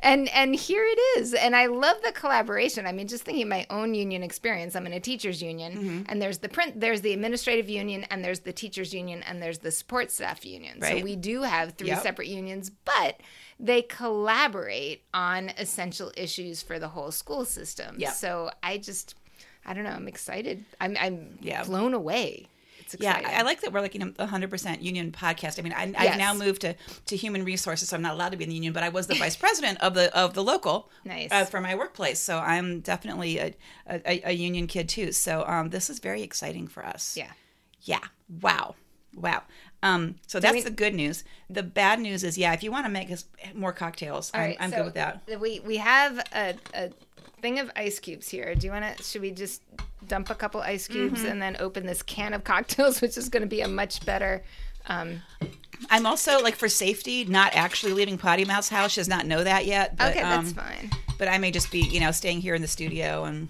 and 0.00 0.28
and 0.28 0.54
here 0.54 0.84
it 0.84 0.98
is 1.18 1.32
and 1.34 1.56
i 1.56 1.66
love 1.66 1.96
the 2.04 2.12
collaboration 2.12 2.86
i 2.86 2.92
mean 2.92 3.08
just 3.08 3.24
thinking 3.24 3.48
my 3.48 3.66
own 3.70 3.94
union 3.94 4.22
experience 4.22 4.76
i'm 4.76 4.86
in 4.86 4.92
a 4.92 5.00
teachers 5.00 5.42
union 5.42 5.72
Mm-hmm. 5.76 6.02
and 6.08 6.20
there's 6.20 6.38
the 6.38 6.48
print 6.48 6.80
there's 6.80 7.00
the 7.00 7.12
administrative 7.12 7.68
union 7.70 8.04
and 8.10 8.24
there's 8.24 8.40
the 8.40 8.52
teachers 8.52 8.92
union 8.94 9.22
and 9.22 9.42
there's 9.42 9.58
the 9.58 9.70
support 9.70 10.10
staff 10.10 10.44
union 10.44 10.80
so 10.82 10.98
we 11.02 11.16
do 11.16 11.42
have 11.42 11.72
three 11.72 11.88
Yep. 11.88 12.02
separate 12.02 12.28
unions 12.28 12.70
but 12.70 13.20
they 13.58 13.80
collaborate 13.82 15.02
on 15.14 15.50
essential 15.56 16.12
issues 16.16 16.62
for 16.62 16.78
the 16.78 16.88
whole 16.88 17.10
school 17.10 17.44
system 17.44 17.96
Yep. 17.98 18.12
so 18.12 18.50
i 18.62 18.76
just 18.78 19.14
i 19.64 19.72
don't 19.72 19.84
know 19.84 19.90
i'm 19.90 20.08
excited 20.08 20.64
i'm, 20.80 20.96
I'm 21.00 21.38
Yeah. 21.40 21.64
blown 21.64 21.94
away 21.94 22.48
it's 22.94 23.02
Yeah, 23.02 23.16
exciting 23.18 23.36
I 23.36 23.40
I 23.40 23.42
like 23.42 23.60
that 23.62 23.72
we're 23.72 23.80
like 23.80 23.94
in 23.94 24.14
a 24.18 24.26
hundred 24.26 24.50
percent 24.50 24.82
union 24.82 25.12
podcast. 25.12 25.58
I 25.58 25.62
mean, 25.62 25.72
I, 25.72 25.92
I've 25.96 26.18
now 26.18 26.34
moved 26.34 26.60
to, 26.62 26.74
to 27.06 27.16
human 27.16 27.44
resources, 27.44 27.88
so 27.88 27.96
I'm 27.96 28.02
not 28.02 28.14
allowed 28.14 28.30
to 28.30 28.36
be 28.36 28.44
in 28.44 28.50
the 28.50 28.54
union, 28.56 28.72
but 28.72 28.82
I 28.82 28.88
was 28.88 29.06
the 29.06 29.14
vice 29.14 29.36
president 29.44 29.80
of 29.80 29.94
the 29.94 30.14
of 30.16 30.34
the 30.34 30.42
local 30.44 30.90
Nice. 31.04 31.30
uh, 31.32 31.44
for 31.44 31.60
my 31.60 31.74
workplace. 31.74 32.18
So 32.20 32.38
I'm 32.38 32.80
definitely 32.80 33.38
a, 33.38 33.54
a, 33.88 34.22
a 34.30 34.32
union 34.32 34.66
kid 34.66 34.88
too. 34.88 35.12
So 35.12 35.44
um, 35.46 35.70
this 35.70 35.90
is 35.90 35.98
very 35.98 36.22
exciting 36.22 36.66
for 36.68 36.84
us. 36.84 37.16
yeah 37.16 37.32
Yeah. 37.82 38.00
Wow. 38.40 38.74
Wow. 39.14 39.42
Um, 39.82 40.16
so 40.26 40.40
that's 40.40 40.54
we- 40.54 40.62
the 40.62 40.70
good 40.70 40.94
news. 40.94 41.24
The 41.48 41.62
bad 41.62 42.00
news 42.00 42.22
is, 42.24 42.36
yeah, 42.36 42.52
if 42.52 42.62
you 42.62 42.70
want 42.70 42.86
to 42.86 42.90
make 42.92 43.10
us 43.10 43.24
more 43.54 43.72
cocktails, 43.72 44.30
I'm, 44.34 44.40
right, 44.40 44.56
I'm 44.60 44.70
so 44.70 44.76
good 44.76 44.84
with 44.86 44.94
that. 44.94 45.40
We 45.40 45.60
we 45.60 45.76
have 45.78 46.18
a, 46.34 46.54
a 46.74 46.90
thing 47.40 47.58
of 47.60 47.70
ice 47.76 47.98
cubes 47.98 48.28
here. 48.28 48.54
Do 48.54 48.66
you 48.66 48.72
want 48.72 48.96
to? 48.96 49.02
Should 49.02 49.22
we 49.22 49.30
just 49.30 49.62
dump 50.08 50.30
a 50.30 50.34
couple 50.34 50.60
ice 50.60 50.88
cubes 50.88 51.20
Mm-hmm. 51.20 51.30
and 51.30 51.42
then 51.42 51.56
open 51.60 51.86
this 51.86 52.02
can 52.02 52.32
of 52.34 52.44
cocktails, 52.44 53.00
which 53.02 53.16
is 53.16 53.28
going 53.28 53.42
to 53.42 53.48
be 53.48 53.60
a 53.60 53.68
much 53.68 54.04
better. 54.06 54.42
Um, 54.86 55.22
I'm 55.90 56.06
also 56.06 56.40
like 56.40 56.54
for 56.56 56.68
safety, 56.68 57.24
not 57.24 57.54
actually 57.54 57.92
leaving 57.92 58.16
Potty 58.18 58.44
Mouth's 58.44 58.68
house. 58.68 58.92
She 58.92 59.00
does 59.00 59.08
not 59.08 59.26
know 59.26 59.44
that 59.44 59.66
yet. 59.66 59.96
But, 59.96 60.10
okay, 60.12 60.22
that's 60.22 60.48
um, 60.50 60.54
fine. 60.54 60.90
But 61.18 61.28
I 61.28 61.38
may 61.38 61.50
just 61.50 61.70
be, 61.70 61.80
you 61.80 62.00
know, 62.00 62.10
staying 62.12 62.40
here 62.40 62.54
in 62.54 62.62
the 62.62 62.68
studio 62.68 63.24
and 63.24 63.48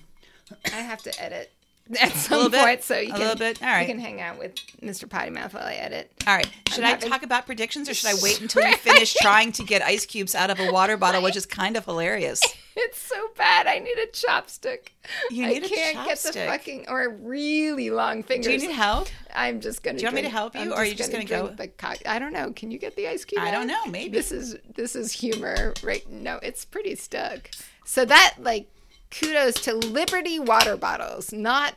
I 0.67 0.77
have 0.81 1.03
to 1.03 1.23
edit 1.23 1.53
at 2.01 2.13
some 2.13 2.37
little 2.39 2.51
bit, 2.51 2.61
point, 2.65 2.83
so 2.83 2.99
you 2.99 3.09
a 3.09 3.13
can 3.13 3.21
little 3.21 3.37
bit. 3.37 3.63
All 3.63 3.69
right. 3.69 3.83
you 3.83 3.87
can 3.95 4.01
hang 4.01 4.21
out 4.21 4.39
with 4.39 4.55
Mr. 4.83 5.09
Potty 5.09 5.31
Mouth 5.31 5.55
while 5.55 5.65
I 5.65 5.75
edit. 5.75 6.11
All 6.27 6.35
right. 6.35 6.49
Should 6.73 6.83
I 6.85 6.89
having- 6.91 7.11
talk 7.11 7.23
about 7.23 7.47
predictions 7.47 7.89
or 7.89 7.95
should 7.95 8.11
I 8.11 8.15
wait 8.23 8.41
until 8.43 8.65
we 8.65 8.73
finish 8.75 9.15
trying 9.15 9.53
to 9.53 9.63
get 9.65 9.83
ice 9.83 10.05
cubes 10.07 10.35
out 10.35 10.51
of 10.51 10.59
a 10.59 10.73
water 10.73 10.97
bottle, 10.97 11.23
which 11.23 11.37
is 11.37 11.47
kind 11.47 11.77
of 11.77 11.85
hilarious? 11.85 12.41
It's 12.79 12.99
so 12.99 13.29
bad. 13.37 13.67
I 13.67 13.79
need 13.79 13.97
a 13.99 14.07
chopstick. 14.09 14.89
You 15.31 15.47
need 15.47 15.63
I 15.63 15.67
a 15.67 15.69
can't 15.71 16.07
get 16.09 16.19
the 16.19 16.33
fucking 16.33 16.85
or 16.89 17.09
really 17.09 17.89
long 17.91 18.23
fingers. 18.23 18.47
Do 18.47 18.53
you 18.53 18.59
need 18.69 18.75
help? 18.75 19.09
I'm 19.35 19.61
just 19.61 19.83
gonna. 19.83 19.97
Do 19.99 20.03
you 20.03 20.07
want 20.09 20.17
me 20.17 20.23
to 20.23 20.29
help 20.29 20.55
you, 20.55 20.61
I'm 20.61 20.73
or 20.73 20.77
are 20.77 20.85
you 20.85 20.95
just 20.95 21.11
gonna, 21.11 21.25
gonna 21.25 21.43
go- 21.43 21.47
drink 21.55 21.59
The 21.59 21.69
cock- 21.69 22.07
I 22.07 22.19
don't 22.19 22.33
know. 22.35 22.53
Can 22.53 22.71
you 22.71 22.79
get 22.79 22.95
the 22.95 23.09
ice 23.09 23.25
cube? 23.25 23.41
I 23.43 23.49
out? 23.49 23.53
don't 23.53 23.67
know, 23.67 23.87
maybe. 23.87 24.11
This 24.17 24.31
is 24.31 24.57
this 24.75 24.95
is 24.95 25.11
humor, 25.11 25.73
right? 25.83 26.07
No, 26.11 26.39
it's 26.43 26.65
pretty 26.67 26.95
stuck. 26.97 27.51
So 27.87 28.05
that 28.05 28.35
like, 28.39 28.69
kudos 29.11 29.55
to 29.63 29.75
Liberty 29.75 30.39
water 30.39 30.77
bottles, 30.77 31.33
not 31.33 31.77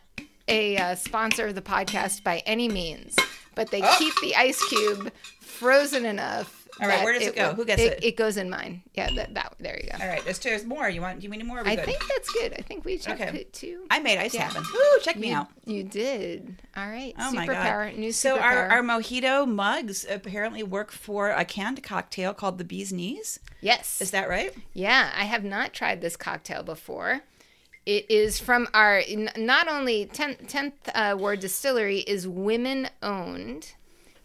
a 0.50 0.76
uh, 0.78 0.96
sponsor 0.96 1.48
of 1.48 1.56
the 1.56 1.62
podcast 1.62 2.24
by 2.24 2.42
any 2.46 2.68
means, 2.68 3.16
but 3.56 3.72
they 3.72 3.82
Oh. 3.84 3.96
keep 3.98 4.14
the 4.22 4.36
ice 4.36 4.62
cube 4.68 5.12
frozen 5.40 6.06
enough. 6.06 6.59
All 6.82 6.88
right, 6.88 7.04
where 7.04 7.14
does 7.14 7.28
it 7.28 7.36
go? 7.36 7.50
will- 7.50 7.56
Who 7.56 7.66
gets 7.66 7.82
it? 7.82 8.00
It 8.04 8.16
goes 8.18 8.38
in 8.38 8.50
mine. 8.50 8.84
Yeah, 8.94 9.10
that, 9.16 9.34
that 9.34 9.56
there 9.60 9.80
you 9.84 9.90
go. 9.92 9.98
All 10.04 10.08
right, 10.10 10.24
there's, 10.24 10.40
there's 10.40 10.66
more. 10.66 10.88
You 10.90 11.02
want? 11.02 11.20
Do 11.20 11.26
you 11.28 11.30
need 11.32 11.46
more? 11.46 11.58
Or 11.58 11.62
are 11.62 11.64
we 11.66 11.72
I 11.72 11.76
good? 11.76 11.86
think 11.86 12.04
that's 12.08 12.30
good. 12.32 12.54
I 12.58 12.62
think 12.62 12.86
we 12.86 12.98
checked 12.98 13.22
Okay. 13.22 13.38
it 13.40 13.54
too. 13.54 13.86
I 13.90 14.00
made 14.00 14.18
ice 14.18 14.34
Yeah. 14.34 14.44
happen. 14.50 14.64
Woo! 14.74 15.00
Check 15.02 15.18
me 15.18 15.30
you, 15.30 15.36
out. 15.36 15.48
you 15.66 15.84
did. 15.84 16.62
All 16.78 16.88
right. 16.88 17.14
Oh 17.20 17.32
my 17.32 17.46
god! 17.46 17.96
New 17.96 18.12
so 18.12 18.38
superpower. 18.38 18.42
our, 18.42 18.68
our 18.70 18.82
mojito 18.82 19.48
mugs 19.48 20.06
apparently 20.10 20.64
work 20.64 20.92
for 20.92 21.30
a 21.32 21.46
canned 21.46 21.82
cocktail 21.84 22.34
called 22.34 22.58
the 22.58 22.64
bee's 22.64 22.94
knees. 22.94 23.40
yes. 23.62 24.02
Is 24.02 24.12
that 24.12 24.30
right? 24.30 24.54
Yeah, 24.74 25.12
I 25.16 25.26
have 25.26 25.44
not 25.44 25.74
tried 25.74 26.02
this 26.02 26.16
cocktail 26.16 26.64
before. 26.64 27.22
It 27.86 28.12
is 28.12 28.40
from 28.40 28.68
our 28.74 29.02
not 29.36 29.68
only 29.68 30.06
10th, 30.06 30.48
10th 30.52 30.74
uh, 30.94 31.18
Ward 31.18 31.40
Distillery 31.40 32.00
is 32.00 32.28
women 32.28 32.88
owned 33.02 33.72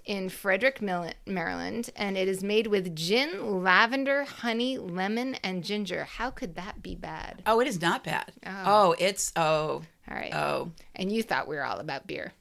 in 0.05 0.29
Frederick, 0.29 0.81
Maryland, 0.83 1.91
and 1.97 2.17
it 2.17 2.29
is 2.29 2.43
made 2.43 2.67
with 2.67 2.95
gin, 2.95 3.63
lavender, 3.63 4.25
honey, 4.25 4.77
lemon, 4.79 5.35
and 5.37 5.65
ginger. 5.65 6.05
How 6.05 6.31
could 6.31 6.55
that 6.57 6.83
be 6.83 6.95
bad? 6.95 7.43
Oh, 7.47 7.61
it 7.61 7.67
is 7.67 7.81
not 7.81 8.05
bad. 8.05 8.33
Oh. 8.47 8.63
Oh, 8.67 8.95
it's 8.99 9.33
oh 9.37 9.83
All 10.11 10.17
right. 10.17 10.35
oh 10.35 10.73
and 10.95 11.11
you 11.11 11.23
thought 11.23 11.49
we 11.49 11.57
were 11.57 11.65
all 11.65 11.79
about 11.79 12.07
beer. 12.07 12.33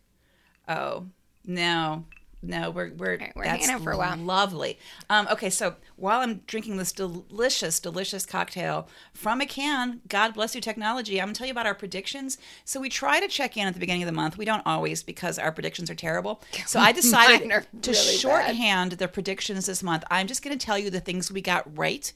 oh 0.68 1.06
no. 1.46 2.06
No, 2.44 2.72
we're 2.72 2.92
we're, 2.92 3.18
right, 3.18 3.32
we're 3.36 3.44
that's 3.46 3.66
hanging 3.66 3.76
out 3.76 3.84
for 3.84 3.94
a 3.94 3.98
while. 3.98 4.18
Lovely. 4.18 4.78
Um, 5.10 5.28
okay, 5.32 5.50
so 5.50 5.76
while 5.96 6.20
I'm 6.20 6.42
drinking 6.46 6.78
this 6.78 6.92
delicious, 6.92 7.80
delicious 7.80 8.26
cocktail 8.26 8.90
from 9.14 9.40
a 9.40 9.46
can, 9.46 10.02
God 10.10 10.34
bless 10.34 10.54
you, 10.54 10.60
technology. 10.60 11.22
I'm 11.22 11.28
gonna 11.28 11.36
tell 11.36 11.48
you 11.48 11.52
about 11.52 11.66
our 11.66 11.74
predictions. 11.74 12.38
So 12.66 12.82
we 12.82 12.90
try 12.90 13.22
to 13.22 13.30
check 13.30 13.56
in 13.56 13.66
at 13.68 13.74
the 13.74 13.80
beginning 13.80 14.04
of 14.04 14.08
the 14.08 14.14
month. 14.14 14.38
We 14.38 14.46
don't 14.46 14.66
always 14.66 15.04
because 15.04 15.40
our 15.40 15.52
predictions 15.54 15.90
are 15.90 15.96
terrible. 15.96 16.42
So 16.66 16.80
I 16.80 16.92
decided 16.94 17.50
to 17.50 17.50
really 17.50 17.66
bad. 17.84 17.96
shorthand 17.96 18.92
the 18.94 19.08
predictions 19.08 19.66
this 19.66 19.82
month. 19.82 20.04
I'm 20.12 20.28
just 20.28 20.44
gonna 20.44 20.58
tell 20.58 20.78
you 20.78 20.90
the 20.90 21.00
things 21.00 21.32
we 21.32 21.42
got 21.42 21.78
right 21.78 22.12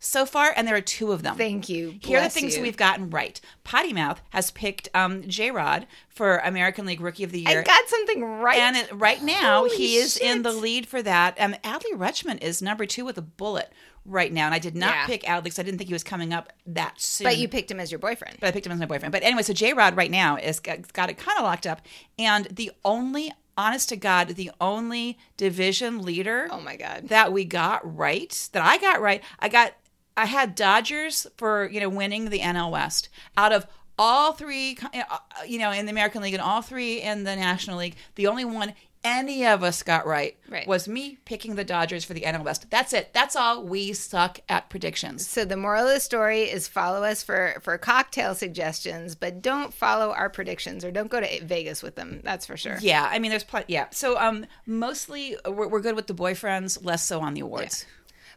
so 0.00 0.26
far, 0.26 0.52
and 0.56 0.66
there 0.66 0.74
are 0.74 0.80
two 0.80 1.12
of 1.12 1.22
them. 1.22 1.36
Thank 1.36 1.68
you. 1.68 1.98
Here 2.02 2.18
are 2.18 2.22
the 2.24 2.30
things 2.30 2.56
you. 2.56 2.62
we've 2.62 2.76
gotten 2.76 3.10
right. 3.10 3.40
Potty 3.64 3.92
Mouth 3.92 4.20
has 4.30 4.50
picked 4.50 4.88
um, 4.94 5.22
J 5.28 5.50
Rod 5.50 5.86
for 6.08 6.38
American 6.38 6.86
League 6.86 7.00
Rookie 7.00 7.22
of 7.22 7.32
the 7.32 7.40
Year. 7.40 7.60
I 7.60 7.62
got 7.62 7.86
something 7.88 8.24
right. 8.24 8.58
and 8.58 8.76
it, 8.76 8.90
right 8.92 9.22
now, 9.22 9.58
Holy 9.58 9.76
he 9.76 9.96
is 9.96 10.16
in 10.16 10.42
the 10.42 10.52
lead 10.52 10.86
for 10.88 11.02
that. 11.02 11.36
Um, 11.38 11.54
Adley 11.62 11.92
Rutschman 11.94 12.42
is 12.42 12.60
number 12.62 12.86
two 12.86 13.04
with 13.04 13.18
a 13.18 13.22
bullet 13.22 13.72
right 14.06 14.32
now. 14.32 14.46
And 14.46 14.54
I 14.54 14.58
did 14.58 14.74
not 14.74 14.94
Yeah. 14.94 15.06
pick 15.06 15.22
Adley 15.24 15.44
because 15.44 15.58
I 15.58 15.62
didn't 15.62 15.76
think 15.78 15.88
he 15.88 15.94
was 15.94 16.02
coming 16.02 16.32
up 16.32 16.50
that 16.66 16.98
soon. 17.00 17.26
but 17.26 17.36
you 17.36 17.46
picked 17.48 17.70
him 17.70 17.78
as 17.78 17.92
your 17.92 17.98
boyfriend. 17.98 18.38
But 18.40 18.46
I 18.48 18.50
picked 18.52 18.64
him 18.64 18.72
as 18.72 18.78
my 18.80 18.86
boyfriend. 18.86 19.12
But 19.12 19.22
anyway, 19.22 19.42
so 19.42 19.52
J 19.52 19.74
Rod 19.74 19.94
right 19.96 20.10
now 20.10 20.36
is 20.36 20.58
got, 20.60 20.90
got 20.94 21.10
it 21.10 21.18
kind 21.18 21.36
of 21.38 21.44
locked 21.44 21.66
up. 21.66 21.82
And 22.18 22.46
the 22.46 22.72
only, 22.86 23.30
honest 23.58 23.90
to 23.90 23.96
God, 23.96 24.28
the 24.28 24.50
only 24.60 25.18
division 25.36 26.00
leader 26.02 26.48
Oh 26.50 26.60
my 26.62 26.76
god. 26.76 27.08
that 27.08 27.30
we 27.32 27.44
got 27.44 27.96
right, 27.96 28.48
that 28.52 28.62
I 28.64 28.78
got 28.78 29.02
right, 29.02 29.22
I 29.38 29.48
got, 29.50 29.74
I 30.20 30.26
had 30.26 30.54
Dodgers 30.54 31.26
for 31.36 31.68
you 31.70 31.80
know 31.80 31.88
winning 31.88 32.30
the 32.30 32.40
NL 32.40 32.70
West 32.70 33.08
out 33.36 33.52
of 33.52 33.66
all 33.98 34.32
three, 34.32 34.78
uh, 34.94 35.18
you 35.46 35.58
know, 35.58 35.70
in 35.72 35.84
the 35.86 35.90
American 35.92 36.22
League 36.22 36.32
and 36.34 36.42
all 36.42 36.62
three 36.62 37.02
in 37.02 37.24
the 37.24 37.36
National 37.36 37.76
League. 37.78 37.96
The 38.14 38.26
only 38.28 38.44
one 38.44 38.74
any 39.02 39.46
of 39.46 39.62
us 39.62 39.82
got 39.82 40.06
right, 40.06 40.36
Right. 40.46 40.66
was 40.68 40.86
me 40.86 41.16
picking 41.24 41.54
the 41.54 41.64
Dodgers 41.64 42.04
for 42.04 42.12
the 42.12 42.20
NL 42.26 42.44
West. 42.44 42.66
That's 42.70 42.92
it. 42.92 43.14
That's 43.14 43.34
all. 43.34 43.62
We 43.64 43.94
suck 43.94 44.40
at 44.46 44.68
predictions. 44.68 45.26
So 45.26 45.46
the 45.46 45.56
moral 45.56 45.86
of 45.86 45.94
the 45.94 46.00
story 46.00 46.42
is 46.42 46.68
follow 46.68 47.02
us 47.02 47.22
for 47.22 47.56
for 47.62 47.78
cocktail 47.78 48.34
suggestions, 48.34 49.14
but 49.14 49.40
don't 49.40 49.72
follow 49.72 50.12
our 50.12 50.28
predictions 50.28 50.84
or 50.84 50.90
don't 50.90 51.10
go 51.10 51.20
to 51.20 51.44
Vegas 51.44 51.82
with 51.82 51.94
them. 51.94 52.20
That's 52.22 52.44
for 52.44 52.58
sure. 52.58 52.76
Yeah, 52.82 53.08
I 53.10 53.18
mean, 53.20 53.30
there's 53.30 53.44
plenty. 53.44 53.72
Yeah, 53.72 53.86
so 53.90 54.18
um, 54.18 54.44
mostly 54.66 55.36
we're, 55.46 55.68
we're 55.68 55.80
good 55.80 55.96
with 55.96 56.06
the 56.06 56.14
boyfriends, 56.14 56.84
less 56.84 57.02
so 57.02 57.20
on 57.20 57.32
the 57.32 57.40
awards. 57.40 57.86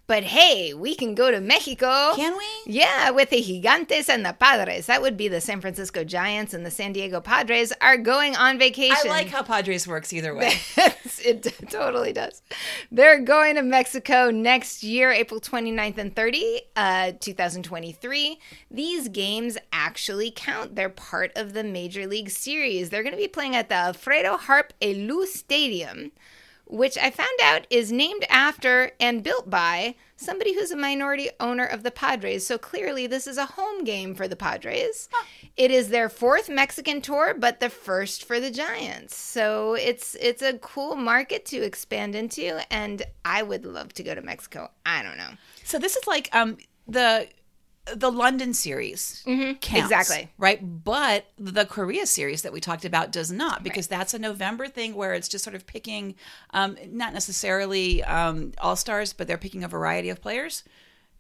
But 0.06 0.24
hey, 0.24 0.74
we 0.74 0.96
can 0.96 1.16
go 1.16 1.32
to 1.32 1.40
Mexico. 1.40 2.14
Can 2.16 2.38
we? 2.38 2.46
Yeah, 2.74 3.12
with 3.12 3.30
the 3.30 3.42
Gigantes 3.42 4.10
and 4.10 4.26
the 4.26 4.34
Padres. 4.34 4.88
That 4.88 5.02
would 5.02 5.16
be 5.16 5.30
the 5.30 5.40
San 5.40 5.62
Francisco 5.62 6.04
Giants 6.04 6.54
and 6.54 6.66
the 6.66 6.72
San 6.72 6.92
Diego 6.92 7.22
Padres 7.22 7.72
are 7.80 7.98
going 7.98 8.36
on 8.36 8.60
vacation. 8.60 8.98
I 9.06 9.10
like 9.10 9.30
how 9.30 9.44
Padres 9.44 9.88
works 9.88 10.12
either 10.12 10.36
way. 10.36 10.54
it 11.24 11.44
totally 11.70 12.12
does. 12.12 12.42
They're 12.92 13.20
going 13.20 13.56
to 13.56 13.62
Mexico 13.62 14.30
next 14.30 14.84
year, 14.84 15.12
April 15.12 15.40
29th 15.40 15.98
and 15.98 16.14
30, 16.14 16.62
uh, 16.76 17.12
2023. 17.20 18.40
These 18.70 19.08
games 19.08 19.58
actually 19.72 20.32
count. 20.36 20.76
They're 20.76 20.90
part 20.90 21.32
of 21.38 21.54
the 21.54 21.64
Major 21.64 22.08
League 22.08 22.30
Series. 22.30 22.90
They're 22.90 23.04
going 23.04 23.16
to 23.16 23.22
be 23.22 23.30
playing 23.30 23.56
at 23.56 23.70
the 23.70 23.76
Alfredo 23.76 24.36
Harp 24.36 24.74
Helú 24.82 25.26
Stadium, 25.26 26.12
which 26.66 26.98
I 26.98 27.12
found 27.12 27.40
out 27.42 27.68
is 27.70 27.92
named 27.92 28.26
after 28.30 28.92
and 29.00 29.24
built 29.24 29.50
by 29.50 29.96
somebody 30.16 30.54
who's 30.54 30.72
a 30.72 30.78
minority 30.78 31.30
owner 31.40 31.66
of 31.66 31.84
the 31.84 31.92
Padres. 31.92 32.46
So 32.48 32.58
clearly, 32.58 33.08
this 33.08 33.28
is 33.28 33.38
a 33.38 33.46
home 33.46 33.84
game 33.84 34.16
for 34.16 34.28
the 34.28 34.36
Padres. 34.36 35.10
It 35.58 35.72
is 35.72 35.90
their 35.90 36.10
fourth 36.10 36.50
Mexican 36.50 37.02
tour, 37.02 37.36
but 37.38 37.60
the 37.60 37.70
first 37.70 38.24
for 38.26 38.40
the 38.40 38.52
Giants. 38.52 39.16
So 39.16 39.74
it's 39.74 40.16
it's 40.16 40.42
a 40.42 40.58
cool 40.58 40.96
market 40.96 41.46
to 41.48 41.58
expand 41.62 42.16
into, 42.16 42.62
and 42.72 43.04
I 43.26 43.44
would 43.44 43.66
love 43.66 43.94
to 43.94 44.04
go 44.04 44.16
to 44.16 44.22
Mexico. 44.22 44.72
I 44.86 45.04
don't 45.04 45.18
know. 45.18 45.32
So 45.64 45.80
this 45.80 45.96
is 45.96 46.08
like 46.08 46.30
um 46.34 46.58
the 46.88 47.28
the 47.96 48.12
London 48.12 48.54
series 48.54 49.22
counts, 49.26 49.92
exactly. 49.92 50.32
right, 50.38 50.84
but 50.84 51.26
the 51.38 51.66
Korea 51.66 52.06
series 52.06 52.42
that 52.44 52.54
we 52.54 52.62
talked 52.62 52.86
about 52.86 53.12
does 53.12 53.32
not 53.32 53.64
because 53.64 53.88
that's 53.88 54.14
a 54.14 54.20
November 54.20 54.68
thing 54.68 54.96
where 54.96 55.14
it's 55.14 55.28
just 55.28 55.44
sort 55.44 55.56
of 55.56 55.68
picking, 55.68 56.16
um, 56.52 56.78
not 56.88 57.14
necessarily 57.14 58.04
um, 58.04 58.54
all 58.60 58.76
stars, 58.76 59.12
but 59.12 59.28
they're 59.28 59.38
picking 59.38 59.64
a 59.64 59.68
variety 59.68 60.10
of 60.10 60.22
players 60.22 60.64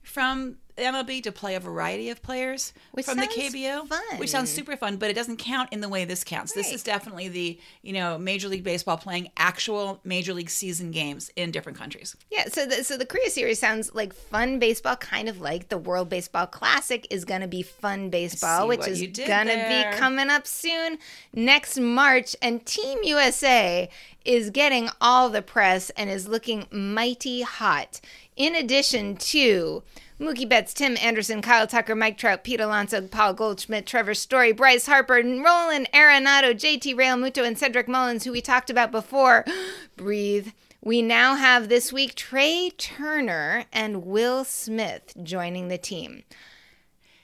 from 0.04 0.58
MLB 0.78 1.22
to 1.24 1.32
play 1.32 1.56
a 1.56 1.60
variety 1.60 2.10
of 2.10 2.22
players 2.22 2.74
Which 2.92 3.06
from 3.06 3.18
the 3.18 3.28
KBO, 3.28 3.88
fun. 3.88 4.02
which 4.18 4.30
sounds 4.30 4.50
super 4.50 4.76
fun, 4.76 4.98
but 4.98 5.10
it 5.10 5.14
doesn't 5.14 5.38
count 5.38 5.70
in 5.72 5.82
the 5.82 5.90
way 5.90 6.06
this 6.06 6.24
counts. 6.24 6.54
This 6.54 6.72
is 6.72 6.84
definitely 6.84 7.28
the 7.30 7.60
you 7.82 7.94
know 7.94 8.18
Major 8.18 8.48
League 8.48 8.64
Baseball 8.64 8.98
playing 8.98 9.30
actual 9.38 10.00
Major 10.04 10.34
League 10.34 10.50
season 10.50 10.92
games 10.92 11.32
in 11.36 11.52
different 11.52 11.78
countries. 11.78 12.16
Yeah, 12.32 12.46
so 12.48 12.66
the 12.66 12.84
so 12.84 12.98
the 12.98 13.06
Korea 13.06 13.30
series 13.30 13.60
sounds 13.60 13.94
like 13.94 14.14
fun 14.14 14.60
baseball, 14.60 14.96
kind 14.96 15.30
of 15.30 15.40
like 15.40 15.70
the 15.70 15.78
World 15.78 16.10
Baseball 16.10 16.48
Classic 16.48 17.06
is 17.10 17.26
going 17.26 17.42
to 17.42 17.48
be 17.48 17.62
fun 17.62 18.10
baseball, 18.10 18.68
which 18.68 18.88
is 18.88 19.02
going 19.02 19.48
to 19.48 19.66
be 19.68 19.98
coming 19.98 20.30
up 20.30 20.48
soon 20.48 20.98
next 21.34 21.80
March. 21.80 22.36
And 22.42 22.66
Team 22.66 23.00
USA 23.04 23.90
is 24.26 24.50
getting 24.50 24.90
all 25.02 25.30
the 25.30 25.42
press 25.42 25.90
and 25.92 26.10
is 26.10 26.28
looking 26.28 26.66
mighty 26.72 27.42
hot. 27.42 28.00
In 28.36 28.56
addition 28.56 29.16
to 29.18 29.84
Mookie 30.20 30.48
Betts, 30.48 30.74
Tim 30.74 30.96
Anderson, 31.02 31.42
Kyle 31.42 31.66
Tucker, 31.66 31.96
Mike 31.96 32.18
Trout, 32.18 32.44
Pete 32.44 32.60
Alonso, 32.60 33.02
Paul 33.02 33.34
Goldschmidt, 33.34 33.86
Trevor 33.86 34.14
Story, 34.14 34.52
Bryce 34.52 34.86
Harper, 34.86 35.24
Nolan 35.24 35.88
Arenado, 35.94 36.54
JT 36.54 36.96
Realmuto, 36.96 37.46
and 37.46 37.58
Cedric 37.58 37.88
Mullins, 37.88 38.24
who 38.24 38.32
we 38.32 38.42
talked 38.42 38.70
about 38.70 38.92
before. 38.92 39.44
Breathe. 39.98 40.50
We 40.82 41.02
now 41.02 41.36
have 41.36 41.70
this 41.70 41.94
week 41.94 42.14
Trea 42.14 42.70
Turner 42.72 43.66
and 43.72 44.06
Will 44.06 44.44
Smith 44.44 45.14
joining 45.24 45.70
the 45.70 45.78
team. 45.78 46.24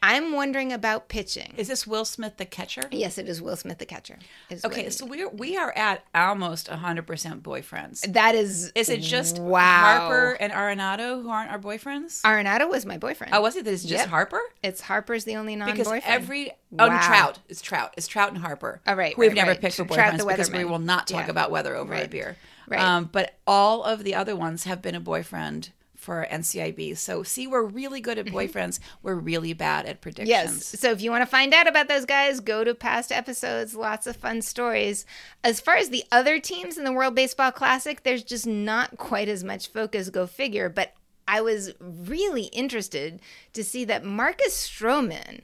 I'm 0.02 0.34
wondering 0.34 0.72
about 0.72 1.10
pitching. 1.10 1.54
Is 1.58 1.68
this 1.68 1.86
Will 1.86 2.06
Smith 2.06 2.38
the 2.38 2.46
catcher? 2.46 2.84
Yes, 2.92 3.18
it 3.18 3.28
is 3.28 3.42
Will 3.42 3.56
Smith, 3.56 3.80
the 3.80 3.86
catcher. 3.86 4.18
Okay, 4.64 4.90
so 4.90 5.06
we're 5.06 5.28
we 5.30 5.58
are 5.58 5.72
at 5.76 6.04
almost 6.16 6.68
hundred 6.70 7.06
percent 7.08 7.44
boyfriends. 7.44 8.12
that 8.14 8.36
is. 8.36 8.72
Is 8.76 8.90
it 8.90 9.02
just 9.02 9.40
wow? 9.40 9.60
Harper 10.08 10.38
and 10.40 10.54
Arenado 10.54 11.22
who 11.22 11.30
aren't 11.30 11.52
our 11.52 11.60
boyfriends? 11.60 12.22
Arenado 12.22 12.70
was 12.70 12.86
my 12.86 12.98
boyfriend. 12.98 13.34
oh, 13.34 13.42
was 13.42 13.56
it? 13.56 13.66
That 13.66 13.74
it's 13.74 13.84
just 13.84 14.04
Yep. 14.04 14.10
Harper? 14.10 14.42
it's 14.64 14.82
Harper's 14.82 15.26
the 15.26 15.36
only 15.36 15.56
non-boyfriend. 15.56 16.04
Because 16.04 16.04
every 16.06 16.52
oh 16.78 16.88
Wow. 16.88 17.02
Trout. 17.08 17.40
It's 17.50 17.62
Trout. 17.62 17.94
It's 17.98 18.08
Trout 18.08 18.30
and 18.30 18.38
Harper. 18.38 18.82
All 18.88 18.96
right, 18.96 19.18
we've 19.18 19.30
right, 19.32 19.36
never 19.36 19.52
right. 19.52 19.62
picked 19.62 19.76
for 19.76 19.86
Trout 19.86 20.18
the 20.18 20.24
boyfriends 20.24 20.28
because 20.28 20.52
we 20.52 20.66
will 20.66 20.80
not 20.80 21.08
talk 21.08 21.26
Yeah. 21.26 21.32
about 21.32 21.52
weather 21.52 21.76
over 21.76 21.94
a 21.94 22.08
beer. 22.08 22.38
Right. 22.68 22.80
Um, 22.80 23.10
but 23.12 23.34
all 23.48 23.84
of 23.84 24.04
the 24.04 24.14
other 24.16 24.36
ones 24.36 24.64
have 24.66 24.82
been 24.82 24.94
a 24.96 25.00
boyfriend 25.00 25.72
for 26.00 26.26
NCIB. 26.32 26.96
So 26.96 27.24
see, 27.24 27.46
we're 27.46 27.66
really 27.66 28.00
good 28.00 28.18
at 28.18 28.26
mm-hmm. 28.26 28.38
boyfriends. 28.38 28.80
we're 29.04 29.16
really 29.16 29.52
bad 29.52 29.86
at 29.86 30.00
predictions. 30.00 30.30
Yes. 30.30 30.80
So 30.80 30.92
if 30.92 31.02
you 31.02 31.12
want 31.12 31.24
to 31.24 31.30
find 31.30 31.54
out 31.54 31.68
about 31.68 31.90
those 31.90 32.06
guys, 32.06 32.40
go 32.40 32.64
to 32.64 32.74
past 32.74 33.12
episodes. 33.12 33.76
Lots 33.76 34.08
of 34.08 34.16
fun 34.16 34.42
stories. 34.42 35.06
As 35.44 35.60
far 35.60 35.76
as 35.76 35.90
the 35.90 36.06
other 36.10 36.40
teams 36.40 36.78
in 36.78 36.86
the 36.86 36.94
World 36.94 37.16
Baseball 37.16 37.52
Classic, 37.52 38.02
there's 38.04 38.24
just 38.24 38.48
not 38.48 38.98
quite 38.98 39.28
as 39.28 39.44
much 39.44 39.68
focus, 39.68 40.10
go 40.10 40.26
figure. 40.26 40.70
But 40.70 40.94
I 41.28 41.42
was 41.42 41.74
really 41.82 42.44
interested 42.44 43.20
to 43.52 43.62
see 43.62 43.84
that 43.84 44.06
Marcus 44.06 44.68
Stroman 44.68 45.42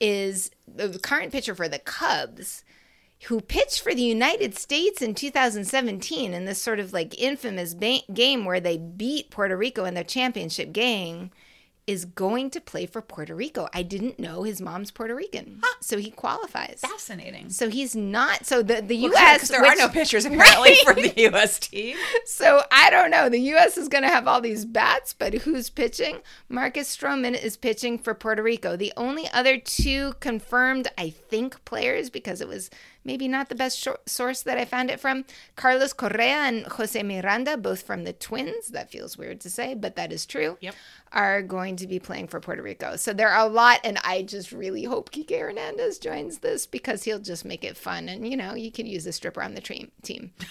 is 0.00 0.50
the 0.68 0.98
current 0.98 1.32
pitcher 1.32 1.54
for 1.54 1.66
the 1.66 1.78
Cubs. 1.78 2.62
Who 3.28 3.40
pitched 3.40 3.80
for 3.80 3.94
the 3.94 4.02
United 4.02 4.54
States 4.58 5.00
in 5.00 5.14
2017 5.14 6.34
in 6.34 6.44
this 6.44 6.60
sort 6.60 6.78
of 6.78 6.92
like 6.92 7.18
infamous 7.18 7.72
ba- 7.74 8.00
game 8.12 8.44
where 8.44 8.60
they 8.60 8.76
beat 8.76 9.30
Puerto 9.30 9.56
Rico 9.56 9.84
in 9.86 9.94
their 9.94 10.04
championship 10.04 10.72
game 10.72 11.30
is 11.86 12.06
going 12.06 12.48
to 12.50 12.60
play 12.62 12.86
for 12.86 13.02
Puerto 13.02 13.34
Rico. 13.34 13.68
I 13.74 13.82
didn't 13.82 14.18
know 14.18 14.42
his 14.42 14.58
mom's 14.60 14.90
Puerto 14.90 15.14
Rican, 15.14 15.60
so 15.80 15.98
he 15.98 16.10
qualifies. 16.10 16.78
Fascinating. 16.80 17.50
So 17.50 17.68
he's 17.68 17.94
not. 17.94 18.46
So 18.46 18.62
the 18.62 18.80
the 18.80 19.02
Well, 19.02 19.12
U.S. 19.12 19.48
there 19.48 19.64
are 19.64 19.76
no 19.76 19.88
pitchers 19.90 20.24
apparently 20.26 20.70
Right. 20.70 20.84
for 20.84 20.94
the 20.94 21.12
U.S. 21.24 21.58
team. 21.58 21.96
So 22.24 22.62
I 22.72 22.88
don't 22.90 23.10
know. 23.10 23.28
The 23.28 23.38
U.S. 23.40 23.76
is 23.76 23.88
going 23.88 24.02
to 24.04 24.08
have 24.08 24.26
all 24.26 24.40
these 24.40 24.64
bats, 24.64 25.12
but 25.12 25.34
who's 25.34 25.68
pitching? 25.68 26.20
Marcus 26.48 26.94
Stroman 26.94 27.38
is 27.42 27.56
pitching 27.58 27.98
for 27.98 28.14
Puerto 28.14 28.42
Rico. 28.42 28.76
The 28.76 28.92
only 28.96 29.28
other 29.32 29.58
two 29.58 30.14
confirmed, 30.20 30.88
I 30.96 31.10
think, 31.10 31.62
players, 31.66 32.08
because 32.08 32.40
it 32.40 32.48
was 32.48 32.70
maybe 33.04 33.28
not 33.28 33.48
the 33.48 33.54
best 33.54 33.78
shor- 33.78 34.00
source 34.06 34.42
that 34.42 34.58
I 34.58 34.64
found 34.64 34.90
it 34.90 35.00
from, 35.00 35.24
Carlos 35.56 35.92
Correa 35.92 36.44
and 36.44 36.66
Jose 36.66 37.02
Miranda, 37.02 37.56
both 37.56 37.82
from 37.82 38.04
the 38.04 38.12
Twins. 38.12 38.68
That 38.68 38.90
feels 38.90 39.16
weird 39.16 39.40
to 39.42 39.50
say, 39.50 39.74
but 39.74 39.96
that 39.96 40.12
is 40.12 40.26
true. 40.26 40.56
Yep. 40.60 40.74
Are 41.12 41.42
going 41.42 41.76
to 41.76 41.86
be 41.86 41.98
playing 41.98 42.28
for 42.28 42.40
Puerto 42.40 42.62
Rico. 42.62 42.96
So 42.96 43.12
there 43.12 43.28
are 43.28 43.46
a 43.46 43.48
lot, 43.48 43.80
and 43.84 43.98
I 44.04 44.22
just 44.22 44.50
really 44.50 44.84
hope 44.84 45.10
Kike 45.10 45.38
Hernandez 45.38 45.98
joins 45.98 46.38
this 46.38 46.66
because 46.66 47.04
he'll 47.04 47.20
just 47.20 47.44
make 47.44 47.62
it 47.62 47.76
fun. 47.76 48.08
And, 48.08 48.28
you 48.28 48.36
know, 48.36 48.54
you 48.54 48.72
could 48.72 48.88
use 48.88 49.06
a 49.06 49.12
stripper 49.12 49.42
on 49.42 49.54
the 49.54 49.60
team. 50.02 50.32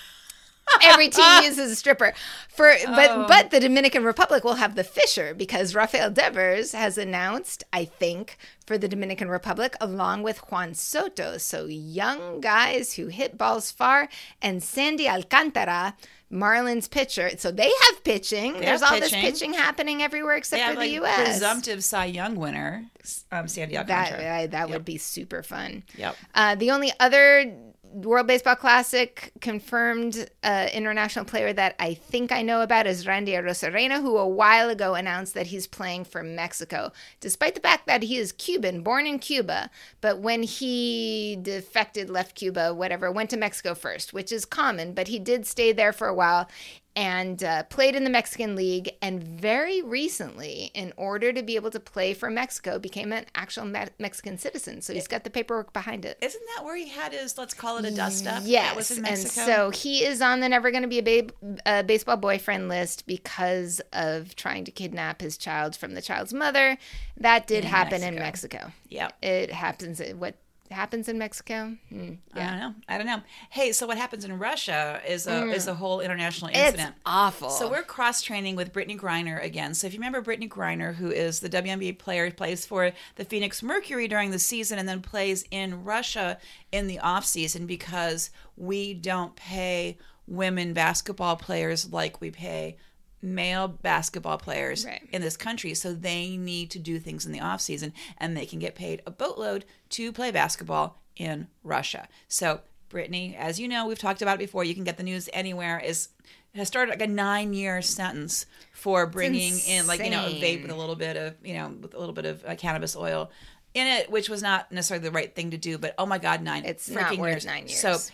Every 0.82 1.10
team 1.10 1.26
uses 1.44 1.72
a 1.72 1.76
stripper 1.76 2.14
for 2.50 2.74
but 2.86 3.10
Oh. 3.10 3.26
but 3.28 3.52
the 3.52 3.60
Dominican 3.60 4.04
Republic 4.04 4.44
will 4.44 4.56
have 4.56 4.76
the 4.76 4.84
Fisher 4.84 5.34
because 5.34 5.76
Rafael 5.76 6.10
Devers 6.10 6.72
has 6.74 6.98
announced, 6.98 7.64
I 7.74 7.86
think, 7.86 8.38
for 8.66 8.78
the 8.78 8.88
Dominican 8.88 9.30
Republic 9.30 9.76
along 9.82 10.24
with 10.24 10.38
Juan 10.52 10.74
Soto. 10.74 11.38
So 11.38 11.66
young 11.66 12.42
guys 12.42 12.94
who 12.94 13.08
hit 13.08 13.38
balls 13.38 13.72
far 13.72 14.08
and 14.42 14.64
Sandy 14.64 15.08
Alcantara, 15.08 15.96
Marlins 16.32 16.90
pitcher. 16.90 17.30
So 17.38 17.52
they 17.52 17.72
have 17.90 18.04
pitching. 18.04 18.54
There's 18.60 18.82
have 18.82 18.94
all 18.94 19.00
this 19.00 19.12
pitching. 19.12 19.22
pitching 19.32 19.54
happening 19.54 20.02
everywhere 20.02 20.36
except 20.36 20.62
They 20.66 20.74
for 20.74 20.82
the 20.82 21.00
like 21.00 21.10
US. 21.20 21.28
presumptive 21.30 21.84
Cy 21.84 22.06
Young 22.06 22.36
winner, 22.36 22.86
um, 23.32 23.48
Sandy 23.48 23.76
that 23.76 23.90
Alcantara. 23.90 24.44
uh, 24.44 24.48
that 24.48 24.70
would 24.70 24.86
be 24.86 24.98
super 24.98 25.44
fun. 25.44 25.84
Yep. 25.98 26.16
Uh, 26.34 26.56
the 26.56 26.72
only 26.72 26.92
other 27.00 27.54
World 27.94 28.26
Baseball 28.26 28.56
Classic 28.56 29.32
confirmed 29.40 30.28
uh, 30.44 30.68
international 30.74 31.26
player 31.26 31.54
that 31.54 31.76
I 31.80 31.94
think 31.94 32.32
I 32.32 32.42
know 32.42 32.62
about 32.62 32.88
is 32.88 33.06
Randy 33.06 33.34
Arozarena, 33.34 34.02
who 34.02 34.18
a 34.18 34.28
while 34.28 34.70
ago 34.70 34.96
announced 34.96 35.36
that 35.36 35.48
he's 35.48 35.68
playing 35.68 36.06
for 36.06 36.24
Mexico, 36.24 36.92
despite 37.20 37.54
the 37.54 37.62
fact 37.62 37.86
that 37.86 38.02
he 38.02 38.18
is 38.18 38.32
Cuban, 38.32 38.82
born 38.82 39.06
in 39.06 39.20
Cuba. 39.20 39.70
But 40.02 40.20
when 40.20 40.42
he 40.42 41.38
defected, 41.40 42.10
left 42.10 42.34
Cuba, 42.34 42.74
whatever, 42.74 43.12
went 43.12 43.30
to 43.30 43.38
Mexico 43.38 43.76
first, 43.76 44.12
which 44.12 44.32
is 44.32 44.44
common, 44.44 44.94
but 44.94 45.08
he 45.08 45.20
did 45.20 45.46
stay 45.46 45.72
there 45.72 45.94
for 45.94 46.08
a 46.08 46.16
while 46.16 46.50
and 46.96 47.44
uh, 47.44 47.64
played 47.64 47.96
in 47.96 48.04
the 48.04 48.10
Mexican 48.10 48.56
League. 48.56 48.92
And 49.02 49.24
very 49.24 49.82
recently, 49.82 50.72
in 50.74 50.94
order 50.98 51.34
to 51.34 51.42
be 51.42 51.56
able 51.56 51.72
to 51.72 51.80
play 51.80 52.14
for 52.14 52.30
Mexico, 52.30 52.80
became 52.80 53.12
an 53.12 53.26
actual 53.36 53.66
Me- 53.66 53.88
Mexican 54.00 54.38
citizen. 54.38 54.82
So 54.82 54.94
he's 54.94 55.08
got 55.08 55.24
the 55.24 55.30
paperwork 55.30 55.74
behind 55.74 56.06
it. 56.06 56.18
Isn't 56.22 56.44
that 56.56 56.64
where 56.64 56.76
he 56.76 56.90
had 56.90 57.14
his, 57.14 57.38
let's 57.38 57.54
call 57.54 57.78
it 57.78 57.86
a 57.86 57.92
dust 57.92 58.28
up? 58.28 58.44
Yes, 58.46 58.70
That 58.70 58.76
was 58.76 58.98
in 58.98 59.06
and 59.06 59.18
so 59.18 59.70
he 59.72 60.06
is 60.06 60.22
on 60.22 60.40
the 60.40 60.50
never 60.50 60.72
going 60.72 60.84
to 60.84 60.90
be 60.90 61.00
a 61.00 61.04
babe, 61.04 61.32
uh, 61.66 61.84
baseball 61.84 62.18
boyfriend 62.18 62.70
list 62.70 63.08
because 63.08 63.82
of 63.92 64.36
trying 64.36 64.66
to 64.66 64.72
kidnap 64.72 65.22
his 65.22 65.38
child 65.38 65.76
from 65.76 65.94
the 65.94 66.02
child's 66.02 66.34
mother. 66.34 66.78
That 67.18 67.48
did 67.48 67.64
In 67.64 67.70
happen 67.70 68.04
in 68.04 68.16
Mexico. 68.16 68.72
Yeah. 68.90 69.10
It 69.22 69.52
happens. 69.52 70.02
What 70.16 70.36
happens 70.74 71.08
in 71.08 71.18
Mexico? 71.18 71.76
Hmm, 71.90 72.14
I 72.34 72.40
don't 72.50 72.60
know. 72.60 72.74
I 72.90 72.98
don't 72.98 73.08
know. 73.08 73.22
Hey, 73.50 73.72
so 73.72 73.88
what 73.88 73.98
happens 73.98 74.26
in 74.26 74.38
Russia 74.38 75.02
is 75.08 75.28
a 75.28 75.46
is 75.52 75.68
a 75.68 75.74
whole 75.76 76.00
international 76.02 76.52
Mm. 76.52 76.56
It's 76.56 76.66
incident. 76.74 76.96
awful. 77.06 77.50
So 77.50 77.70
we're 77.70 77.84
cross 77.84 78.22
training 78.22 78.56
with 78.56 78.74
Brittney 78.74 79.00
Griner 79.00 79.44
again. 79.44 79.74
So 79.74 79.88
if 79.88 79.94
you 79.94 80.00
remember 80.00 80.22
Brittney 80.22 80.50
Griner, 80.50 80.96
who 80.96 81.10
is 81.12 81.40
the 81.40 81.50
WNBA 81.50 81.98
player, 81.98 82.30
plays 82.32 82.66
for 82.66 82.92
the 83.16 83.26
Phoenix 83.26 83.64
Mercury 83.64 84.08
during 84.08 84.32
the 84.32 84.40
season 84.40 84.78
and 84.80 84.88
then 84.90 85.02
plays 85.02 85.46
in 85.52 85.84
Russia 85.84 86.38
in 86.72 86.88
the 86.88 87.00
off 87.00 87.26
season 87.26 87.66
because 87.66 88.30
we 88.58 88.94
don't 88.94 89.36
pay 89.36 89.98
women 90.28 90.74
basketball 90.74 91.36
players 91.36 91.92
like 91.92 92.20
we 92.22 92.32
pay 92.32 92.78
male 93.24 93.68
basketball 93.70 94.38
players 94.38 94.86
Right. 94.86 95.02
in 95.12 95.22
this 95.22 95.38
country 95.38 95.74
so 95.74 95.94
they 95.94 96.36
need 96.38 96.70
to 96.72 96.80
do 96.80 97.00
things 97.00 97.26
in 97.26 97.32
the 97.32 97.40
off 97.40 97.62
season 97.62 97.94
and 98.18 98.36
they 98.36 98.46
can 98.46 98.60
get 98.60 98.76
paid 98.76 99.02
a 99.06 99.12
boatload 99.12 99.64
to 99.90 100.12
play 100.12 100.30
basketball 100.30 101.00
in 101.16 101.48
Russia. 101.64 102.08
So 102.28 102.62
Brittney, 102.90 103.36
as 103.36 103.60
you 103.60 103.68
know, 103.68 103.88
we've 103.88 103.98
talked 103.98 104.22
about 104.22 104.36
it 104.36 104.40
before. 104.40 104.64
You 104.64 104.76
can 104.76 104.84
get 104.84 104.98
the 104.98 105.04
news 105.04 105.28
anywhere. 105.34 105.80
Is 105.80 106.10
has 106.54 106.68
started 106.68 106.92
like 106.92 107.02
a 107.02 107.08
nine 107.08 107.54
year 107.54 107.82
sentence 107.82 108.46
for 108.74 109.08
bringing 109.08 109.58
in 109.68 109.88
like 109.88 110.04
you 110.04 110.12
know 110.12 110.26
a 110.28 110.30
vape 110.42 110.62
with 110.62 110.70
a 110.70 110.76
little 110.76 110.96
bit 110.96 111.18
of 111.18 111.34
you 111.44 111.56
know 111.56 111.70
with 111.82 111.96
a 111.96 112.00
little 112.00 112.14
bit 112.14 112.26
of 112.26 112.44
uh, 112.46 112.56
cannabis 112.56 112.96
oil 112.96 113.32
in 113.74 113.88
it, 113.88 114.12
which 114.12 114.30
was 114.30 114.44
not 114.44 114.72
necessarily 114.72 115.04
the 115.08 115.12
right 115.12 115.34
thing 115.34 115.50
to 115.52 115.58
do. 115.58 115.80
But 115.80 115.96
oh 115.98 116.06
my 116.06 116.20
god, 116.20 116.42
nine 116.44 116.66
It's 116.66 116.88
freaking 116.88 116.96
not 116.96 117.18
worth 117.18 117.32
years. 117.32 117.46
nine 117.48 117.68
So 117.68 117.90
years. 117.90 118.12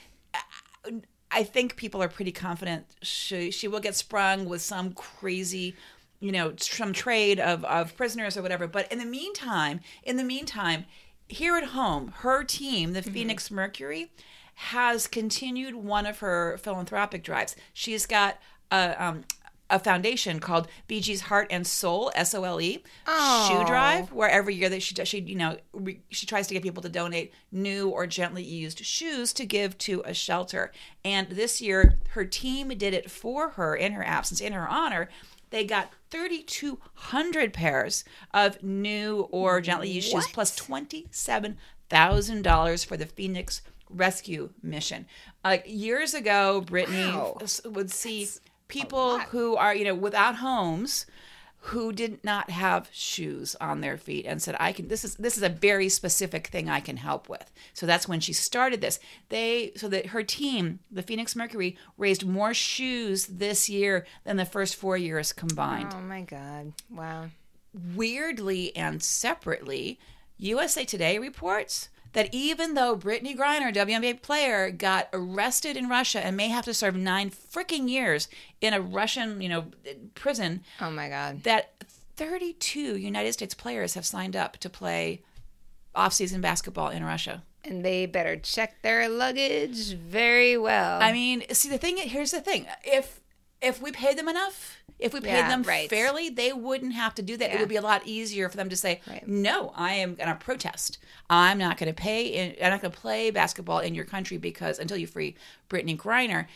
I 1.32 1.44
think 1.44 1.76
people 1.76 2.02
are 2.02 2.10
pretty 2.10 2.32
confident 2.32 2.86
she 3.02 3.52
she 3.52 3.68
will 3.68 3.80
get 3.80 3.96
sprung 3.96 4.48
with 4.50 4.62
some 4.62 4.94
crazy, 4.94 5.76
you 6.20 6.32
know, 6.32 6.54
some 6.58 6.94
trade 6.94 7.40
of 7.40 7.64
of 7.66 7.96
prisoners 7.96 8.36
or 8.38 8.42
whatever. 8.42 8.68
But 8.68 8.92
in 8.92 9.00
the 9.00 9.06
meantime, 9.06 9.82
in 10.04 10.18
the 10.18 10.24
meantime, 10.24 10.86
here 11.28 11.56
at 11.56 11.66
home, 11.66 12.14
her 12.18 12.44
team, 12.44 12.94
the 12.94 13.04
Phoenix 13.04 13.52
Mercury, 13.52 14.12
has 14.56 15.08
continued 15.08 15.76
one 15.76 16.06
of 16.06 16.20
her 16.20 16.58
philanthropic 16.58 17.24
drives. 17.24 17.56
She's 17.74 18.06
got 18.06 18.40
a 18.72 19.04
um, 19.04 19.24
a 19.70 19.80
foundation 19.80 20.40
called 20.40 20.68
BG's 20.88 21.22
Heart 21.22 21.48
and 21.52 21.68
Soul 21.68 22.12
S 22.16 22.34
O 22.34 22.44
L 22.44 22.60
E 22.60 22.74
shoe 22.74 22.82
oh. 23.08 23.64
drive, 23.66 24.12
where 24.12 24.30
every 24.30 24.56
year 24.56 24.70
that 24.70 24.82
she 24.82 24.96
does, 24.96 25.08
she 25.08 25.20
you 25.20 25.36
know 25.36 25.58
re, 25.74 26.00
she 26.10 26.26
tries 26.26 26.48
to 26.48 26.54
get 26.54 26.64
people 26.64 26.82
to 26.84 26.90
donate 26.90 27.34
new 27.52 27.90
or 27.90 28.08
gently 28.08 28.44
used 28.44 28.84
shoes 28.86 29.34
to 29.34 29.46
give 29.46 29.78
to 29.80 30.02
a 30.06 30.14
shelter. 30.14 30.72
And 31.04 31.28
this 31.30 31.62
year, 31.62 31.98
her 32.10 32.26
team 32.26 32.70
did 32.70 32.94
it 32.94 33.12
for 33.12 33.50
her 33.52 33.76
in 33.76 33.94
her 33.94 34.04
absence, 34.04 34.42
in 34.42 34.54
her 34.54 34.68
honor. 34.68 35.10
They 35.52 35.66
got 35.66 35.92
3,200 36.12 37.54
pairs 37.54 38.04
of 38.34 38.62
new 38.62 39.28
or 39.32 39.62
gently 39.62 39.90
used 39.90 40.10
shoes, 40.10 40.26
What? 40.26 40.34
plus 40.34 40.56
$27,000 40.60 42.86
for 42.86 42.98
the 42.98 43.08
Phoenix 43.08 43.64
Rescue 43.90 44.52
Mission. 44.62 45.08
Like 45.44 45.64
years 45.66 46.14
ago, 46.14 46.64
Brittney 46.66 47.12
Wow. 47.12 47.40
would 47.66 47.90
see 47.90 48.28
people 48.70 49.20
who 49.20 49.56
are, 49.58 49.76
you 49.76 49.84
know, 49.84 49.96
without 49.96 50.36
homes 50.38 51.06
who 51.64 51.92
did 51.92 52.24
not 52.24 52.50
have 52.50 52.88
shoes 52.94 53.54
on 53.60 53.82
their 53.82 53.98
feet 53.98 54.26
and 54.26 54.42
said 54.42 54.56
i 54.62 54.72
can 54.72 54.88
this 54.88 55.04
is 55.04 55.16
this 55.16 55.36
is 55.36 55.44
a 55.44 55.50
very 55.50 55.90
specific 55.90 56.48
thing 56.48 56.70
i 56.70 56.80
can 56.80 56.96
help 56.96 57.28
with 57.28 57.52
so 57.74 57.86
that's 57.86 58.08
when 58.08 58.22
she 58.22 58.32
started 58.32 58.80
this 58.80 58.98
they 59.28 59.74
so 59.76 59.90
that 59.90 60.06
her 60.08 60.24
team 60.24 60.80
the 60.90 61.04
phoenix 61.04 61.36
mercury 61.36 61.76
raised 61.98 62.26
more 62.26 62.54
shoes 62.54 63.26
this 63.26 63.68
year 63.68 64.06
than 64.24 64.38
the 64.38 64.46
first 64.46 64.74
four 64.78 64.96
years 64.96 65.34
combined 65.34 65.92
Oh 65.94 66.00
my 66.00 66.22
god! 66.22 66.72
Wow. 66.90 67.26
weirdly 67.94 68.74
and 68.76 69.04
separately, 69.04 70.00
USA 70.38 70.86
Today 70.86 71.20
reports 71.20 71.90
that 72.14 72.30
even 72.32 72.74
though 72.74 72.96
Brittney 72.96 73.38
Griner, 73.38 73.74
WNBA 73.74 74.22
player, 74.22 74.72
got 74.72 75.10
arrested 75.14 75.78
in 75.78 75.90
Russia 75.90 76.26
and 76.26 76.36
may 76.36 76.48
have 76.50 76.66
to 76.66 76.74
serve 76.74 76.96
nine 76.96 77.30
freaking 77.30 77.90
years 77.90 78.28
in 78.62 78.74
a 78.74 78.82
Russian, 78.82 79.42
you 79.42 79.50
know, 79.50 79.66
prison, 80.16 80.64
Oh 80.82 80.90
my 80.92 81.10
god. 81.10 81.44
that 81.44 81.74
32 82.16 82.98
United 82.98 83.34
States 83.34 83.54
players 83.54 83.94
have 83.94 84.06
signed 84.06 84.36
up 84.36 84.58
to 84.58 84.70
play 84.70 85.22
off-season 85.96 86.42
basketball 86.42 86.90
in 86.90 87.04
Russia. 87.04 87.44
And 87.64 87.84
they 87.84 88.06
better 88.06 88.38
check 88.38 88.82
their 88.82 89.08
luggage 89.10 89.94
very 89.94 90.58
well. 90.58 91.02
I 91.02 91.12
mean, 91.12 91.44
see 91.52 91.70
the 91.70 91.78
thing. 91.78 91.98
Here's 91.98 92.32
the 92.32 92.42
thing: 92.42 92.66
if 92.84 93.20
if 93.62 93.82
we 93.82 93.92
paid 93.92 94.18
them 94.18 94.28
enough, 94.30 94.78
if 95.00 95.14
we 95.14 95.22
paid 95.22 95.30
Yeah, 95.38 95.50
them 95.50 95.64
right. 95.64 95.90
fairly, 95.90 96.30
they 96.30 96.52
wouldn't 96.54 96.94
have 96.94 97.16
to 97.16 97.22
do 97.22 97.38
that. 97.38 97.54
It 97.54 97.60
would 97.60 97.70
be 97.70 97.76
a 97.78 97.82
lot 97.82 98.02
easier 98.06 98.50
for 98.50 98.58
them 98.58 98.70
to 98.70 98.76
say, 98.76 99.02
Right. 99.08 99.26
"No, 99.28 99.72
I 99.76 99.94
am 99.94 100.16
going 100.16 100.30
to 100.30 100.36
protest. 100.36 100.98
I'm 101.30 101.58
not 101.58 101.78
going 101.78 101.94
to 101.94 102.02
pay. 102.02 102.26
In, 102.28 102.56
I'm 102.64 102.72
not 102.72 102.82
going 102.82 102.92
to 102.92 102.98
play 103.00 103.32
basketball 103.32 103.80
in 103.80 103.96
your 103.96 104.06
country 104.06 104.38
because 104.38 104.78
until 104.80 104.98
you 104.98 105.08
free 105.08 105.36
Brittney 105.70 105.98
Griner." 105.98 106.48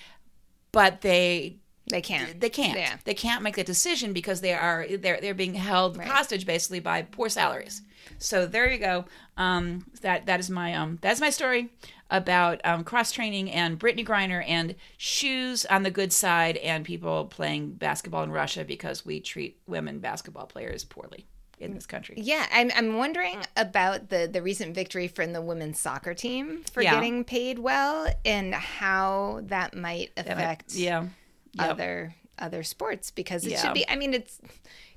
But 0.71 1.01
they 1.01 1.57
they 1.87 2.01
can't. 2.01 2.39
they 2.39 2.49
can't. 2.49 2.77
Yeah. 2.77 2.97
They 3.03 3.13
can't 3.13 3.43
make 3.43 3.55
that 3.57 3.65
decision 3.65 4.13
because 4.13 4.41
they 4.41 4.53
are 4.53 4.87
they're 4.89 5.19
they're 5.21 5.33
being 5.33 5.53
held 5.55 5.97
Right. 5.97 6.07
hostage 6.07 6.45
basically 6.45 6.79
by 6.79 7.01
poor 7.03 7.29
salaries. 7.29 7.81
So 8.19 8.45
there 8.45 8.71
you 8.71 8.77
go. 8.79 9.05
Um, 9.37 9.85
that 10.01 10.25
that 10.27 10.39
is 10.39 10.49
my 10.49 10.73
um 10.73 10.99
that's 11.01 11.19
my 11.21 11.29
story 11.29 11.69
about 12.09 12.61
um, 12.63 12.83
cross 12.83 13.11
training 13.11 13.49
and 13.49 13.79
Brittney 13.79 14.05
Griner 14.05 14.43
and 14.47 14.75
shoes 14.97 15.65
on 15.65 15.81
the 15.83 15.89
good 15.89 16.13
side 16.13 16.57
and 16.57 16.85
people 16.85 17.25
playing 17.25 17.71
basketball 17.73 18.21
in 18.23 18.31
Russia 18.31 18.63
because 18.63 19.03
we 19.03 19.19
treat 19.19 19.57
women 19.65 19.97
basketball 19.99 20.45
players 20.45 20.83
poorly 20.83 21.25
in 21.59 21.73
this 21.73 21.87
country. 21.87 22.15
Yeah, 22.19 22.45
I'm, 22.51 22.71
I'm 22.75 22.97
wondering 22.97 23.41
about 23.57 24.09
the, 24.09 24.29
the 24.31 24.41
recent 24.43 24.75
victory 24.75 25.07
from 25.07 25.33
the 25.33 25.41
women's 25.41 25.79
soccer 25.79 26.13
team 26.13 26.61
for 26.71 26.83
Yeah. 26.83 26.95
getting 26.95 27.23
paid 27.23 27.57
well 27.57 28.07
and 28.25 28.53
how 28.53 29.39
that 29.45 29.73
might 29.73 30.15
That 30.15 30.27
might- 30.27 30.33
affect 30.33 30.75
yeah. 30.75 31.07
Yep. 31.53 31.69
other 31.71 32.15
other 32.39 32.63
sports 32.63 33.11
because 33.11 33.45
it 33.45 33.51
Yeah. 33.53 33.61
should 33.61 33.73
be 33.73 33.87
I 33.89 33.95
mean 33.95 34.13
it's 34.13 34.39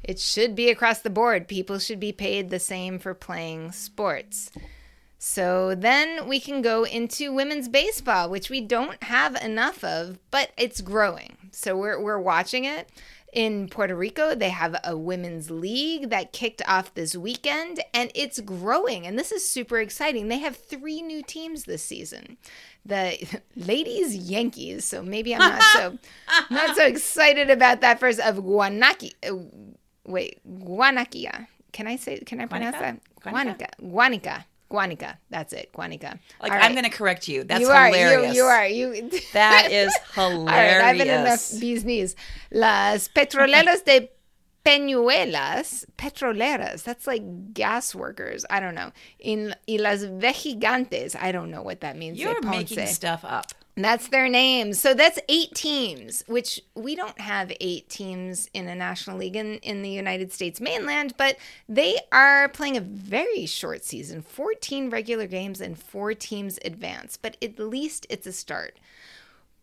it 0.03 0.19
should 0.21 0.55
be 0.55 0.71
across 0.71 1.01
the 1.01 1.11
board. 1.11 1.49
People 1.49 1.79
should 1.79 1.99
be 2.01 2.13
paid 2.13 2.51
the 2.51 2.61
same 2.61 2.99
for 2.99 3.13
playing 3.15 3.73
sports. 3.73 4.51
So 5.19 5.75
then 5.75 6.29
we 6.29 6.39
can 6.39 6.61
go 6.63 6.85
into 6.85 7.33
women's 7.33 7.69
baseball, 7.69 8.29
which 8.29 8.51
we 8.51 8.61
don't 8.61 9.03
have 9.03 9.35
enough 9.43 9.83
of, 9.83 10.19
but 10.31 10.51
it's 10.57 10.81
growing. 10.81 11.37
So 11.53 11.77
we're 11.77 12.01
we're 12.01 12.19
watching 12.21 12.65
it. 12.65 12.89
In 13.37 13.69
Puerto 13.69 13.95
Rico, 13.95 14.35
they 14.35 14.49
have 14.49 14.81
a 14.83 14.97
women's 14.97 15.51
league 15.51 16.09
that 16.09 16.33
kicked 16.33 16.63
off 16.67 16.95
this 16.95 17.15
weekend 17.15 17.81
and 17.93 18.11
it's 18.15 18.41
growing 18.41 19.07
and 19.07 19.19
this 19.19 19.31
is 19.31 19.47
super 19.47 19.79
exciting. 19.79 20.29
They 20.29 20.39
have 20.39 20.57
3 20.57 21.03
new 21.03 21.23
teams 21.23 21.65
this 21.65 21.83
season. 21.83 22.39
The 22.87 23.43
ladies 23.57 24.17
Yankees, 24.17 24.87
so 24.87 25.03
maybe 25.03 25.35
I'm 25.35 25.41
not 25.41 25.63
so 25.63 25.99
not 26.51 26.77
so 26.77 26.87
excited 26.87 27.51
about 27.51 27.83
that 27.83 28.01
first 28.01 28.21
of 28.21 28.37
Guanaki 28.37 29.13
uh, 29.23 29.37
wait, 30.07 30.41
Guanaquia. 30.49 31.49
Can 31.73 31.87
I 31.87 31.97
say 31.97 32.19
can 32.21 32.41
I 32.41 32.47
pronounce 32.47 32.77
Guanica? 32.77 32.81
that? 32.81 33.01
Guanica. 33.21 33.69
Guanica. 33.83 33.83
Guanica. 33.83 34.45
That's 34.71 35.53
it. 35.53 35.73
Guanica. 35.73 36.19
Like 36.43 36.53
All 36.53 36.59
I'm 36.61 36.73
going 36.73 36.85
to 36.85 36.91
correct 36.91 37.29
you. 37.29 37.45
That's 37.45 37.61
you 37.61 37.69
are, 37.69 37.87
hilarious. 37.87 38.35
You, 38.35 38.43
you 38.43 38.49
are. 38.49 38.67
You. 38.67 39.11
that 39.33 39.71
is 39.71 39.95
hilarious. 40.15 40.39
All 40.39 40.45
right, 40.47 40.81
I've 40.83 40.99
been 40.99 41.09
enough 41.09 41.53
bees 41.61 41.85
knees. 41.85 42.17
Las 42.51 43.09
petroleras 43.09 43.85
de 43.85 44.11
Peñuelas, 44.67 45.87
petroleras, 45.97 46.83
that's 46.83 47.07
like 47.07 47.23
gas 47.55 47.95
workers. 47.95 48.45
I 48.51 48.59
don't 48.59 48.75
know. 48.75 48.91
In 49.21 49.55
y 49.69 49.77
las 49.79 50.01
vejigantes, 50.01 51.15
I 51.15 51.31
don't 51.31 51.53
know 51.53 51.63
what 51.63 51.83
that 51.83 51.97
means. 51.97 52.19
You're 52.19 52.43
making 52.43 52.85
stuff 52.89 53.25
up. 53.25 53.53
That's 53.79 54.09
their 54.09 54.29
names. 54.29 54.81
So 54.81 54.95
that's 54.95 55.19
eight 55.29 55.55
teams, 55.55 56.25
which 56.27 56.63
we 56.75 56.97
don't 56.97 57.21
have 57.21 57.53
eight 57.61 57.91
teams 57.91 58.49
in 58.55 58.69
a 58.69 58.75
national 58.75 59.19
league 59.19 59.37
in, 59.37 59.59
in 59.59 59.83
the 59.83 59.91
United 59.91 60.33
States 60.33 60.63
mainland, 60.63 61.13
but 61.19 61.37
they 61.69 61.99
are 62.11 62.49
playing 62.49 62.79
a 62.79 62.81
very 62.81 63.45
short 63.45 63.85
season 63.85 64.23
14 64.23 64.89
regular 64.89 65.27
games 65.27 65.61
and 65.61 65.79
four 65.79 66.15
teams 66.15 66.59
advance. 66.65 67.19
But 67.19 67.37
at 67.43 67.59
least 67.59 68.07
it's 68.09 68.27
a 68.27 68.33
start. 68.33 68.79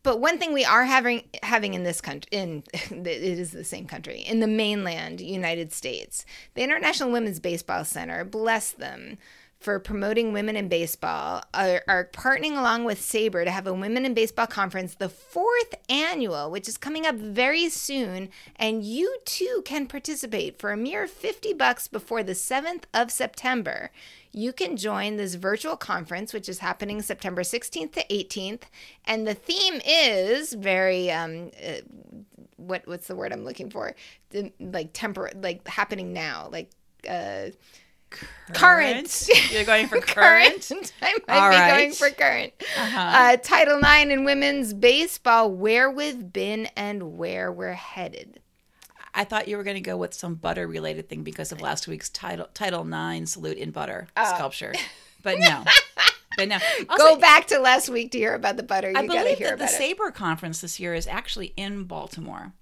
But 0.03 0.19
one 0.19 0.37
thing 0.37 0.53
we 0.53 0.65
are 0.65 0.83
having 0.83 1.23
having 1.41 1.73
in 1.73 1.83
this 1.83 2.01
country, 2.01 2.27
in 2.31 2.63
it 2.73 3.07
is 3.07 3.51
the 3.51 3.63
same 3.63 3.87
country, 3.87 4.19
in 4.19 4.41
the 4.41 4.47
mainland 4.47 5.21
United 5.21 5.71
States, 5.71 6.25
the 6.53 6.61
International 6.61 7.09
Women's 7.09 7.39
Baseball 7.39 7.83
Center, 7.85 8.23
bless 8.25 8.71
them 8.71 9.17
for 9.63 9.79
promoting 9.79 10.33
women 10.33 10.55
in 10.55 10.67
baseball, 10.67 11.43
are, 11.53 11.83
are 11.87 12.09
partnering 12.13 12.57
along 12.57 12.83
with 12.83 12.99
SABR 12.99 13.45
to 13.45 13.51
have 13.51 13.65
a 13.65 13.73
women 13.73 14.05
in 14.05 14.13
baseball 14.13 14.47
conference, 14.47 14.95
the 14.95 15.09
fourth 15.09 15.73
annual, 15.89 16.51
which 16.51 16.67
is 16.67 16.77
coming 16.77 17.05
up 17.05 17.15
very 17.15 17.69
soon, 17.69 18.29
and 18.55 18.83
you 18.83 19.17
too 19.25 19.61
can 19.65 19.87
participate 19.87 20.59
for 20.59 20.71
a 20.71 20.77
mere 20.77 21.07
fifty 21.07 21.53
bucks 21.53 21.87
before 21.87 22.23
the 22.23 22.35
seventh 22.35 22.85
of 22.93 23.11
September 23.11 23.89
you 24.35 24.51
can 24.51 24.75
join 24.75 25.15
this 25.15 25.35
virtual 25.35 25.77
conference, 25.77 26.33
which 26.33 26.49
is 26.49 26.57
happening 26.57 27.01
September 27.03 27.43
16th 27.43 27.93
to 27.93 28.05
18th. 28.07 28.63
And 29.05 29.27
the 29.27 29.35
theme 29.35 29.79
is 29.85 30.53
very, 30.53 31.11
um, 31.11 31.51
uh, 31.63 31.81
what 32.57 32.87
what's 32.87 33.07
the 33.07 33.15
word 33.15 33.31
I'm 33.31 33.45
looking 33.45 33.69
for? 33.69 33.95
Like 34.59 34.89
temper, 34.93 35.29
like 35.35 35.67
happening 35.67 36.13
now, 36.13 36.49
like 36.51 36.71
uh, 37.07 37.49
current. 38.53 39.29
You're 39.51 39.63
going 39.65 39.87
for 39.87 39.99
current. 40.01 40.71
I 41.01 41.13
might 41.27 41.39
All 41.41 41.49
be 41.49 41.55
right. 41.55 41.71
going 41.77 41.91
for 41.93 42.09
current. 42.09 42.53
Uh-huh. 42.77 42.99
Uh, 42.99 43.37
Title 43.37 43.77
IX 43.79 44.11
in 44.11 44.25
women's 44.25 44.73
baseball, 44.73 45.51
where 45.51 45.89
we've 45.89 46.31
been 46.31 46.67
and 46.75 47.17
where 47.17 47.51
we're 47.51 47.73
headed. 47.73 48.39
I 49.15 49.23
thought 49.25 49.47
you 49.47 49.57
were 49.57 49.63
going 49.63 49.75
to 49.75 49.81
go 49.81 49.95
with 49.95 50.13
some 50.13 50.35
butter 50.35 50.65
related 50.67 51.07
thing 51.07 51.23
because 51.23 51.51
of 51.51 51.61
last 51.61 51.87
week's 51.87 52.09
title 52.09 52.47
Title 52.55 52.83
Nine 52.83 53.25
salute 53.27 53.57
in 53.57 53.69
butter 53.71 54.07
sculpture, 54.17 54.73
but 55.23 55.37
no, 55.37 55.63
but 56.35 56.47
no. 56.47 56.57
Also, 56.89 57.03
Go 57.15 57.17
back 57.17 57.45
to 57.47 57.59
last 57.59 57.89
week 57.89 58.11
to 58.13 58.17
hear 58.17 58.33
about 58.33 58.57
the 58.57 58.63
butter. 58.63 58.89
You 58.89 58.97
I 58.97 59.05
believe 59.05 59.37
hear 59.37 59.55
that 59.55 59.59
the 59.59 59.65
it. 59.85 59.97
SABR 59.99 60.15
conference 60.15 60.61
this 60.61 60.79
year 60.79 60.95
is 60.95 61.05
actually 61.05 61.53
in 61.55 61.83
Baltimore 61.83 62.53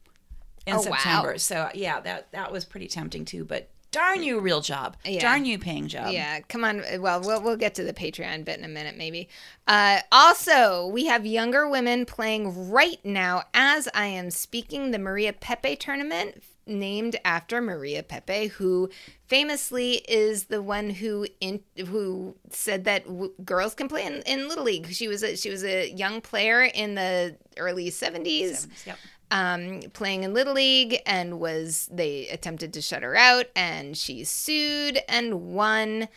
in 0.67 0.73
Oh, 0.75 0.77
wow. 0.77 0.81
September. 0.81 1.37
So 1.37 1.69
yeah, 1.73 2.01
that 2.01 2.29
that 2.33 2.51
was 2.51 2.65
pretty 2.65 2.87
tempting 2.87 3.23
too. 3.23 3.45
But 3.45 3.69
darn 3.91 4.23
you, 4.23 4.39
real 4.39 4.61
job. 4.61 4.97
Yeah. 5.05 5.19
Darn 5.19 5.45
you, 5.45 5.59
paying 5.59 5.87
job. 5.87 6.11
Yeah, 6.11 6.39
come 6.41 6.63
on. 6.63 6.83
Well, 6.99 7.21
we'll 7.21 7.41
we'll 7.41 7.57
get 7.57 7.75
to 7.75 7.83
the 7.83 7.93
Patreon 7.93 8.45
bit 8.45 8.57
in 8.57 8.65
a 8.65 8.69
minute, 8.69 8.97
maybe. 8.97 9.29
Uh, 9.67 9.99
also, 10.11 10.87
we 10.87 11.05
have 11.05 11.25
younger 11.25 11.67
women 11.69 12.05
playing 12.05 12.71
right 12.71 12.99
now 13.03 13.43
as 13.53 13.87
I 13.93 14.05
am 14.07 14.31
speaking. 14.31 14.91
The 14.91 14.99
Maria 14.99 15.33
Pepe 15.33 15.75
tournament, 15.75 16.41
named 16.65 17.17
after 17.25 17.61
Maria 17.61 18.03
Pepe, 18.03 18.47
who 18.47 18.89
famously 19.27 19.95
is 20.07 20.45
the 20.45 20.61
one 20.61 20.89
who 20.89 21.27
in, 21.39 21.61
who 21.87 22.35
said 22.49 22.83
that 22.85 23.05
w- 23.05 23.33
girls 23.43 23.73
can 23.73 23.87
play 23.87 24.05
in, 24.05 24.21
in 24.25 24.47
little 24.47 24.63
league. 24.63 24.91
She 24.91 25.07
was 25.07 25.23
a 25.23 25.35
she 25.35 25.49
was 25.49 25.63
a 25.63 25.89
young 25.89 26.21
player 26.21 26.63
in 26.63 26.95
the 26.95 27.37
early 27.57 27.89
seventies 27.89 28.67
Yep. 28.85 28.97
Um, 29.32 29.79
playing 29.93 30.23
in 30.23 30.34
Little 30.34 30.53
League 30.53 31.01
and 31.05 31.39
was 31.39 31.89
they 31.91 32.27
attempted 32.27 32.73
to 32.73 32.82
shut 32.82 33.01
her 33.01 33.15
out 33.15 33.45
and 33.55 33.97
she 33.97 34.23
sued 34.23 34.99
and 35.07 35.53
won. 35.53 36.09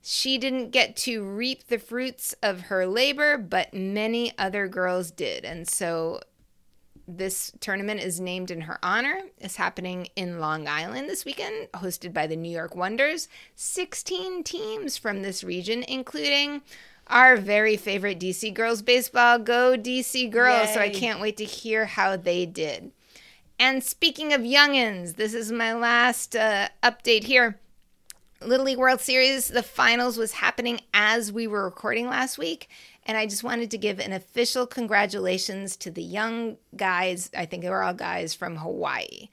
She 0.00 0.38
didn't 0.38 0.70
get 0.70 0.96
to 0.96 1.22
reap 1.22 1.68
the 1.68 1.78
fruits 1.78 2.34
of 2.42 2.62
her 2.62 2.86
labor, 2.86 3.38
but 3.38 3.72
many 3.72 4.36
other 4.36 4.66
girls 4.66 5.12
did. 5.12 5.44
And 5.44 5.68
so 5.68 6.20
this 7.06 7.52
tournament 7.60 8.00
is 8.00 8.20
named 8.20 8.50
in 8.50 8.62
her 8.62 8.78
honor. 8.82 9.20
It's 9.38 9.56
happening 9.56 10.08
in 10.16 10.40
Long 10.40 10.66
Island 10.66 11.08
this 11.08 11.24
weekend, 11.24 11.68
hosted 11.74 12.12
by 12.12 12.26
the 12.26 12.36
New 12.36 12.50
York 12.50 12.74
Wonders. 12.74 13.28
16 13.54 14.42
teams 14.44 14.96
from 14.96 15.22
this 15.22 15.44
region, 15.44 15.84
including 15.86 16.62
our 17.06 17.36
very 17.36 17.76
favorite 17.76 18.18
DC 18.18 18.52
girls 18.54 18.82
baseball. 18.82 19.38
Go 19.38 19.76
DC 19.76 20.30
girls. 20.30 20.72
So 20.72 20.80
I 20.80 20.88
can't 20.88 21.20
wait 21.20 21.36
to 21.38 21.44
hear 21.44 21.86
how 21.86 22.16
they 22.16 22.46
did. 22.46 22.92
And 23.58 23.82
speaking 23.82 24.32
of 24.32 24.40
youngins, 24.40 25.16
this 25.16 25.34
is 25.34 25.52
my 25.52 25.72
last 25.72 26.34
uh, 26.34 26.68
update 26.82 27.24
here. 27.24 27.58
Little 28.40 28.66
League 28.66 28.78
World 28.78 29.00
Series, 29.00 29.48
the 29.48 29.62
finals 29.62 30.18
was 30.18 30.32
happening 30.32 30.80
as 30.92 31.30
we 31.30 31.46
were 31.46 31.64
recording 31.64 32.08
last 32.08 32.38
week. 32.38 32.68
And 33.06 33.16
I 33.16 33.26
just 33.26 33.44
wanted 33.44 33.70
to 33.70 33.78
give 33.78 34.00
an 34.00 34.12
official 34.12 34.66
congratulations 34.66 35.76
to 35.76 35.90
the 35.90 36.02
young 36.02 36.56
guys, 36.76 37.30
I 37.36 37.46
think 37.46 37.62
they 37.62 37.70
were 37.70 37.82
all 37.82 37.94
guys 37.94 38.34
from 38.34 38.56
Hawaii, 38.56 39.28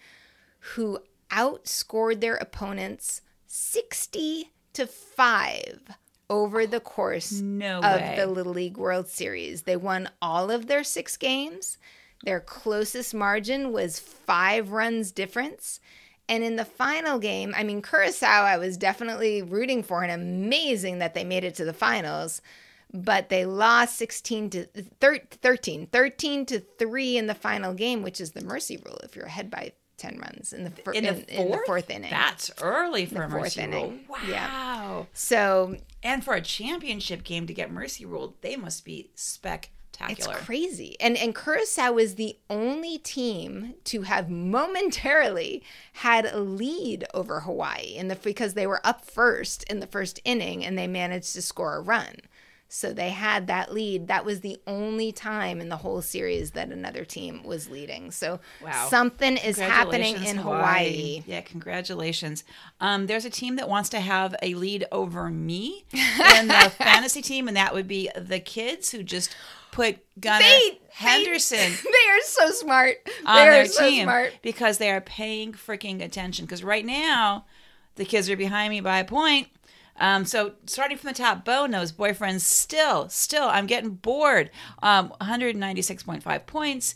who 0.60 1.00
outscored 1.32 2.22
their 2.22 2.36
opponents 2.36 3.22
60 3.48 4.52
to 4.74 4.86
5 4.86 5.90
over 6.30 6.66
the 6.68 6.80
course 6.80 7.32
No 7.42 7.80
of 7.80 8.00
way. 8.02 8.16
the 8.18 8.28
Little 8.28 8.54
League 8.54 8.78
World 8.78 9.08
Series. 9.08 9.64
They 9.64 9.76
won 9.76 10.10
all 10.22 10.52
of 10.52 10.68
their 10.68 10.84
six 10.84 11.18
games. 11.18 11.78
Their 12.24 12.40
closest 12.40 13.14
margin 13.14 13.72
was 13.72 14.00
five 14.00 14.72
runs 14.72 15.12
difference. 15.12 15.80
And 16.28 16.44
in 16.44 16.58
the 16.58 16.66
final 16.66 17.18
game, 17.18 17.54
I 17.58 17.64
mean, 17.64 17.82
Curacao, 17.82 18.44
I 18.44 18.58
was 18.58 18.78
definitely 18.78 19.42
rooting 19.42 19.82
for 19.82 20.04
and 20.04 20.12
amazing 20.12 21.00
that 21.00 21.14
they 21.16 21.24
made 21.24 21.44
it 21.44 21.56
to 21.56 21.66
the 21.66 21.74
finals. 21.74 22.42
But 22.94 23.30
they 23.30 23.46
lost 23.46 23.98
16 23.98 24.50
to 24.52 24.66
thir- 25.00 25.20
13, 25.42 25.88
13 25.88 26.46
to 26.48 26.60
3 26.60 27.18
in 27.18 27.28
the 27.28 27.36
final 27.36 27.74
game, 27.74 28.02
which 28.04 28.20
is 28.20 28.32
the 28.32 28.44
mercy 28.44 28.78
rule 28.86 28.98
if 29.04 29.16
you're 29.16 29.26
ahead 29.26 29.50
by 29.50 29.74
10 30.00 30.18
runs 30.18 30.54
in 30.54 30.64
the, 30.64 30.72
fir- 30.72 30.94
In 30.94 31.04
the, 31.04 31.10
in, 31.10 31.18
in 31.26 31.26
the 31.52 31.54
fourth? 31.58 31.66
fourth 31.68 31.90
inning. 31.92 32.10
That's 32.10 32.50
early 32.62 33.06
for 33.06 33.24
a 33.24 33.30
fourth 33.30 33.42
mercy 33.44 33.62
inning. 33.62 34.06
rule. 34.10 34.18
Yeah. 34.28 34.48
Wow. 34.52 35.08
so 35.14 35.76
And 36.02 36.24
for 36.24 36.34
a 36.34 36.42
championship 36.42 37.24
game 37.24 37.46
to 37.48 37.54
get 37.54 37.70
mercy 37.72 38.06
ruled, 38.06 38.34
they 38.42 38.56
must 38.56 38.84
be 38.86 39.12
spectacular. 39.16 39.74
It's 40.38 40.46
crazy. 40.46 40.96
And 41.02 41.18
and 41.18 41.36
Curacao 41.36 41.92
was 41.92 42.16
the 42.16 42.38
only 42.50 42.98
team 43.00 43.74
to 43.84 44.04
have 44.04 44.30
momentarily 44.30 45.62
had 45.94 46.26
a 46.26 46.40
lead 46.40 47.06
over 47.14 47.42
Hawaii 47.42 47.96
in 47.98 48.08
the 48.08 48.16
because 48.16 48.54
they 48.54 48.66
were 48.66 48.80
up 48.86 49.04
first 49.06 49.64
in 49.64 49.82
the 49.82 49.88
first 49.88 50.20
inning 50.24 50.66
and 50.66 50.78
they 50.78 50.88
managed 50.88 51.34
to 51.34 51.42
score 51.42 51.76
a 51.76 51.82
run. 51.82 52.16
So 52.72 52.94
they 52.94 53.10
had 53.10 53.48
that 53.48 53.74
lead. 53.74 54.08
That 54.10 54.24
was 54.26 54.42
the 54.42 54.60
only 54.68 55.12
time 55.12 55.60
in 55.60 55.70
the 55.70 55.78
whole 55.78 56.04
series 56.04 56.52
that 56.52 56.70
another 56.70 57.04
team 57.04 57.42
was 57.44 57.68
leading. 57.68 58.12
So 58.12 58.40
Wow. 58.64 58.88
something 58.90 59.38
is 59.38 59.58
happening 59.58 60.24
in 60.24 60.38
Hawaii. 60.38 61.24
Yeah, 61.26 61.42
congratulations. 61.42 62.44
Um, 62.80 63.08
there's 63.08 63.26
a 63.26 63.30
team 63.32 63.56
that 63.56 63.68
wants 63.68 63.90
to 63.90 64.00
have 64.00 64.36
a 64.44 64.54
lead 64.54 64.86
over 64.92 65.30
me 65.32 65.84
in 66.38 66.48
the 66.48 66.72
fantasy 66.78 67.24
team, 67.24 67.48
and 67.48 67.58
that 67.58 67.74
would 67.74 67.88
be 67.88 68.10
the 68.16 68.40
kids 68.40 68.92
who 68.92 69.02
just 69.02 69.36
put 69.72 69.98
Gunnar 70.20 70.40
They- 70.42 70.80
Henderson 70.92 71.58
They 71.84 72.10
are 72.12 72.22
so 72.24 72.52
smart. 72.52 72.98
on 73.26 73.36
They 73.36 73.50
their 73.50 73.66
so 73.66 73.90
team 73.90 74.04
smart. 74.06 74.34
because 74.44 74.78
they 74.78 74.92
are 74.92 75.02
paying 75.02 75.54
freaking 75.54 76.04
attention. 76.04 76.46
Because 76.46 76.64
right 76.64 76.86
now, 76.86 77.46
the 77.96 78.06
kids 78.06 78.30
are 78.30 78.38
behind 78.38 78.70
me 78.72 78.80
by 78.82 79.00
a 79.00 79.06
point. 79.06 79.48
Um, 80.00 80.26
so 80.26 80.54
starting 80.66 80.98
from 80.98 81.10
the 81.10 81.14
top, 81.14 81.46
Bo 81.46 81.66
knows 81.66 81.92
boyfriends 81.92 82.42
still, 82.42 83.10
still, 83.10 83.48
I'm 83.50 83.68
getting 83.68 83.92
bored. 83.92 84.50
Um, 84.82 85.14
196.5 85.22 86.46
points. 86.46 86.96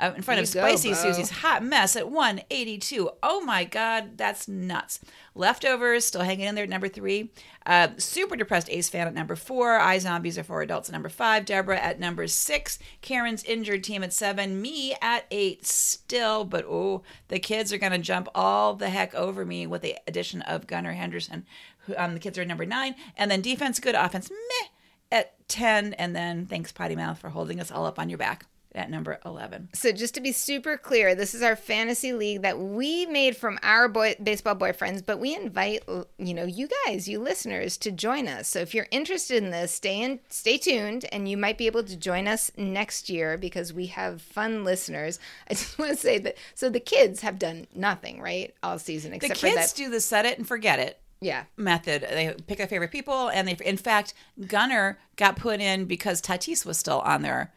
Uh, 0.00 0.12
in 0.16 0.22
front 0.22 0.38
You 0.38 0.42
of 0.42 0.48
Spicy. 0.48 0.92
Susie's 0.92 1.30
Hot 1.30 1.62
Mess 1.62 1.94
at 1.94 2.10
182. 2.10 3.10
Oh 3.22 3.40
my 3.42 3.64
God, 3.64 4.18
that's 4.18 4.48
nuts. 4.48 4.98
Leftovers 5.36 6.04
still 6.04 6.22
hanging 6.22 6.46
in 6.46 6.54
there 6.54 6.64
at 6.64 6.70
number 6.70 6.88
three. 6.88 7.30
Uh, 7.64 7.88
Super 7.96 8.34
Depressed 8.34 8.68
A's 8.70 8.88
Fan 8.88 9.06
at 9.06 9.14
number 9.14 9.36
four. 9.36 9.78
I 9.78 9.98
Zombies 9.98 10.36
Are 10.36 10.42
for 10.42 10.62
Adults 10.62 10.88
at 10.88 10.92
number 10.92 11.08
five. 11.08 11.44
Deborah 11.44 11.78
at 11.78 12.00
number 12.00 12.26
six. 12.26 12.78
Karen's 13.02 13.44
Injured 13.44 13.84
Team 13.84 14.02
at 14.02 14.12
seven. 14.12 14.60
Me 14.60 14.96
at 15.00 15.26
eight 15.30 15.64
still, 15.64 16.44
but 16.44 16.64
oh, 16.64 17.02
the 17.28 17.38
kids 17.38 17.72
are 17.72 17.78
going 17.78 17.92
to 17.92 17.98
jump 17.98 18.28
all 18.34 18.74
the 18.74 18.90
heck 18.90 19.14
over 19.14 19.44
me 19.44 19.66
with 19.66 19.82
the 19.82 19.96
addition 20.08 20.42
of 20.42 20.66
Gunnar 20.66 20.92
Henderson. 20.92 21.46
Who, 21.86 21.96
um, 21.96 22.14
the 22.14 22.20
kids 22.20 22.36
are 22.36 22.42
at 22.42 22.48
number 22.48 22.66
nine. 22.66 22.96
And 23.16 23.30
then 23.30 23.42
defense, 23.42 23.78
good 23.78 23.94
offense, 23.94 24.30
meh 24.30 24.68
at 25.12 25.48
10. 25.48 25.94
And 25.94 26.16
then 26.16 26.46
thanks, 26.46 26.72
Potty 26.72 26.96
Mouth, 26.96 27.18
for 27.18 27.30
holding 27.30 27.60
us 27.60 27.70
all 27.70 27.86
up 27.86 27.98
on 27.98 28.08
your 28.08 28.18
back 28.18 28.46
at 28.74 28.90
number 28.90 29.18
11. 29.24 29.70
So 29.72 29.92
just 29.92 30.14
to 30.14 30.20
be 30.20 30.32
super 30.32 30.76
clear, 30.76 31.14
this 31.14 31.34
is 31.34 31.42
our 31.42 31.56
fantasy 31.56 32.12
league 32.12 32.42
that 32.42 32.58
we 32.58 33.06
made 33.06 33.36
from 33.36 33.58
our 33.62 33.88
boy, 33.88 34.16
baseball 34.22 34.56
boyfriends, 34.56 35.04
but 35.04 35.18
we 35.18 35.34
invite 35.34 35.82
you 36.18 36.34
know 36.34 36.44
you 36.44 36.68
guys, 36.86 37.08
you 37.08 37.20
listeners, 37.20 37.76
to 37.78 37.90
join 37.90 38.28
us. 38.28 38.48
So 38.48 38.60
if 38.60 38.74
you're 38.74 38.88
interested 38.90 39.42
in 39.42 39.50
this, 39.50 39.72
stay 39.72 40.00
in, 40.02 40.20
stay 40.28 40.58
tuned, 40.58 41.04
and 41.12 41.28
you 41.28 41.36
might 41.36 41.58
be 41.58 41.66
able 41.66 41.84
to 41.84 41.96
join 41.96 42.26
us 42.26 42.50
next 42.56 43.08
year 43.08 43.38
because 43.38 43.72
we 43.72 43.86
have 43.86 44.20
fun 44.20 44.64
listeners. 44.64 45.18
I 45.50 45.54
just 45.54 45.78
want 45.78 45.92
to 45.92 45.96
say 45.96 46.18
that 46.18 46.36
so 46.54 46.68
the 46.68 46.80
kids 46.80 47.20
have 47.20 47.38
done 47.38 47.66
nothing 47.74 48.20
right 48.20 48.54
all 48.62 48.78
season 48.78 49.10
The 49.10 49.16
except 49.16 49.40
for 49.40 49.48
kids 49.48 49.72
do 49.72 49.88
the 49.90 50.00
set 50.00 50.26
it 50.26 50.38
and 50.38 50.46
forget 50.46 50.78
it 50.78 51.00
Yeah, 51.20 51.44
method. 51.56 52.02
They 52.02 52.34
pick 52.46 52.58
their 52.58 52.66
favorite 52.66 52.90
people, 52.90 53.28
and 53.28 53.46
they, 53.46 53.56
in 53.64 53.76
fact, 53.76 54.14
Gunnar 54.46 54.98
got 55.16 55.36
put 55.36 55.60
in 55.60 55.84
because 55.84 56.20
Tatis 56.20 56.66
was 56.66 56.78
still 56.78 57.00
on 57.00 57.22
their 57.22 57.52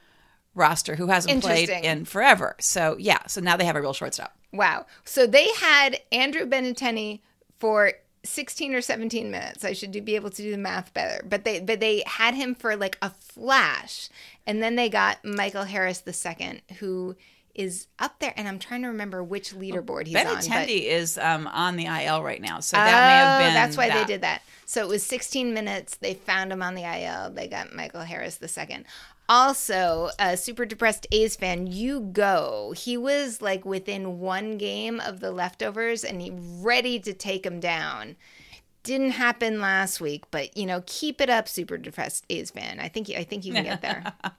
roster, 0.57 0.95
who 0.95 1.07
hasn't 1.07 1.41
played 1.41 1.69
in 1.69 2.05
forever. 2.05 2.55
So 2.59 2.97
yeah, 2.99 3.25
so 3.27 3.39
now 3.39 3.55
they 3.55 3.65
have 3.65 3.75
a 3.75 3.81
real 3.81 3.93
shortstop. 3.93 4.35
Wow. 4.51 4.85
So 5.05 5.27
they 5.27 5.47
had 5.59 6.01
Andrew 6.11 6.45
Benintendi 6.45 7.21
for 7.59 7.93
16 8.23 8.73
or 8.73 8.81
17 8.81 9.31
minutes. 9.31 9.63
I 9.63 9.73
should 9.73 9.91
do, 9.91 10.01
be 10.01 10.15
able 10.15 10.29
to 10.31 10.41
do 10.41 10.51
the 10.51 10.57
math 10.57 10.93
better. 10.93 11.23
But 11.25 11.45
they 11.45 11.59
but 11.59 11.79
they 11.79 12.03
had 12.05 12.33
him 12.33 12.55
for 12.55 12.75
like 12.75 12.97
a 13.01 13.11
flash. 13.11 14.09
And 14.45 14.61
then 14.61 14.75
they 14.75 14.89
got 14.89 15.23
Michael 15.23 15.63
Harris 15.63 15.99
the 15.99 16.13
second, 16.13 16.61
who 16.79 17.15
is 17.55 17.87
up 17.97 18.19
there 18.19 18.33
and 18.37 18.47
I'm 18.47 18.59
trying 18.59 18.83
to 18.83 18.89
remember 18.89 19.23
which 19.23 19.53
leaderboard 19.53 20.07
he's 20.07 20.15
on. 20.15 20.25
but- 20.25 20.43
Benintendi 20.43 20.83
is 20.83 21.17
um, 21.17 21.47
on 21.47 21.75
the 21.75 21.85
IL 21.85 22.21
right 22.23 22.41
now, 22.41 22.59
so 22.59 22.77
oh, 22.77 22.81
that 22.81 22.91
may 22.91 23.15
have 23.15 23.39
been. 23.39 23.53
that's 23.55 23.75
why 23.75 23.89
that. 23.89 24.07
they 24.07 24.13
did 24.13 24.21
that. 24.21 24.43
So 24.65 24.81
it 24.81 24.87
was 24.87 25.01
16 25.03 25.53
minutes. 25.53 25.95
They 25.95 26.13
found 26.13 26.51
him 26.51 26.61
on 26.61 26.75
the 26.75 26.83
IL. 26.83 27.31
They 27.31 27.47
got 27.47 27.73
Michael 27.73 28.01
Harris 28.01 28.39
II. 28.41 28.83
Also, 29.30 30.09
a 30.19 30.38
super 30.38 30.65
depressed 30.65 31.05
A's 31.11 31.36
fan, 31.36 31.67
you 31.67 31.99
go. 31.99 32.73
He 32.78 32.95
was 32.97 33.41
like 33.41 33.65
within 33.65 34.19
one 34.19 34.57
game 34.57 34.99
of 35.01 35.19
the 35.19 35.32
leftovers 35.32 36.03
and 36.03 36.21
he 36.21 36.32
ready 36.34 36.99
to 37.01 37.13
take 37.13 37.45
him 37.45 37.59
down. 37.59 38.15
Didn't 38.84 39.11
happen 39.11 39.59
last 39.59 39.99
week, 39.99 40.23
but 40.32 40.55
you 40.55 40.65
know, 40.65 40.82
keep 40.86 41.19
it 41.19 41.30
up, 41.30 41.49
super 41.49 41.78
depressed 41.78 42.25
A's 42.30 42.51
fan. 42.51 42.80
I 42.80 42.88
think 42.88 43.09
I 43.09 43.23
think 43.25 43.43
you 43.43 43.53
can 43.53 43.63
get 43.63 43.82
there. 43.82 44.13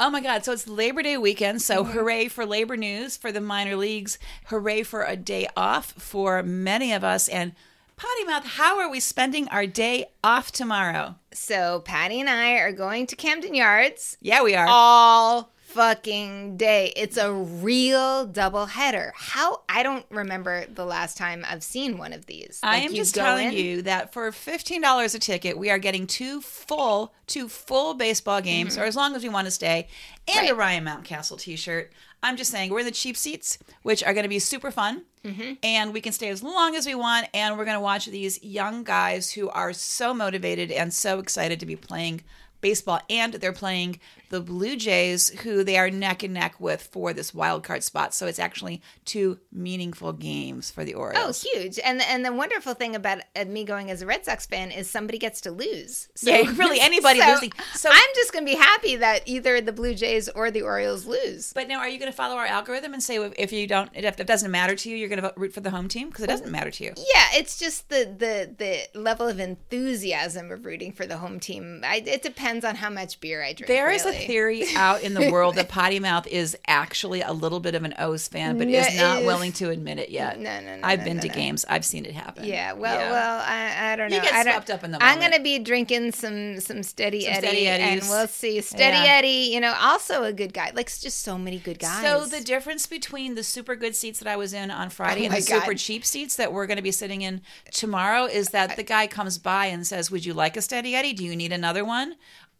Oh 0.00 0.10
my 0.10 0.20
God. 0.20 0.44
So 0.44 0.52
it's 0.52 0.68
Labor 0.68 1.02
Day 1.02 1.16
weekend. 1.16 1.60
So 1.60 1.82
Mm-hmm. 1.82 1.92
hooray 1.92 2.28
for 2.28 2.46
labor 2.46 2.76
news 2.76 3.16
for 3.16 3.32
the 3.32 3.40
minor 3.40 3.74
leagues. 3.74 4.16
Hooray 4.46 4.84
for 4.84 5.02
a 5.02 5.16
day 5.16 5.48
off 5.56 5.86
for 5.92 6.40
many 6.44 6.92
of 6.92 7.02
us. 7.02 7.28
And 7.28 7.52
Potty 7.98 8.24
Mouth, 8.24 8.44
how 8.46 8.78
are 8.78 8.88
we 8.90 9.00
spending 9.00 9.48
our 9.48 9.66
day 9.66 10.06
off 10.22 10.52
tomorrow? 10.52 11.16
so 11.32 11.80
Patty 11.84 12.20
and 12.20 12.28
I 12.30 12.54
are 12.54 12.72
going 12.72 13.06
to 13.08 13.16
Camden 13.16 13.54
Yards. 13.54 14.16
Yeah, 14.20 14.42
we 14.42 14.54
are. 14.56 14.66
all 14.68 15.52
fucking 15.66 16.56
day. 16.56 16.92
It's 16.96 17.16
a 17.16 17.32
real 17.32 18.24
double 18.26 18.66
header. 18.66 19.12
How 19.14 19.62
I 19.68 19.82
don't 19.84 20.04
remember 20.10 20.64
the 20.66 20.84
last 20.84 21.16
time 21.16 21.44
I've 21.48 21.62
seen 21.62 21.98
one 21.98 22.12
of 22.12 22.26
these. 22.26 22.58
I 22.62 22.78
Like, 22.78 22.84
am 22.88 22.94
just 22.94 23.14
telling 23.14 23.48
in- 23.48 23.52
you 23.54 23.82
that 23.82 24.12
for 24.12 24.32
fifteen 24.32 24.80
dollars 24.80 25.14
a 25.14 25.18
ticket, 25.20 25.56
we 25.58 25.70
are 25.70 25.78
getting 25.78 26.06
two 26.06 26.40
full, 26.40 27.12
two 27.26 27.48
full 27.48 27.94
baseball 27.94 28.40
games, 28.40 28.76
or 28.78 28.84
as 28.84 28.96
long 28.96 29.14
as 29.14 29.22
we 29.22 29.28
want 29.28 29.44
to 29.46 29.50
stay, 29.52 29.86
and 30.26 30.46
a 30.46 30.50
Mm-hmm. 30.50 30.58
Ryan 30.58 30.84
Mountcastle 30.86 31.38
T-shirt. 31.38 31.92
I'm 32.22 32.36
just 32.36 32.50
saying 32.50 32.70
we're 32.70 32.80
in 32.80 32.84
the 32.86 32.90
cheap 32.90 33.16
seats, 33.16 33.58
which 33.82 34.02
are 34.02 34.12
going 34.12 34.24
to 34.24 34.28
be 34.28 34.38
super 34.38 34.70
fun, 34.70 35.02
Mm-hmm. 35.24 35.54
and 35.64 35.92
we 35.92 36.00
can 36.00 36.12
stay 36.12 36.28
as 36.28 36.42
long 36.42 36.74
as 36.76 36.86
we 36.86 36.94
want, 36.94 37.26
and 37.34 37.58
we're 37.58 37.64
going 37.64 37.76
to 37.76 37.80
watch 37.80 38.06
these 38.06 38.42
young 38.42 38.82
guys 38.84 39.32
who 39.32 39.48
are 39.50 39.72
so 39.72 40.14
motivated 40.14 40.70
and 40.70 40.94
so 40.94 41.18
excited 41.18 41.58
to 41.60 41.66
be 41.66 41.76
playing 41.76 42.22
baseball, 42.60 43.00
and 43.10 43.34
they're 43.34 43.52
playing 43.52 43.98
the 44.30 44.40
Blue 44.40 44.76
Jays, 44.76 45.28
who 45.40 45.64
they 45.64 45.76
are 45.78 45.90
neck 45.90 46.22
and 46.22 46.34
neck 46.34 46.54
with 46.58 46.82
for 46.82 47.12
this 47.12 47.32
wild 47.34 47.64
card 47.64 47.82
spot. 47.82 48.14
So 48.14 48.26
it's 48.26 48.38
actually 48.38 48.82
two 49.04 49.38
meaningful 49.52 50.12
games 50.12 50.70
for 50.70 50.84
the 50.84 50.94
Orioles. 50.94 51.44
Oh, 51.46 51.58
huge! 51.58 51.78
And 51.84 52.00
and 52.02 52.24
the 52.24 52.32
wonderful 52.32 52.74
thing 52.74 52.94
about 52.94 53.20
uh, 53.36 53.44
me 53.44 53.64
going 53.64 53.90
as 53.90 54.02
a 54.02 54.06
Red 54.06 54.24
Sox 54.24 54.46
fan 54.46 54.70
is 54.70 54.88
somebody 54.90 55.18
gets 55.18 55.40
to 55.42 55.50
lose. 55.50 56.08
So, 56.14 56.30
Yeah, 56.30 56.52
really, 56.56 56.80
anybody 56.82 57.20
so 57.20 57.32
losing. 57.32 57.52
So- 57.74 57.90
I'm 57.92 58.08
just 58.14 58.32
going 58.32 58.44
to 58.44 58.50
be 58.50 58.56
happy 58.58 58.96
that 58.96 59.22
either 59.26 59.60
the 59.60 59.72
Blue 59.72 59.94
Jays 59.94 60.28
or 60.28 60.50
the 60.50 60.62
Orioles 60.62 61.06
lose. 61.06 61.52
But 61.52 61.68
now, 61.68 61.78
are 61.78 61.88
you 61.88 61.98
going 61.98 62.10
to 62.10 62.16
follow 62.16 62.36
our 62.36 62.46
algorithm 62.46 62.92
and 62.94 63.02
say 63.02 63.16
if, 63.36 63.52
you 63.52 63.66
don't, 63.66 63.90
if 63.94 64.20
it 64.20 64.26
doesn't 64.26 64.50
matter 64.50 64.74
to 64.74 64.90
you, 64.90 64.96
you're 64.96 65.08
going 65.08 65.22
to 65.22 65.32
root 65.36 65.52
for 65.52 65.60
the 65.60 65.70
home 65.70 65.88
team 65.88 66.08
because 66.08 66.24
it 66.24 66.28
doesn't 66.28 66.50
matter 66.50 66.70
to 66.70 66.84
you. 66.84 66.92
Yeah, 66.96 67.26
it's 67.34 67.58
just 67.58 67.88
the 67.88 68.14
the 68.18 68.54
the 68.56 68.98
level 68.98 69.28
of 69.28 69.38
enthusiasm 69.40 70.50
of 70.50 70.64
rooting 70.64 70.92
for 70.92 71.06
the 71.06 71.18
home 71.18 71.40
team. 71.40 71.82
I, 71.84 72.02
it 72.06 72.22
depends 72.22 72.64
on 72.64 72.76
how 72.76 72.90
much 72.90 73.20
beer 73.20 73.42
I 73.42 73.52
drink. 73.52 73.68
There 73.68 73.90
is 73.90 74.04
a 74.04 74.10
really. 74.10 74.17
Theory 74.26 74.64
out 74.76 75.02
in 75.02 75.14
the 75.14 75.30
world 75.30 75.54
that 75.56 75.68
Potty 75.68 76.00
Mouth 76.00 76.26
is 76.26 76.56
actually 76.66 77.22
a 77.22 77.32
little 77.32 77.60
bit 77.60 77.74
of 77.74 77.84
an 77.84 77.94
O's 77.98 78.28
fan, 78.28 78.58
but 78.58 78.68
No, 78.68 78.78
is 78.78 78.96
not 78.96 79.22
it- 79.22 79.26
willing 79.26 79.52
to 79.52 79.70
admit 79.70 79.98
it 79.98 80.10
yet. 80.10 80.38
No, 80.38 80.60
no, 80.60 80.76
no, 80.76 80.80
I've 80.86 81.00
no, 81.00 81.04
been 81.04 81.16
no, 81.16 81.22
to 81.22 81.28
games. 81.28 81.64
I've 81.68 81.84
seen 81.84 82.04
it 82.04 82.12
happen. 82.14 82.44
Yeah, 82.44 82.72
well, 82.72 82.94
Yeah. 82.98 83.10
well, 83.10 83.42
I, 83.46 83.92
I 83.92 83.96
don't 83.96 84.10
know. 84.10 84.16
You 84.16 84.22
get 84.22 84.42
swept 84.42 84.70
up 84.70 84.84
in 84.84 84.90
the 84.90 85.02
I'm 85.02 85.20
gonna 85.20 85.40
be 85.40 85.58
drinking 85.58 86.12
some 86.12 86.60
some 86.60 86.82
steady 86.82 87.22
Some 87.22 87.32
Eddie, 87.34 87.46
Steady 87.46 87.66
and 87.66 88.00
we'll 88.02 88.26
see. 88.28 88.60
Steady 88.60 88.96
Yeah. 88.96 89.14
Eddie, 89.16 89.50
you 89.52 89.60
know, 89.60 89.74
also 89.80 90.24
a 90.24 90.32
good 90.32 90.52
guy. 90.52 90.72
Like 90.74 90.86
just 90.88 91.20
so 91.20 91.38
many 91.38 91.58
good 91.58 91.78
guys. 91.78 92.02
So 92.02 92.24
the 92.26 92.42
difference 92.42 92.86
between 92.86 93.34
the 93.34 93.42
super 93.42 93.76
good 93.76 93.94
seats 93.94 94.18
that 94.20 94.28
I 94.28 94.36
was 94.36 94.52
in 94.52 94.70
on 94.70 94.90
Friday 94.90 95.22
Oh 95.22 95.26
and 95.26 95.34
the 95.34 95.40
super 95.42 95.74
cheap 95.74 96.04
seats 96.04 96.36
that 96.36 96.52
we're 96.52 96.66
going 96.66 96.76
to 96.76 96.82
be 96.82 96.90
sitting 96.92 97.22
in 97.22 97.40
tomorrow 97.72 98.24
is 98.24 98.48
that 98.50 98.76
the 98.76 98.82
guy 98.82 99.06
comes 99.06 99.38
by 99.38 99.66
and 99.66 99.86
says, 99.86 100.10
"Would 100.10 100.24
you 100.24 100.34
like 100.34 100.56
a 100.56 100.62
steady 100.62 100.94
Eddie? 100.94 101.12
Do 101.12 101.24
you 101.24 101.36
need 101.36 101.52
another 101.52 101.84
one?" 101.84 102.16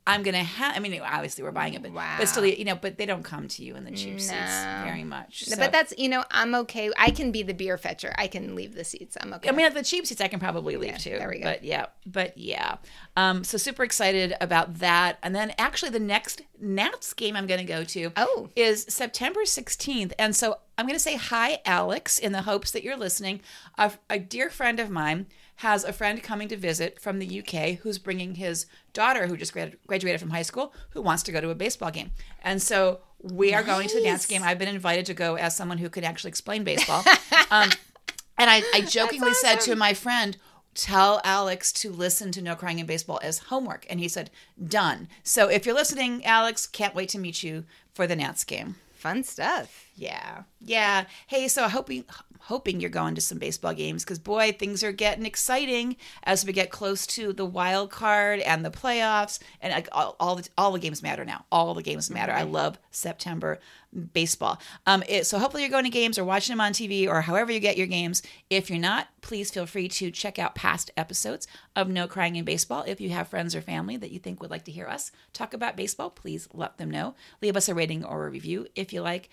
I'm 0.08 0.22
gonna 0.22 0.42
have. 0.42 0.76
I 0.76 0.80
mean, 0.80 1.00
obviously 1.00 1.44
we're 1.44 1.52
buying 1.52 1.74
it, 1.74 1.82
but 1.82 1.92
Wow. 1.92 2.16
but 2.18 2.28
still, 2.28 2.44
you 2.44 2.64
know, 2.64 2.74
but 2.74 2.98
they 2.98 3.06
don't 3.06 3.22
come 3.22 3.46
to 3.48 3.62
you 3.64 3.76
in 3.76 3.84
the 3.84 3.90
cheap 3.92 4.20
seats 4.20 4.64
very 4.84 5.04
much. 5.04 5.44
So- 5.44 5.56
but 5.56 5.70
that's 5.72 5.92
you 5.98 6.08
know 6.08 6.24
I'm 6.30 6.54
okay. 6.54 6.90
I 6.98 7.10
can 7.10 7.30
be 7.30 7.42
the 7.42 7.54
beer 7.54 7.76
fetcher. 7.78 8.12
I 8.16 8.26
can 8.26 8.54
leave 8.54 8.74
the 8.74 8.84
seats. 8.84 9.16
I'm 9.20 9.32
okay. 9.34 9.48
I 9.48 9.52
mean, 9.52 9.66
at 9.66 9.74
the 9.74 9.82
cheap 9.84 10.06
seats, 10.06 10.20
I 10.20 10.28
can 10.28 10.40
probably 10.40 10.76
leave 10.76 10.98
too. 10.98 11.10
there 11.18 11.28
we 11.28 11.38
go. 11.38 11.44
But 11.44 11.62
yeah, 11.62 11.86
but 12.06 12.36
yeah. 12.36 12.76
Um, 13.16 13.44
so 13.44 13.58
super 13.58 13.84
excited 13.84 14.34
about 14.40 14.78
that. 14.78 15.18
And 15.22 15.34
then 15.34 15.52
actually, 15.58 15.90
the 15.90 15.98
next 16.00 16.42
Nats 16.60 17.12
game 17.12 17.36
I'm 17.36 17.46
going 17.46 17.58
to 17.60 17.64
go 17.66 17.84
to 17.84 18.12
Oh. 18.16 18.48
is 18.56 18.84
September 18.88 19.40
16th. 19.44 20.12
And 20.18 20.34
so 20.34 20.58
I'm 20.76 20.86
going 20.86 20.94
to 20.96 21.00
say 21.02 21.16
hi, 21.16 21.58
Alex, 21.64 22.18
in 22.18 22.32
the 22.32 22.42
hopes 22.42 22.70
that 22.70 22.82
you're 22.84 22.96
listening. 22.96 23.40
A, 23.76 23.92
a 24.08 24.18
dear 24.18 24.50
friend 24.50 24.78
of 24.80 24.88
mine 24.90 25.26
has 25.58 25.82
a 25.82 25.92
friend 25.92 26.22
coming 26.22 26.46
to 26.46 26.56
visit 26.56 27.00
from 27.00 27.18
the 27.18 27.40
UK 27.40 27.80
who's 27.80 27.98
bringing 27.98 28.36
his 28.36 28.66
daughter, 28.92 29.26
who 29.26 29.36
just 29.36 29.52
grad- 29.52 29.76
graduated 29.88 30.20
from 30.20 30.30
high 30.30 30.42
school, 30.42 30.72
who 30.90 31.02
wants 31.02 31.24
to 31.24 31.32
go 31.32 31.40
to 31.40 31.50
a 31.50 31.54
baseball 31.54 31.90
game. 31.90 32.12
And 32.42 32.62
so 32.62 33.00
we 33.20 33.52
are 33.52 33.64
going 33.64 33.88
to 33.88 33.96
the 33.96 34.02
dance 34.02 34.24
game. 34.24 34.44
I've 34.44 34.58
been 34.58 34.68
invited 34.68 35.04
to 35.06 35.14
go 35.14 35.36
as 35.36 35.56
someone 35.56 35.78
who 35.78 35.88
could 35.88 36.04
actually 36.04 36.28
explain 36.28 36.62
baseball. 36.62 37.02
um, 37.50 37.70
and 38.38 38.48
I, 38.48 38.62
I 38.72 38.82
jokingly 38.82 39.34
said 39.34 39.56
to 39.62 39.74
my 39.74 39.94
friend, 39.94 40.36
tell 40.74 41.20
Alex 41.24 41.72
to 41.72 41.90
listen 41.90 42.30
to 42.32 42.42
No 42.42 42.54
Crying 42.54 42.78
in 42.78 42.86
Baseball 42.86 43.18
as 43.20 43.38
homework. 43.38 43.84
And 43.90 43.98
he 43.98 44.06
said, 44.06 44.30
done. 44.64 45.08
So 45.24 45.48
if 45.48 45.66
you're 45.66 45.74
listening, 45.74 46.24
Alex, 46.24 46.68
can't 46.68 46.94
wait 46.94 47.08
to 47.08 47.18
meet 47.18 47.42
you 47.42 47.64
for 47.92 48.06
the 48.06 48.14
Nats 48.14 48.44
game. 48.44 48.76
Fun 48.92 49.24
stuff. 49.24 49.87
Yeah. 49.98 50.44
Yeah. 50.60 51.06
Hey, 51.26 51.48
so 51.48 51.64
I 51.64 51.68
hoping 51.68 52.04
hoping 52.42 52.80
you're 52.80 52.88
going 52.88 53.16
to 53.16 53.20
some 53.20 53.38
baseball 53.38 53.74
games 53.74 54.04
because 54.04 54.20
boy, 54.20 54.52
things 54.52 54.84
are 54.84 54.92
getting 54.92 55.26
exciting 55.26 55.96
as 56.22 56.44
we 56.44 56.52
get 56.52 56.70
close 56.70 57.04
to 57.04 57.32
the 57.32 57.44
wild 57.44 57.90
card 57.90 58.38
and 58.40 58.64
the 58.64 58.70
playoffs, 58.70 59.40
and 59.60 59.72
like, 59.72 59.88
all, 59.90 60.14
all 60.20 60.36
the 60.36 60.48
all 60.56 60.70
the 60.72 60.78
games 60.78 61.02
matter 61.02 61.24
now. 61.24 61.44
All 61.50 61.74
the 61.74 61.82
games 61.82 62.10
matter. 62.10 62.32
I 62.32 62.44
love 62.44 62.78
September 62.92 63.58
baseball. 64.12 64.60
Um, 64.86 65.02
it, 65.08 65.26
so 65.26 65.38
hopefully 65.38 65.64
you're 65.64 65.70
going 65.70 65.84
to 65.84 65.90
games 65.90 66.16
or 66.16 66.24
watching 66.24 66.52
them 66.52 66.60
on 66.60 66.72
TV 66.72 67.08
or 67.08 67.22
however 67.22 67.50
you 67.50 67.58
get 67.58 67.76
your 67.76 67.86
games. 67.86 68.22
If 68.50 68.70
you're 68.70 68.78
not, 68.78 69.08
please 69.20 69.50
feel 69.50 69.66
free 69.66 69.88
to 69.88 70.10
check 70.10 70.38
out 70.38 70.54
past 70.54 70.90
episodes 70.96 71.48
of 71.74 71.88
No 71.88 72.06
Crying 72.06 72.36
in 72.36 72.44
Baseball. 72.44 72.84
If 72.86 73.00
you 73.00 73.10
have 73.10 73.28
friends 73.28 73.56
or 73.56 73.62
family 73.62 73.96
that 73.96 74.12
you 74.12 74.18
think 74.20 74.40
would 74.40 74.50
like 74.50 74.64
to 74.66 74.72
hear 74.72 74.86
us 74.86 75.10
talk 75.32 75.54
about 75.54 75.76
baseball, 75.76 76.10
please 76.10 76.48
let 76.52 76.78
them 76.78 76.90
know. 76.90 77.14
Leave 77.42 77.56
us 77.56 77.68
a 77.68 77.74
rating 77.74 78.04
or 78.04 78.26
a 78.26 78.30
review 78.30 78.68
if 78.76 78.92
you 78.92 79.00
like. 79.00 79.30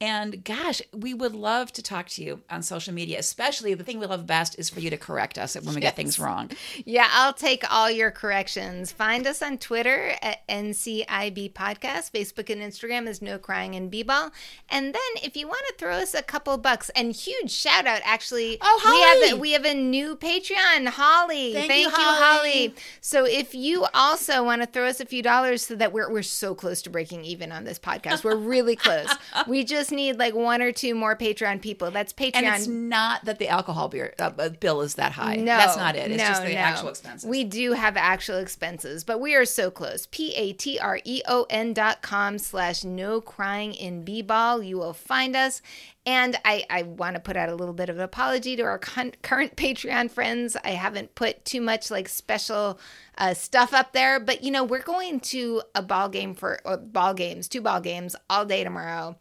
And 0.00 0.44
gosh, 0.44 0.82
we 0.92 1.14
would 1.14 1.34
love 1.34 1.72
to 1.72 1.82
talk 1.82 2.08
to 2.10 2.22
you 2.22 2.42
on 2.50 2.62
social 2.62 2.92
media, 2.92 3.18
especially 3.18 3.72
the 3.72 3.82
thing 3.82 3.98
we 3.98 4.04
love 4.06 4.26
best 4.26 4.58
is 4.58 4.68
for 4.68 4.80
you 4.80 4.90
to 4.90 4.98
correct 4.98 5.38
us 5.38 5.54
when 5.54 5.74
we 5.74 5.80
get 5.80 5.96
things 5.96 6.18
wrong. 6.18 6.50
Yeah, 6.84 7.08
I'll 7.12 7.32
take 7.32 7.64
all 7.72 7.90
your 7.90 8.10
corrections. 8.10 8.92
Find 8.92 9.26
us 9.26 9.40
on 9.40 9.56
Twitter 9.56 10.12
at 10.20 10.46
NCIB 10.48 11.52
Podcast. 11.54 12.10
Facebook 12.12 12.50
and 12.50 12.60
Instagram 12.60 13.08
is 13.08 13.22
No 13.22 13.38
Crying 13.38 13.72
in 13.72 13.88
B-Ball. 13.88 14.30
And 14.68 14.94
then 14.94 15.22
if 15.22 15.34
you 15.34 15.48
want 15.48 15.62
to 15.68 15.74
throw 15.78 15.94
us 15.94 16.12
a 16.12 16.22
couple 16.22 16.58
bucks, 16.58 16.90
and 16.94 17.12
huge 17.12 17.50
shout 17.50 17.86
out, 17.86 18.00
actually, 18.04 18.58
Oh, 18.60 18.80
we 18.84 19.30
have 19.30 19.32
a, 19.32 19.40
we 19.40 19.52
have 19.52 19.64
a 19.64 19.74
new 19.74 20.14
Patreon, 20.16 20.88
Holly. 20.88 21.54
Thank 21.54 21.72
you, 21.72 21.78
you, 21.78 21.90
Holly. 21.94 22.74
So 23.00 23.24
if 23.24 23.54
you 23.54 23.86
also 23.94 24.44
want 24.44 24.60
to 24.60 24.66
throw 24.66 24.86
us 24.86 25.00
a 25.00 25.06
few 25.06 25.22
dollars 25.22 25.62
so 25.62 25.74
that 25.76 25.92
we're, 25.92 26.10
we're 26.12 26.22
so 26.22 26.54
close 26.54 26.82
to 26.82 26.90
breaking 26.90 27.24
even 27.24 27.50
on 27.50 27.64
this 27.64 27.78
podcast, 27.78 28.24
we're 28.24 28.36
really 28.36 28.76
close. 28.76 29.08
we 29.46 29.64
just 29.64 29.85
need 29.90 30.18
like 30.18 30.34
one 30.34 30.62
or 30.62 30.72
two 30.72 30.94
more 30.94 31.16
Patreon 31.16 31.60
people. 31.60 31.90
That's 31.90 32.12
Patreon. 32.12 32.36
And 32.36 32.46
it's 32.46 32.66
not 32.66 33.24
that 33.24 33.38
the 33.38 33.48
alcohol 33.48 33.88
beer 33.88 34.14
uh, 34.18 34.30
uh, 34.38 34.48
bill 34.50 34.80
is 34.82 34.94
that 34.94 35.12
high. 35.12 35.36
No, 35.36 35.44
that's 35.44 35.76
not 35.76 35.96
it. 35.96 36.10
It's 36.10 36.22
no, 36.22 36.28
just 36.28 36.42
the 36.42 36.54
no. 36.54 36.58
actual 36.58 36.88
expenses. 36.88 37.28
We 37.28 37.44
do 37.44 37.72
have 37.72 37.96
actual 37.96 38.38
expenses, 38.38 39.04
but 39.04 39.20
we 39.20 39.34
are 39.34 39.44
so 39.44 39.70
close. 39.70 40.06
P 40.10 40.34
A 40.34 40.52
T 40.52 40.78
R 40.78 40.98
E 41.04 41.22
O 41.26 41.46
N 41.50 41.72
dot 41.72 42.02
com 42.02 42.38
slash 42.38 42.84
no 42.84 43.20
crying 43.20 43.74
in 43.74 44.04
B 44.04 44.22
ball. 44.22 44.62
You 44.62 44.78
will 44.78 44.94
find 44.94 45.36
us. 45.36 45.62
And 46.08 46.38
I, 46.44 46.64
I 46.70 46.82
want 46.84 47.16
to 47.16 47.20
put 47.20 47.36
out 47.36 47.48
a 47.48 47.56
little 47.56 47.74
bit 47.74 47.88
of 47.88 47.96
an 47.96 48.02
apology 48.02 48.54
to 48.54 48.62
our 48.62 48.78
con- 48.78 49.14
current 49.22 49.56
Patreon 49.56 50.08
friends. 50.08 50.56
I 50.64 50.70
haven't 50.70 51.16
put 51.16 51.44
too 51.44 51.60
much 51.60 51.90
like 51.90 52.08
special 52.08 52.78
uh, 53.18 53.34
stuff 53.34 53.74
up 53.74 53.92
there, 53.92 54.20
but 54.20 54.44
you 54.44 54.52
know, 54.52 54.62
we're 54.62 54.82
going 54.82 55.18
to 55.20 55.62
a 55.74 55.82
ball 55.82 56.08
game 56.08 56.34
for 56.34 56.60
or 56.64 56.76
ball 56.76 57.12
games, 57.12 57.48
two 57.48 57.60
ball 57.60 57.80
games 57.80 58.14
all 58.30 58.44
day 58.44 58.62
tomorrow. 58.62 59.16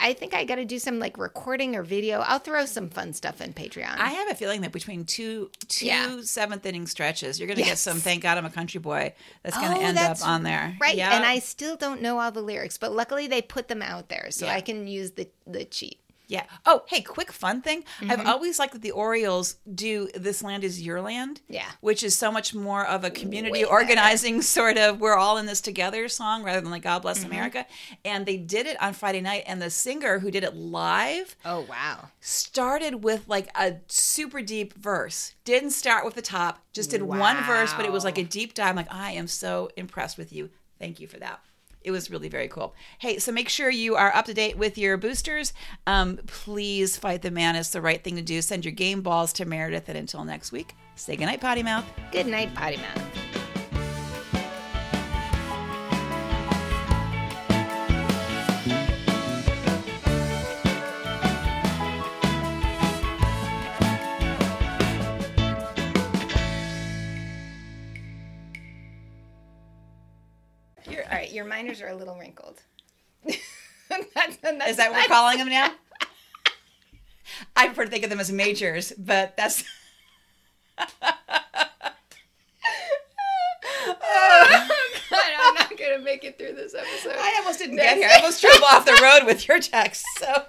I- 0.00 0.12
think 0.12 0.34
I 0.34 0.44
got 0.44 0.56
to 0.56 0.64
do 0.64 0.78
some 0.78 0.98
like 0.98 1.16
recording 1.18 1.76
or 1.76 1.82
video. 1.82 2.20
I'll 2.20 2.38
throw 2.40 2.66
some 2.66 2.90
fun 2.90 3.12
stuff 3.14 3.40
in 3.40 3.52
Patreon. 3.54 3.96
I 3.98 4.10
have 4.10 4.30
a 4.30 4.34
feeling 4.34 4.60
that 4.62 4.72
between 4.72 5.04
two 5.04 5.50
two 5.68 5.86
Yeah. 5.86 6.20
seventh 6.22 6.66
inning 6.66 6.86
stretches, 6.86 7.38
you're 7.38 7.46
going 7.46 7.56
to 7.58 7.62
get 7.64 7.78
some 7.78 7.98
"Thank 7.98 8.22
God 8.22 8.36
I'm 8.36 8.44
a 8.44 8.50
Country 8.50 8.80
Boy" 8.80 9.14
that's 9.42 9.56
going 9.56 9.72
to 9.72 9.78
Oh, 9.78 9.82
end 9.88 9.98
up 9.98 10.18
on 10.26 10.42
there, 10.42 10.76
Right. 10.80 10.96
Yeah. 10.96 11.14
And 11.16 11.24
I 11.24 11.38
still 11.38 11.76
don't 11.76 12.02
know 12.02 12.18
all 12.18 12.30
the 12.32 12.42
lyrics, 12.42 12.76
but 12.76 12.92
luckily 12.92 13.26
they 13.28 13.40
put 13.40 13.68
them 13.68 13.82
out 13.82 14.08
there 14.08 14.28
so 14.30 14.46
Yeah. 14.46 14.54
I 14.54 14.60
can 14.60 14.86
use 14.86 15.12
the, 15.12 15.28
the 15.46 15.64
cheat. 15.64 15.98
Yeah. 16.30 16.44
Oh, 16.64 16.84
hey, 16.88 17.02
quick 17.02 17.32
fun 17.32 17.60
thing. 17.60 17.82
Mm-hmm. 18.00 18.10
I've 18.12 18.26
always 18.26 18.58
liked 18.58 18.72
that 18.72 18.82
the 18.82 18.92
Orioles 18.92 19.56
do 19.74 20.08
"This 20.14 20.42
Land 20.42 20.64
Is 20.64 20.80
Your 20.80 21.00
Land." 21.02 21.40
Yeah. 21.48 21.66
Which 21.80 22.02
is 22.02 22.16
so 22.16 22.30
much 22.30 22.54
more 22.54 22.86
of 22.86 23.02
a 23.04 23.10
community 23.10 23.52
Way 23.52 23.62
better. 23.64 23.72
organizing 23.72 24.40
sort 24.58 24.78
of 24.78 25.00
"We're 25.00 25.16
all 25.16 25.36
in 25.38 25.46
this 25.46 25.60
together" 25.60 26.08
song 26.08 26.42
rather 26.44 26.60
than 26.60 26.70
like 26.70 26.82
"God 26.82 27.02
Bless 27.02 27.18
Mm-hmm. 27.18 27.32
America." 27.32 27.66
And 28.04 28.24
they 28.26 28.36
did 28.36 28.66
it 28.66 28.80
on 28.80 28.92
Friday 28.94 29.20
night, 29.20 29.42
and 29.46 29.60
the 29.60 29.70
singer 29.70 30.20
who 30.20 30.30
did 30.30 30.44
it 30.44 30.54
live 30.54 31.34
Oh, 31.44 31.66
wow. 31.68 32.08
started 32.20 33.02
with 33.02 33.26
like 33.28 33.48
a 33.56 33.76
super 33.88 34.40
deep 34.40 34.74
verse. 34.74 35.34
Didn't 35.44 35.70
start 35.72 36.04
with 36.04 36.14
the 36.14 36.22
top, 36.22 36.60
just 36.72 36.90
did 36.90 37.02
one 37.02 37.42
verse, 37.44 37.74
but 37.74 37.84
it 37.84 37.90
was 37.92 38.04
like 38.04 38.18
a 38.18 38.24
deep 38.24 38.54
dive. 38.54 38.68
I'm 38.70 38.76
like, 38.76 38.92
I 38.94 39.10
am 39.12 39.26
so 39.26 39.68
impressed 39.76 40.16
with 40.16 40.32
you. 40.32 40.50
Thank 40.78 41.00
you 41.00 41.08
for 41.08 41.18
that. 41.18 41.40
It 41.82 41.90
was 41.90 42.10
really 42.10 42.28
very 42.28 42.48
cool. 42.48 42.74
Hey, 42.98 43.18
so 43.18 43.32
make 43.32 43.48
sure 43.48 43.70
you 43.70 43.96
are 43.96 44.14
up 44.14 44.26
to 44.26 44.34
date 44.34 44.56
with 44.58 44.76
your 44.76 44.96
boosters. 44.96 45.52
Um, 45.86 46.18
please 46.26 46.96
fight 46.96 47.22
the 47.22 47.30
man. 47.30 47.56
It's 47.56 47.70
the 47.70 47.80
right 47.80 48.02
thing 48.02 48.16
to 48.16 48.22
do. 48.22 48.42
Send 48.42 48.64
your 48.64 48.72
game 48.72 49.00
balls 49.00 49.32
to 49.34 49.44
Meredith. 49.44 49.88
And 49.88 49.96
until 49.96 50.24
next 50.24 50.52
week, 50.52 50.74
say 50.94 51.16
goodnight, 51.16 51.40
Potty 51.40 51.62
Mouth. 51.62 51.84
Good 52.12 52.26
night, 52.26 52.54
Potty 52.54 52.76
Mouth. 52.76 53.49
Your 71.40 71.48
minors 71.48 71.80
are 71.80 71.88
a 71.88 71.94
little 71.94 72.18
wrinkled. 72.18 72.60
that's, 73.24 74.36
that's, 74.42 74.68
Is 74.68 74.76
that 74.76 74.92
what 74.92 75.00
we're 75.00 75.06
calling 75.06 75.38
them 75.38 75.48
now? 75.48 75.72
I 77.56 77.66
prefer 77.68 77.84
to 77.84 77.90
think 77.90 78.04
of 78.04 78.10
them 78.10 78.20
as 78.20 78.30
majors, 78.30 78.92
but 78.98 79.38
that's. 79.38 79.64
oh, 80.78 80.86
God, 85.08 85.20
I'm 85.40 85.54
not 85.54 85.78
gonna 85.78 86.00
make 86.00 86.24
it 86.24 86.36
through 86.36 86.52
this 86.56 86.74
episode. 86.74 87.14
I 87.18 87.36
almost 87.38 87.58
didn't 87.58 87.76
get 87.76 87.96
here. 87.96 88.10
I 88.12 88.16
almost 88.16 88.42
drove 88.42 88.62
off 88.62 88.84
the 88.84 89.00
road 89.02 89.24
with 89.24 89.48
your 89.48 89.60
text. 89.60 90.04
So. 90.18 90.44